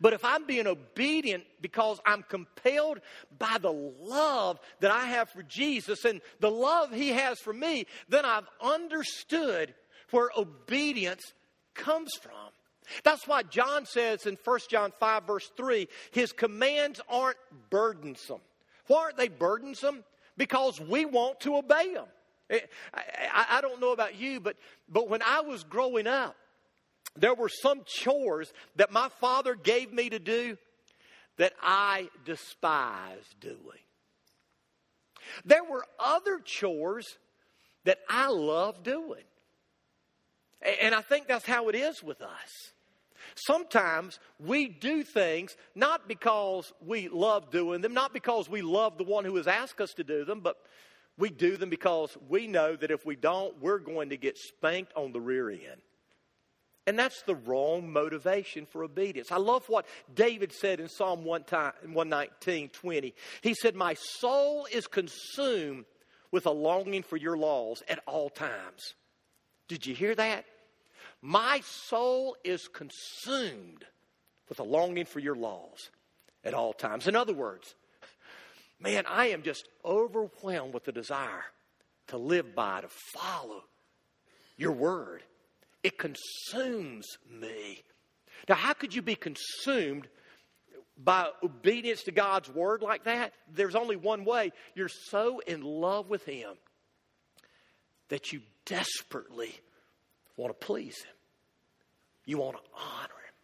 But 0.00 0.12
if 0.12 0.24
I'm 0.24 0.46
being 0.46 0.66
obedient 0.66 1.44
because 1.60 2.00
I'm 2.04 2.22
compelled 2.22 3.00
by 3.38 3.56
the 3.60 3.72
love 3.72 4.60
that 4.80 4.90
I 4.90 5.06
have 5.06 5.30
for 5.30 5.42
Jesus 5.42 6.04
and 6.04 6.20
the 6.40 6.50
love 6.50 6.92
He 6.92 7.08
has 7.08 7.38
for 7.40 7.52
me, 7.52 7.86
then 8.08 8.24
I've 8.24 8.48
understood 8.60 9.74
where 10.10 10.30
obedience 10.36 11.32
comes 11.74 12.10
from. 12.20 12.32
That's 13.04 13.26
why 13.26 13.42
John 13.44 13.86
says 13.86 14.26
in 14.26 14.36
1 14.44 14.58
John 14.68 14.92
5, 14.98 15.26
verse 15.26 15.50
3, 15.56 15.88
His 16.10 16.32
commands 16.32 17.00
aren't 17.08 17.38
burdensome. 17.70 18.40
Why 18.90 19.02
aren't 19.02 19.18
they 19.18 19.28
burdensome? 19.28 20.02
Because 20.36 20.80
we 20.80 21.04
want 21.04 21.38
to 21.42 21.54
obey 21.54 21.94
them. 21.94 22.06
Eh, 22.50 22.58
I, 22.92 23.02
I, 23.32 23.46
I 23.58 23.60
don't 23.60 23.80
know 23.80 23.92
about 23.92 24.16
you, 24.18 24.40
but, 24.40 24.56
but 24.88 25.08
when 25.08 25.22
I 25.22 25.42
was 25.42 25.62
growing 25.62 26.08
up, 26.08 26.34
there 27.16 27.32
were 27.32 27.48
some 27.48 27.82
chores 27.86 28.52
that 28.74 28.90
my 28.90 29.08
father 29.20 29.54
gave 29.54 29.92
me 29.92 30.10
to 30.10 30.18
do 30.18 30.58
that 31.36 31.52
I 31.62 32.08
despised 32.24 33.38
doing. 33.38 33.84
There 35.44 35.62
were 35.62 35.84
other 36.00 36.40
chores 36.44 37.16
that 37.84 37.98
I 38.08 38.26
love 38.26 38.82
doing. 38.82 39.22
And 40.82 40.96
I 40.96 41.00
think 41.00 41.28
that's 41.28 41.46
how 41.46 41.68
it 41.68 41.76
is 41.76 42.02
with 42.02 42.20
us. 42.22 42.72
Sometimes 43.46 44.18
we 44.38 44.68
do 44.68 45.02
things 45.02 45.56
not 45.74 46.06
because 46.06 46.72
we 46.84 47.08
love 47.08 47.50
doing 47.50 47.80
them, 47.80 47.94
not 47.94 48.12
because 48.12 48.48
we 48.48 48.62
love 48.62 48.98
the 48.98 49.04
one 49.04 49.24
who 49.24 49.36
has 49.36 49.46
asked 49.46 49.80
us 49.80 49.94
to 49.94 50.04
do 50.04 50.24
them, 50.24 50.40
but 50.40 50.56
we 51.16 51.30
do 51.30 51.56
them 51.56 51.70
because 51.70 52.16
we 52.28 52.46
know 52.46 52.76
that 52.76 52.90
if 52.90 53.06
we 53.06 53.16
don't, 53.16 53.60
we're 53.60 53.78
going 53.78 54.10
to 54.10 54.16
get 54.16 54.36
spanked 54.36 54.92
on 54.94 55.12
the 55.12 55.20
rear 55.20 55.50
end. 55.50 55.80
And 56.86 56.98
that's 56.98 57.22
the 57.22 57.34
wrong 57.34 57.92
motivation 57.92 58.66
for 58.66 58.82
obedience. 58.82 59.30
I 59.30 59.36
love 59.36 59.68
what 59.68 59.86
David 60.12 60.52
said 60.52 60.80
in 60.80 60.88
Psalm 60.88 61.24
119 61.24 62.68
20. 62.70 63.14
He 63.42 63.54
said, 63.54 63.74
My 63.74 63.94
soul 63.94 64.66
is 64.72 64.86
consumed 64.86 65.84
with 66.32 66.46
a 66.46 66.50
longing 66.50 67.02
for 67.02 67.16
your 67.16 67.36
laws 67.36 67.82
at 67.88 68.00
all 68.06 68.30
times. 68.30 68.94
Did 69.68 69.86
you 69.86 69.94
hear 69.94 70.14
that? 70.14 70.44
My 71.22 71.60
soul 71.64 72.36
is 72.44 72.68
consumed 72.68 73.84
with 74.48 74.58
a 74.58 74.64
longing 74.64 75.04
for 75.04 75.20
your 75.20 75.36
laws 75.36 75.90
at 76.44 76.54
all 76.54 76.72
times. 76.72 77.06
In 77.06 77.14
other 77.14 77.34
words, 77.34 77.74
man, 78.80 79.04
I 79.06 79.28
am 79.28 79.42
just 79.42 79.68
overwhelmed 79.84 80.72
with 80.72 80.84
the 80.84 80.92
desire 80.92 81.44
to 82.08 82.16
live 82.16 82.54
by, 82.54 82.80
to 82.80 82.88
follow 82.88 83.64
your 84.56 84.72
word. 84.72 85.22
It 85.82 85.98
consumes 85.98 87.06
me. 87.30 87.82
Now, 88.48 88.54
how 88.54 88.72
could 88.72 88.94
you 88.94 89.02
be 89.02 89.14
consumed 89.14 90.08
by 90.96 91.28
obedience 91.42 92.02
to 92.04 92.12
God's 92.12 92.48
word 92.48 92.82
like 92.82 93.04
that? 93.04 93.32
There's 93.52 93.74
only 93.74 93.96
one 93.96 94.24
way. 94.24 94.52
You're 94.74 94.88
so 94.88 95.40
in 95.40 95.62
love 95.62 96.08
with 96.08 96.24
Him 96.24 96.54
that 98.08 98.32
you 98.32 98.40
desperately 98.64 99.54
want 100.40 100.58
to 100.58 100.66
please 100.66 100.96
Him. 100.98 101.14
You 102.24 102.38
want 102.38 102.56
to 102.56 102.62
honor 102.74 103.04
Him. 103.04 103.34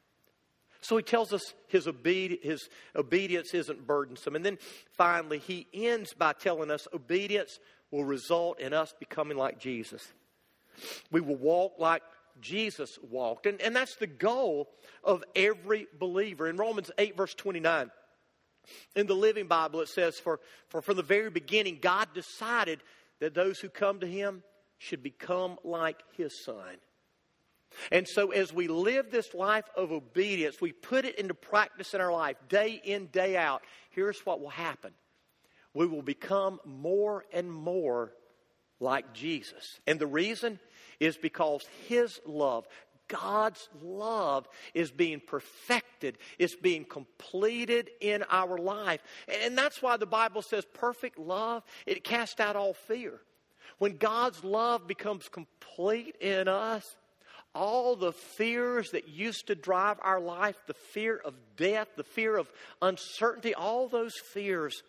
So 0.81 0.97
He 0.97 1.03
tells 1.03 1.33
us 1.33 1.55
His, 1.69 1.87
obedi- 1.87 2.43
his 2.43 2.69
obedience 2.95 3.55
isn't 3.55 3.87
burdensome. 3.87 4.37
And 4.37 4.45
then 4.45 4.59
finally, 4.97 5.39
He 5.39 5.67
ends 5.73 6.15
by 6.15 6.33
telling 6.33 6.71
us 6.71 6.89
obedience 6.93 7.59
will 7.91 8.05
result 8.05 8.61
in 8.61 8.73
us 8.73 8.95
becoming 8.99 9.37
like 9.37 9.59
Jesus. 9.59 10.07
We 11.11 11.21
will 11.21 11.37
walk 11.37 11.75
like 11.79 12.03
Jesus 12.41 12.99
walked. 13.11 13.47
And, 13.47 13.61
and 13.61 13.75
that's 13.75 13.97
the 13.97 14.07
goal 14.07 14.69
of 15.03 15.25
every 15.35 15.87
believer. 15.99 16.49
In 16.49 16.57
Romans 16.57 16.91
8, 16.99 17.17
verse 17.17 17.35
29, 17.35 17.91
in 18.95 19.07
the 19.07 19.15
Living 19.15 19.47
Bible, 19.47 19.81
it 19.81 19.89
says, 19.89 20.19
For, 20.19 20.41
for 20.69 20.83
from 20.83 20.97
the 20.97 21.03
very 21.03 21.31
beginning, 21.31 21.79
God 21.81 22.09
decided 22.15 22.81
that 23.21 23.35
those 23.35 23.59
who 23.59 23.69
come 23.69 24.01
to 24.01 24.07
Him 24.07 24.43
should 24.79 25.03
become 25.03 25.57
like 25.65 26.03
His 26.17 26.45
Son. 26.45 26.77
And 27.93 28.07
so, 28.09 28.31
as 28.31 28.53
we 28.53 28.69
live 28.69 29.11
this 29.11 29.35
life 29.35 29.65
of 29.77 29.93
obedience, 29.93 30.61
we 30.61 30.73
put 30.73 31.05
it 31.05 31.19
into 31.19 31.35
practice 31.35 31.95
in 31.95 32.01
our 32.01 32.13
life 32.13 32.37
day 32.49 32.81
in, 32.83 33.07
day 33.07 33.37
out. 33.37 33.63
Here's 33.91 34.21
what 34.21 34.41
will 34.41 34.51
happen 34.51 34.93
we 35.75 35.87
will 35.87 36.03
become 36.03 36.59
more 36.65 37.25
and 37.33 37.53
more 37.53 38.13
like 38.81 39.13
Jesus. 39.13 39.79
And 39.87 39.99
the 39.99 40.07
reason 40.07 40.59
is 41.01 41.17
because 41.17 41.67
His 41.87 42.21
love, 42.27 42.67
God's 43.09 43.69
love 43.83 44.49
is 44.75 44.91
being 44.91 45.21
perfected, 45.21 46.19
it's 46.39 46.57
being 46.57 46.85
completed 46.85 47.91
in 48.01 48.25
our 48.31 48.59
life. 48.59 49.03
And 49.43 49.57
that's 49.57 49.83
why 49.83 49.97
the 49.97 50.07
Bible 50.07 50.43
says 50.43 50.65
perfect 50.75 51.19
love, 51.19 51.63
it 51.85 52.05
casts 52.05 52.41
out 52.41 52.57
all 52.57 52.75
fear. 52.75 53.21
When 53.79 53.99
God's 53.99 54.43
love 54.43 54.87
becomes 54.87 55.29
complete 55.29 56.17
in 56.21 56.49
us, 56.49 56.97
all 57.57 57.97
the 57.97 58.13
fears 58.13 58.91
that 58.91 59.09
used 59.09 59.47
to 59.47 59.55
drive 59.55 59.99
our 60.03 60.21
life, 60.21 60.57
the 60.67 60.75
fear 60.75 61.21
of 61.25 61.35
death, 61.57 61.89
the 61.97 62.05
fear 62.05 62.37
of 62.37 62.51
uncertainty, 62.83 63.55
all 63.55 63.89
those 63.89 64.15
fears 64.15 64.83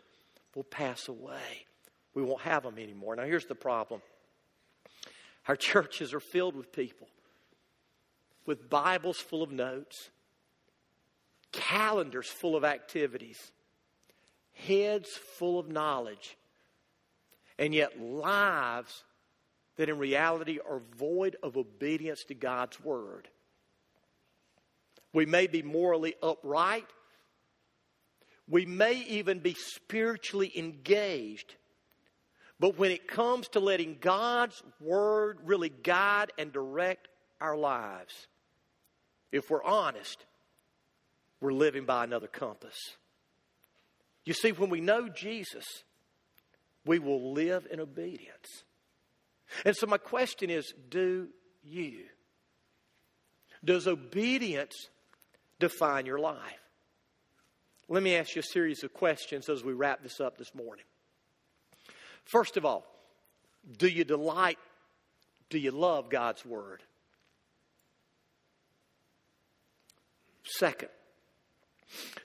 will 0.53 0.63
pass 0.63 1.07
away. 1.07 1.65
We 2.13 2.24
won't 2.24 2.41
have 2.41 2.63
them 2.63 2.78
anymore. 2.78 3.15
Now, 3.15 3.24
here's 3.24 3.45
the 3.45 3.55
problem 3.55 4.01
our 5.47 5.55
churches 5.72 6.13
are 6.13 6.20
filled 6.20 6.55
with 6.55 6.72
people 6.72 7.07
with 8.45 8.70
Bibles 8.70 9.18
full 9.18 9.43
of 9.43 9.51
notes, 9.51 10.09
calendars 11.51 12.28
full 12.28 12.55
of 12.55 12.63
activities, 12.63 13.51
heads 14.53 15.09
full 15.09 15.59
of 15.59 15.70
knowledge, 15.70 16.38
and 17.59 17.76
yet 17.76 17.99
lives 18.01 19.03
that 19.78 19.90
in 19.90 19.98
reality 19.98 20.60
are 20.68 20.82
void 20.98 21.38
of 21.42 21.56
obedience 21.56 22.24
to 22.26 22.34
God's 22.34 22.84
Word. 22.84 23.30
We 25.14 25.26
may 25.26 25.48
be 25.48 25.62
morally 25.62 26.16
upright. 26.22 26.88
We 28.50 28.66
may 28.66 29.04
even 29.04 29.40
be 29.40 29.56
spiritually 29.58 30.52
engaged. 30.58 31.56
But 32.60 32.78
when 32.78 32.92
it 32.92 33.08
comes 33.08 33.48
to 33.50 33.60
letting 33.60 33.98
God's 34.02 34.62
Word 34.80 35.40
really 35.44 35.70
guide 35.70 36.32
and 36.38 36.52
direct 36.52 37.08
our 37.40 37.56
lives, 37.56 38.28
if 39.32 39.50
we're 39.50 39.64
honest, 39.64 40.26
we're 41.40 41.54
living 41.54 41.86
by 41.86 42.04
another 42.04 42.28
compass. 42.28 42.78
You 44.26 44.34
see, 44.34 44.52
when 44.52 44.70
we 44.70 44.82
know 44.82 45.08
Jesus, 45.08 45.66
we 46.86 47.00
will 47.00 47.34
live 47.34 47.68
in 47.72 47.80
obedience. 47.80 48.64
And 49.66 49.76
so, 49.76 49.88
my 49.88 49.98
question 49.98 50.50
is 50.50 50.74
do 50.89 51.28
you? 51.64 52.06
Does 53.64 53.88
obedience 53.88 54.76
define 55.60 56.06
your 56.06 56.20
life? 56.20 56.62
Let 57.89 58.04
me 58.04 58.16
ask 58.16 58.36
you 58.36 58.41
a 58.41 58.43
series 58.43 58.84
of 58.84 58.93
questions 58.93 59.50
as 59.50 59.64
we 59.64 59.74
wrap 59.74 60.04
this 60.04 60.20
up 60.20 60.38
this 60.38 60.54
morning. 60.54 60.86
First 62.26 62.58
of 62.58 62.66
all, 62.66 62.86
do 63.78 63.88
you 63.88 64.04
delight, 64.04 64.60
do 65.50 65.58
you 65.58 65.72
love 65.72 66.10
God's 66.10 66.45
Word? 66.45 66.84
Second, 70.43 70.89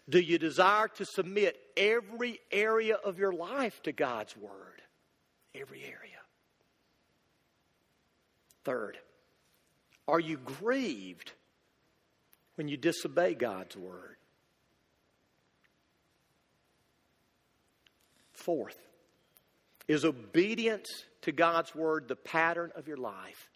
do 0.08 0.18
you 0.18 0.38
desire 0.38 0.88
to 0.88 1.04
submit 1.04 1.56
every 1.76 2.40
area 2.50 2.96
of 2.96 3.18
your 3.18 3.32
life 3.32 3.80
to 3.84 3.92
God's 3.92 4.36
Word? 4.36 4.82
Every 5.54 5.82
area. 5.84 6.11
Third, 8.64 8.98
are 10.06 10.20
you 10.20 10.36
grieved 10.36 11.32
when 12.56 12.68
you 12.68 12.76
disobey 12.76 13.34
God's 13.34 13.76
Word? 13.76 14.16
Fourth, 18.32 18.78
is 19.86 20.04
obedience 20.04 20.88
to 21.22 21.32
God's 21.32 21.74
word 21.74 22.08
the 22.08 22.16
pattern 22.16 22.72
of 22.74 22.88
your 22.88 22.96
life? 22.96 23.48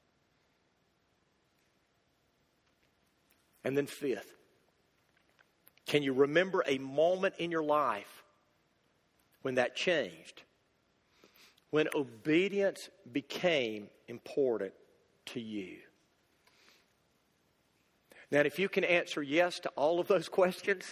And 3.64 3.76
then, 3.76 3.86
fifth, 3.86 4.32
can 5.86 6.04
you 6.04 6.12
remember 6.12 6.62
a 6.66 6.78
moment 6.78 7.34
in 7.38 7.50
your 7.50 7.64
life 7.64 8.22
when 9.42 9.56
that 9.56 9.74
changed? 9.74 10.42
When 11.70 11.88
obedience 11.94 12.88
became 13.10 13.88
important 14.06 14.72
to 15.26 15.40
you? 15.40 15.78
Now, 18.30 18.40
if 18.40 18.58
you 18.58 18.68
can 18.68 18.84
answer 18.84 19.22
yes 19.22 19.60
to 19.60 19.68
all 19.70 20.00
of 20.00 20.08
those 20.08 20.28
questions, 20.40 20.84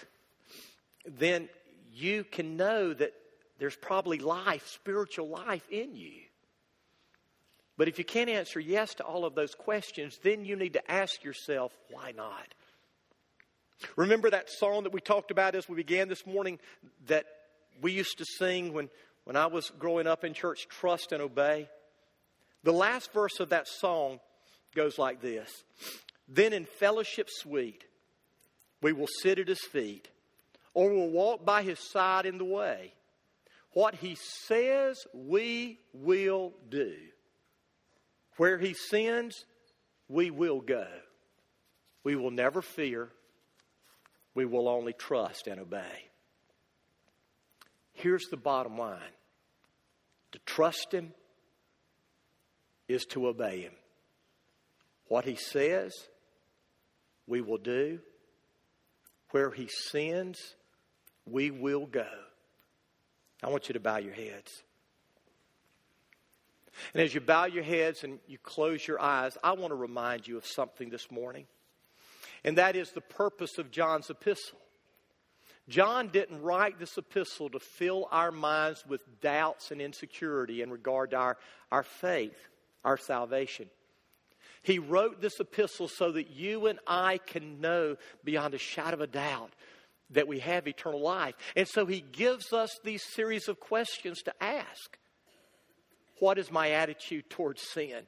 then 1.07 1.49
you 1.93 2.25
can 2.25 2.57
know 2.57 2.93
that 2.93 3.13
there's 3.59 3.77
probably 3.77 4.19
life, 4.19 4.67
spiritual 4.69 5.29
life 5.29 5.69
in 5.71 5.95
you. 5.95 6.23
But 7.77 7.89
if 7.89 7.99
you 7.99 8.05
can't 8.05 8.31
answer 8.31 8.61
yes 8.61 8.95
to 8.95 9.05
all 9.05 9.25
of 9.25 9.35
those 9.35 9.55
questions, 9.55 10.19
then 10.23 10.45
you 10.45 10.55
need 10.55 10.75
to 10.75 10.91
ask 10.91 11.25
yourself, 11.25 11.73
why 11.91 12.13
not? 12.13 12.55
Remember 13.97 14.31
that 14.31 14.49
song 14.49 14.85
that 14.85 14.93
we 14.93 15.01
talked 15.01 15.31
about 15.31 15.55
as 15.55 15.69
we 15.69 15.77
began 15.77 16.09
this 16.09 16.25
morning 16.25 16.59
that 17.07 17.27
we 17.81 17.93
used 17.93 18.19
to 18.19 18.25
sing 18.25 18.73
when, 18.73 18.89
when 19.25 19.37
I 19.37 19.47
was 19.47 19.73
growing 19.79 20.07
up 20.07 20.25
in 20.25 20.35
church, 20.35 20.69
Trust 20.69 21.13
and 21.13 21.21
Obey? 21.21 21.69
The 22.65 22.73
last 22.73 23.13
verse 23.13 23.41
of 23.41 23.51
that 23.51 23.69
song 23.69 24.19
goes 24.75 24.99
like 24.99 25.21
this 25.21 25.65
Then 26.27 26.53
in 26.53 26.65
fellowship 26.65 27.29
sweet, 27.31 27.85
we 28.83 28.93
will 28.93 29.09
sit 29.23 29.39
at 29.39 29.49
his 29.49 29.61
feet, 29.61 30.09
or 30.73 30.91
we'll 30.91 31.11
walk 31.11 31.45
by 31.45 31.63
his 31.63 31.79
side 31.79 32.27
in 32.27 32.39
the 32.39 32.45
way. 32.45 32.93
What 33.73 33.95
he 33.97 34.17
says, 34.47 34.99
we 35.13 35.79
will 35.93 36.55
do. 36.69 36.95
Where 38.37 38.59
he 38.59 38.73
sends, 38.75 39.45
we 40.09 40.31
will 40.31 40.61
go. 40.61 40.87
We 42.03 42.17
will 42.17 42.31
never 42.31 42.63
fear. 42.63 43.11
We 44.35 44.45
will 44.45 44.69
only 44.69 44.93
trust 44.93 45.47
and 45.47 45.61
obey. 45.61 46.11
Here's 47.93 48.27
the 48.31 48.37
bottom 48.37 48.79
line 48.79 49.01
to 50.33 50.39
trust 50.47 50.93
him 50.93 51.13
is 52.95 53.05
to 53.07 53.27
obey 53.27 53.63
him. 53.63 53.73
What 55.09 55.25
he 55.25 55.37
says, 55.37 55.93
we 57.27 57.41
will 57.41 57.59
do. 57.59 57.99
Where 59.31 59.51
he 59.51 59.69
sends, 59.69 60.39
we 61.27 61.51
will 61.51 61.87
go. 61.87 62.07
I 63.43 63.51
want 63.51 63.69
you 63.69 63.75
to 63.75 63.81
bow 63.81 63.97
your 63.97 64.15
heads. 64.15 64.63
And 66.93 67.03
as 67.03 67.15
you 67.15 67.21
bow 67.21 67.45
your 67.45 67.63
heads 67.63 68.05
and 68.05 68.19
you 68.27 68.39
close 68.39 68.87
your 68.87 69.01
eyes, 69.01 69.37
I 69.43 69.53
want 69.53 69.71
to 69.71 69.77
remind 69.77 70.27
you 70.27 70.37
of 70.37 70.47
something 70.47 70.89
this 70.89 71.11
morning. 71.11 71.47
And 72.45 72.59
that 72.59 72.77
is 72.77 72.91
the 72.93 73.01
purpose 73.01 73.59
of 73.59 73.71
John's 73.71 74.11
epistle. 74.11 74.59
John 75.69 76.09
didn't 76.09 76.43
write 76.43 76.79
this 76.79 76.99
epistle 76.99 77.49
to 77.51 77.59
fill 77.59 78.07
our 78.11 78.31
minds 78.31 78.85
with 78.87 79.03
doubts 79.21 79.71
and 79.71 79.81
insecurity 79.81 80.61
in 80.61 80.71
regard 80.71 81.11
to 81.11 81.17
our, 81.17 81.39
our 81.73 81.83
faith, 81.83 82.37
our 82.85 82.99
salvation. 82.99 83.69
He 84.63 84.79
wrote 84.79 85.21
this 85.21 85.41
epistle 85.41 85.89
so 85.89 86.13
that 86.13 86.31
you 86.31 86.67
and 86.67 86.79
I 86.87 87.19
can 87.19 87.61
know 87.61 87.97
beyond 88.25 88.55
a 88.55 88.59
shadow 88.59 88.95
of 88.95 89.01
a 89.03 89.07
doubt 89.07 89.53
that 90.11 90.29
we 90.29 90.39
have 90.41 90.67
eternal 90.67 91.01
life. 91.01 91.35
And 91.55 91.69
so 91.69 91.87
he 91.87 92.01
gives 92.01 92.53
us 92.53 92.71
these 92.83 93.03
series 93.03 93.49
of 93.49 93.61
questions 93.61 94.23
to 94.23 94.33
ask. 94.43 94.99
What 96.19 96.39
is 96.39 96.51
my 96.51 96.71
attitude 96.71 97.29
towards 97.29 97.63
sin? 97.63 98.05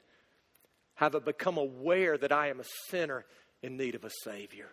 Have 0.95 1.15
I 1.15 1.19
become 1.19 1.57
aware 1.57 2.17
that 2.17 2.31
I 2.31 2.47
am 2.47 2.59
a 2.59 2.65
sinner 2.89 3.25
in 3.61 3.77
need 3.77 3.93
of 3.93 4.03
a 4.03 4.09
Savior? 4.23 4.69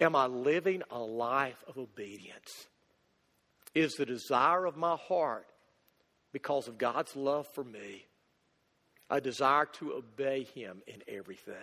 Am 0.00 0.14
I 0.14 0.26
living 0.26 0.82
a 0.90 0.98
life 1.00 1.64
of 1.66 1.76
obedience? 1.76 2.68
Is 3.74 3.94
the 3.94 4.06
desire 4.06 4.64
of 4.64 4.76
my 4.76 4.96
heart, 4.96 5.46
because 6.32 6.68
of 6.68 6.78
God's 6.78 7.16
love 7.16 7.46
for 7.54 7.64
me, 7.64 8.06
a 9.10 9.20
desire 9.20 9.66
to 9.74 9.94
obey 9.94 10.44
Him 10.54 10.82
in 10.86 11.02
everything? 11.08 11.54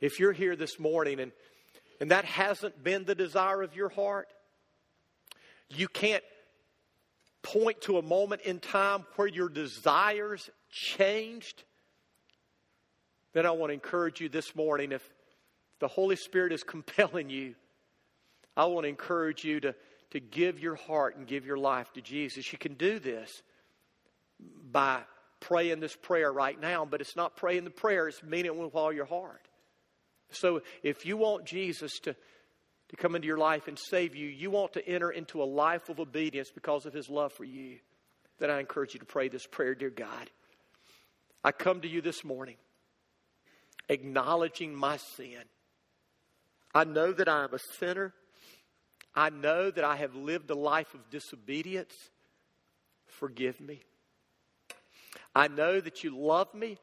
If 0.00 0.18
you're 0.18 0.32
here 0.32 0.56
this 0.56 0.78
morning 0.80 1.20
and, 1.20 1.32
and 2.00 2.10
that 2.10 2.24
hasn't 2.24 2.82
been 2.82 3.04
the 3.04 3.14
desire 3.14 3.62
of 3.62 3.76
your 3.76 3.88
heart, 3.88 4.28
you 5.68 5.88
can't 5.88 6.24
point 7.42 7.80
to 7.82 7.98
a 7.98 8.02
moment 8.02 8.42
in 8.42 8.60
time 8.60 9.04
where 9.16 9.28
your 9.28 9.48
desires 9.48 10.50
changed, 10.70 11.64
then 13.32 13.46
I 13.46 13.50
want 13.50 13.70
to 13.70 13.74
encourage 13.74 14.20
you 14.20 14.28
this 14.28 14.54
morning 14.54 14.92
if 14.92 15.08
the 15.80 15.88
Holy 15.88 16.16
Spirit 16.16 16.52
is 16.52 16.62
compelling 16.64 17.30
you, 17.30 17.54
I 18.56 18.66
want 18.66 18.84
to 18.84 18.88
encourage 18.88 19.44
you 19.44 19.60
to, 19.60 19.74
to 20.12 20.20
give 20.20 20.60
your 20.60 20.74
heart 20.74 21.16
and 21.16 21.26
give 21.26 21.46
your 21.46 21.56
life 21.56 21.92
to 21.94 22.02
Jesus. 22.02 22.52
You 22.52 22.58
can 22.58 22.74
do 22.74 22.98
this 22.98 23.42
by 24.70 25.00
praying 25.40 25.80
this 25.80 25.96
prayer 25.96 26.30
right 26.32 26.58
now, 26.60 26.84
but 26.84 27.00
it's 27.00 27.16
not 27.16 27.36
praying 27.36 27.64
the 27.64 27.70
prayer, 27.70 28.08
it's 28.08 28.22
meaning 28.22 28.46
it 28.46 28.56
with 28.56 28.74
all 28.74 28.92
your 28.92 29.06
heart. 29.06 29.48
So 30.30 30.62
if 30.82 31.04
you 31.06 31.16
want 31.16 31.46
Jesus 31.46 31.98
to, 32.00 32.14
to 32.14 32.96
come 32.96 33.14
into 33.14 33.26
your 33.26 33.38
life 33.38 33.68
and 33.68 33.78
save 33.78 34.14
you, 34.14 34.28
you 34.28 34.50
want 34.50 34.74
to 34.74 34.86
enter 34.86 35.10
into 35.10 35.42
a 35.42 35.44
life 35.44 35.88
of 35.88 35.98
obedience 35.98 36.50
because 36.54 36.86
of 36.86 36.92
his 36.92 37.08
love 37.08 37.32
for 37.32 37.44
you, 37.44 37.78
then 38.38 38.50
I 38.50 38.60
encourage 38.60 38.94
you 38.94 39.00
to 39.00 39.06
pray 39.06 39.28
this 39.28 39.46
prayer 39.46 39.74
Dear 39.74 39.90
God, 39.90 40.30
I 41.42 41.52
come 41.52 41.80
to 41.80 41.88
you 41.88 42.02
this 42.02 42.22
morning 42.22 42.56
acknowledging 43.88 44.74
my 44.74 44.96
sin. 44.96 45.42
I 46.74 46.84
know 46.84 47.12
that 47.12 47.28
I 47.28 47.44
am 47.44 47.54
a 47.54 47.58
sinner. 47.78 48.14
I 49.14 49.30
know 49.30 49.70
that 49.70 49.84
I 49.84 49.96
have 49.96 50.14
lived 50.14 50.50
a 50.50 50.54
life 50.54 50.94
of 50.94 51.10
disobedience. 51.10 51.94
Forgive 53.06 53.60
me. 53.60 53.82
I 55.34 55.48
know 55.48 55.80
that 55.80 56.02
you 56.02 56.16
love 56.16 56.52
me. 56.54 56.78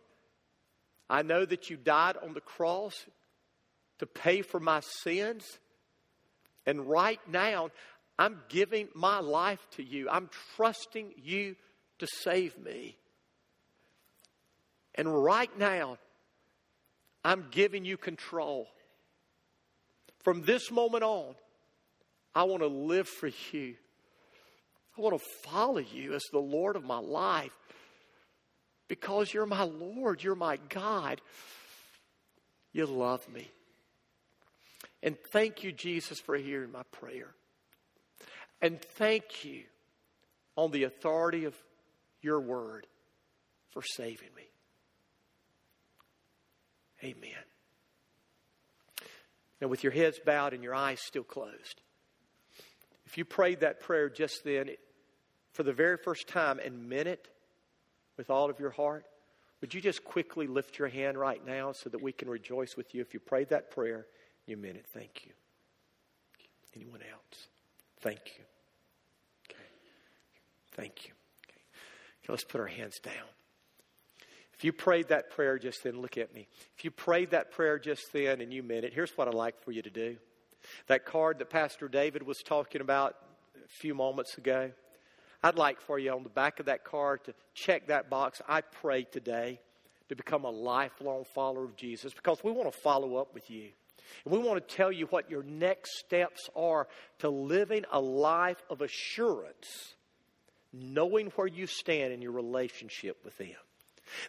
I 1.09 1.23
know 1.23 1.43
that 1.45 1.69
you 1.69 1.77
died 1.77 2.17
on 2.21 2.33
the 2.33 2.41
cross 2.41 2.93
to 3.97 4.05
pay 4.05 4.41
for 4.41 4.59
my 4.59 4.81
sins. 4.81 5.59
And 6.65 6.87
right 6.87 7.19
now, 7.27 7.71
I'm 8.17 8.41
giving 8.49 8.89
my 8.93 9.19
life 9.19 9.65
to 9.71 9.83
you. 9.83 10.09
I'm 10.09 10.29
trusting 10.55 11.13
you 11.23 11.55
to 11.99 12.07
save 12.21 12.57
me. 12.59 12.97
And 14.95 15.23
right 15.23 15.55
now, 15.57 15.97
I'm 17.23 17.47
giving 17.49 17.85
you 17.85 17.97
control. 17.97 18.67
From 20.23 20.43
this 20.43 20.69
moment 20.71 21.03
on, 21.03 21.35
I 22.33 22.43
want 22.43 22.61
to 22.61 22.67
live 22.67 23.07
for 23.07 23.29
you. 23.51 23.75
I 24.97 25.01
want 25.01 25.19
to 25.19 25.29
follow 25.49 25.79
you 25.79 26.13
as 26.13 26.23
the 26.31 26.39
Lord 26.39 26.75
of 26.75 26.83
my 26.83 26.97
life 26.97 27.51
because 28.87 29.33
you're 29.33 29.45
my 29.45 29.63
Lord, 29.63 30.23
you're 30.23 30.35
my 30.35 30.57
God. 30.69 31.21
You 32.73 32.85
love 32.85 33.27
me. 33.29 33.49
And 35.01 35.17
thank 35.31 35.63
you, 35.63 35.71
Jesus, 35.71 36.19
for 36.19 36.35
hearing 36.35 36.71
my 36.71 36.83
prayer. 36.91 37.33
And 38.61 38.81
thank 38.81 39.45
you 39.45 39.63
on 40.55 40.71
the 40.71 40.83
authority 40.83 41.45
of 41.45 41.55
your 42.21 42.41
word 42.41 42.85
for 43.69 43.81
saving 43.81 44.29
me. 44.35 44.43
Amen. 47.03 47.31
Now, 49.61 49.67
with 49.67 49.83
your 49.83 49.93
heads 49.93 50.19
bowed 50.25 50.53
and 50.53 50.63
your 50.63 50.75
eyes 50.75 50.99
still 51.01 51.23
closed, 51.23 51.81
if 53.09 53.17
you 53.17 53.25
prayed 53.25 53.61
that 53.61 53.79
prayer 53.79 54.07
just 54.07 54.43
then 54.43 54.69
for 55.53 55.63
the 55.63 55.73
very 55.73 55.97
first 55.97 56.27
time 56.27 56.59
and 56.63 56.87
meant 56.87 57.07
it 57.07 57.27
with 58.17 58.29
all 58.29 58.51
of 58.51 58.59
your 58.59 58.69
heart, 58.69 59.03
would 59.61 59.73
you 59.73 59.81
just 59.81 60.03
quickly 60.03 60.45
lift 60.45 60.77
your 60.77 60.89
hand 60.89 61.17
right 61.17 61.43
now 61.43 61.71
so 61.71 61.89
that 61.89 62.03
we 62.03 62.11
can 62.11 62.29
rejoice 62.29 62.77
with 62.77 62.93
you 62.93 63.01
if 63.01 63.15
you 63.15 63.19
prayed 63.19 63.49
that 63.49 63.71
prayer? 63.71 64.05
You 64.45 64.57
meant 64.57 64.75
it. 64.75 64.85
Thank 64.93 65.25
you. 65.25 65.31
Anyone 66.75 67.01
else? 67.01 67.47
Thank 67.99 68.19
you. 68.37 68.43
Okay. 69.49 69.63
Thank 70.73 71.07
you. 71.07 71.13
Okay. 71.47 71.61
okay. 72.23 72.31
Let's 72.31 72.43
put 72.43 72.61
our 72.61 72.67
hands 72.67 72.99
down. 72.99 73.13
If 74.53 74.63
you 74.63 74.71
prayed 74.71 75.07
that 75.07 75.31
prayer 75.31 75.57
just 75.57 75.83
then, 75.83 75.99
look 75.99 76.15
at 76.15 76.35
me. 76.35 76.47
If 76.77 76.85
you 76.85 76.91
prayed 76.91 77.31
that 77.31 77.49
prayer 77.51 77.79
just 77.79 78.13
then 78.13 78.39
and 78.39 78.53
you 78.53 78.61
meant 78.61 78.85
it, 78.85 78.93
here's 78.93 79.17
what 79.17 79.27
I'd 79.27 79.33
like 79.33 79.59
for 79.63 79.71
you 79.71 79.81
to 79.81 79.89
do. 79.89 80.17
That 80.87 81.05
card 81.05 81.39
that 81.39 81.49
Pastor 81.49 81.87
David 81.87 82.23
was 82.23 82.39
talking 82.39 82.81
about 82.81 83.15
a 83.55 83.67
few 83.67 83.93
moments 83.93 84.37
ago, 84.37 84.71
I'd 85.41 85.55
like 85.55 85.79
for 85.79 85.97
you 85.97 86.11
on 86.11 86.23
the 86.23 86.29
back 86.29 86.59
of 86.59 86.65
that 86.65 86.83
card 86.83 87.23
to 87.25 87.33
check 87.53 87.87
that 87.87 88.09
box. 88.09 88.41
I 88.47 88.61
pray 88.61 89.03
today 89.03 89.59
to 90.09 90.15
become 90.15 90.43
a 90.43 90.49
lifelong 90.49 91.23
follower 91.33 91.63
of 91.63 91.75
Jesus 91.75 92.13
because 92.13 92.43
we 92.43 92.51
want 92.51 92.71
to 92.71 92.77
follow 92.79 93.15
up 93.17 93.33
with 93.33 93.49
you. 93.49 93.69
And 94.25 94.33
we 94.33 94.39
want 94.39 94.67
to 94.67 94.75
tell 94.75 94.91
you 94.91 95.05
what 95.07 95.29
your 95.29 95.43
next 95.43 95.99
steps 95.99 96.49
are 96.55 96.87
to 97.19 97.29
living 97.29 97.85
a 97.91 97.99
life 97.99 98.61
of 98.69 98.81
assurance, 98.81 99.93
knowing 100.73 101.27
where 101.35 101.47
you 101.47 101.67
stand 101.67 102.11
in 102.11 102.21
your 102.21 102.31
relationship 102.31 103.23
with 103.23 103.37
Him. 103.37 103.55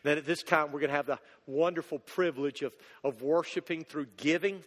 Then 0.02 0.18
at 0.18 0.26
this 0.26 0.42
time, 0.42 0.66
we're 0.66 0.80
going 0.80 0.90
to 0.90 0.96
have 0.96 1.06
the 1.06 1.18
wonderful 1.46 1.98
privilege 1.98 2.62
of, 2.62 2.74
of 3.02 3.22
worshiping 3.22 3.84
through 3.84 4.06
giving, 4.16 4.62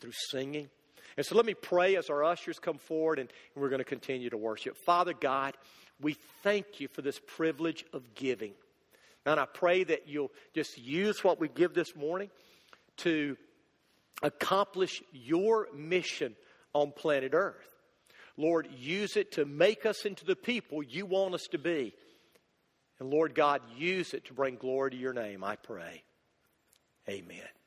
through 0.00 0.12
singing. 0.30 0.68
And 1.16 1.26
so 1.26 1.34
let 1.34 1.44
me 1.44 1.54
pray 1.54 1.96
as 1.96 2.10
our 2.10 2.24
ushers 2.24 2.58
come 2.58 2.78
forward 2.78 3.18
and, 3.18 3.30
we're 3.54 3.68
going 3.68 3.80
to 3.80 3.84
continue 3.84 4.30
to 4.30 4.36
worship. 4.36 4.76
Father 4.76 5.12
God, 5.12 5.56
we 6.00 6.16
thank 6.42 6.80
you 6.80 6.88
for 6.88 7.02
this 7.02 7.20
privilege 7.26 7.84
of 7.92 8.14
giving. 8.14 8.52
And 9.26 9.38
I 9.38 9.44
pray 9.44 9.84
that 9.84 10.08
you'll 10.08 10.32
just 10.54 10.78
use 10.78 11.22
what 11.22 11.38
we 11.38 11.48
give 11.48 11.74
this 11.74 11.94
morning 11.94 12.30
to 12.98 13.36
accomplish 14.22 15.02
your 15.12 15.68
mission 15.74 16.36
on 16.72 16.92
planet 16.92 17.32
Earth. 17.34 17.68
Lord, 18.36 18.68
use 18.74 19.16
it 19.16 19.32
to 19.32 19.44
make 19.44 19.84
us 19.84 20.06
into 20.06 20.24
the 20.24 20.36
people 20.36 20.82
you 20.82 21.04
want 21.04 21.34
us 21.34 21.46
to 21.50 21.58
be. 21.58 21.94
And 22.98 23.10
Lord 23.10 23.34
God, 23.34 23.60
use 23.76 24.14
it 24.14 24.26
to 24.26 24.34
bring 24.34 24.56
glory 24.56 24.92
to 24.92 24.96
your 24.96 25.12
name, 25.12 25.44
I 25.44 25.56
pray. 25.56 26.02
Amen. 27.08 27.59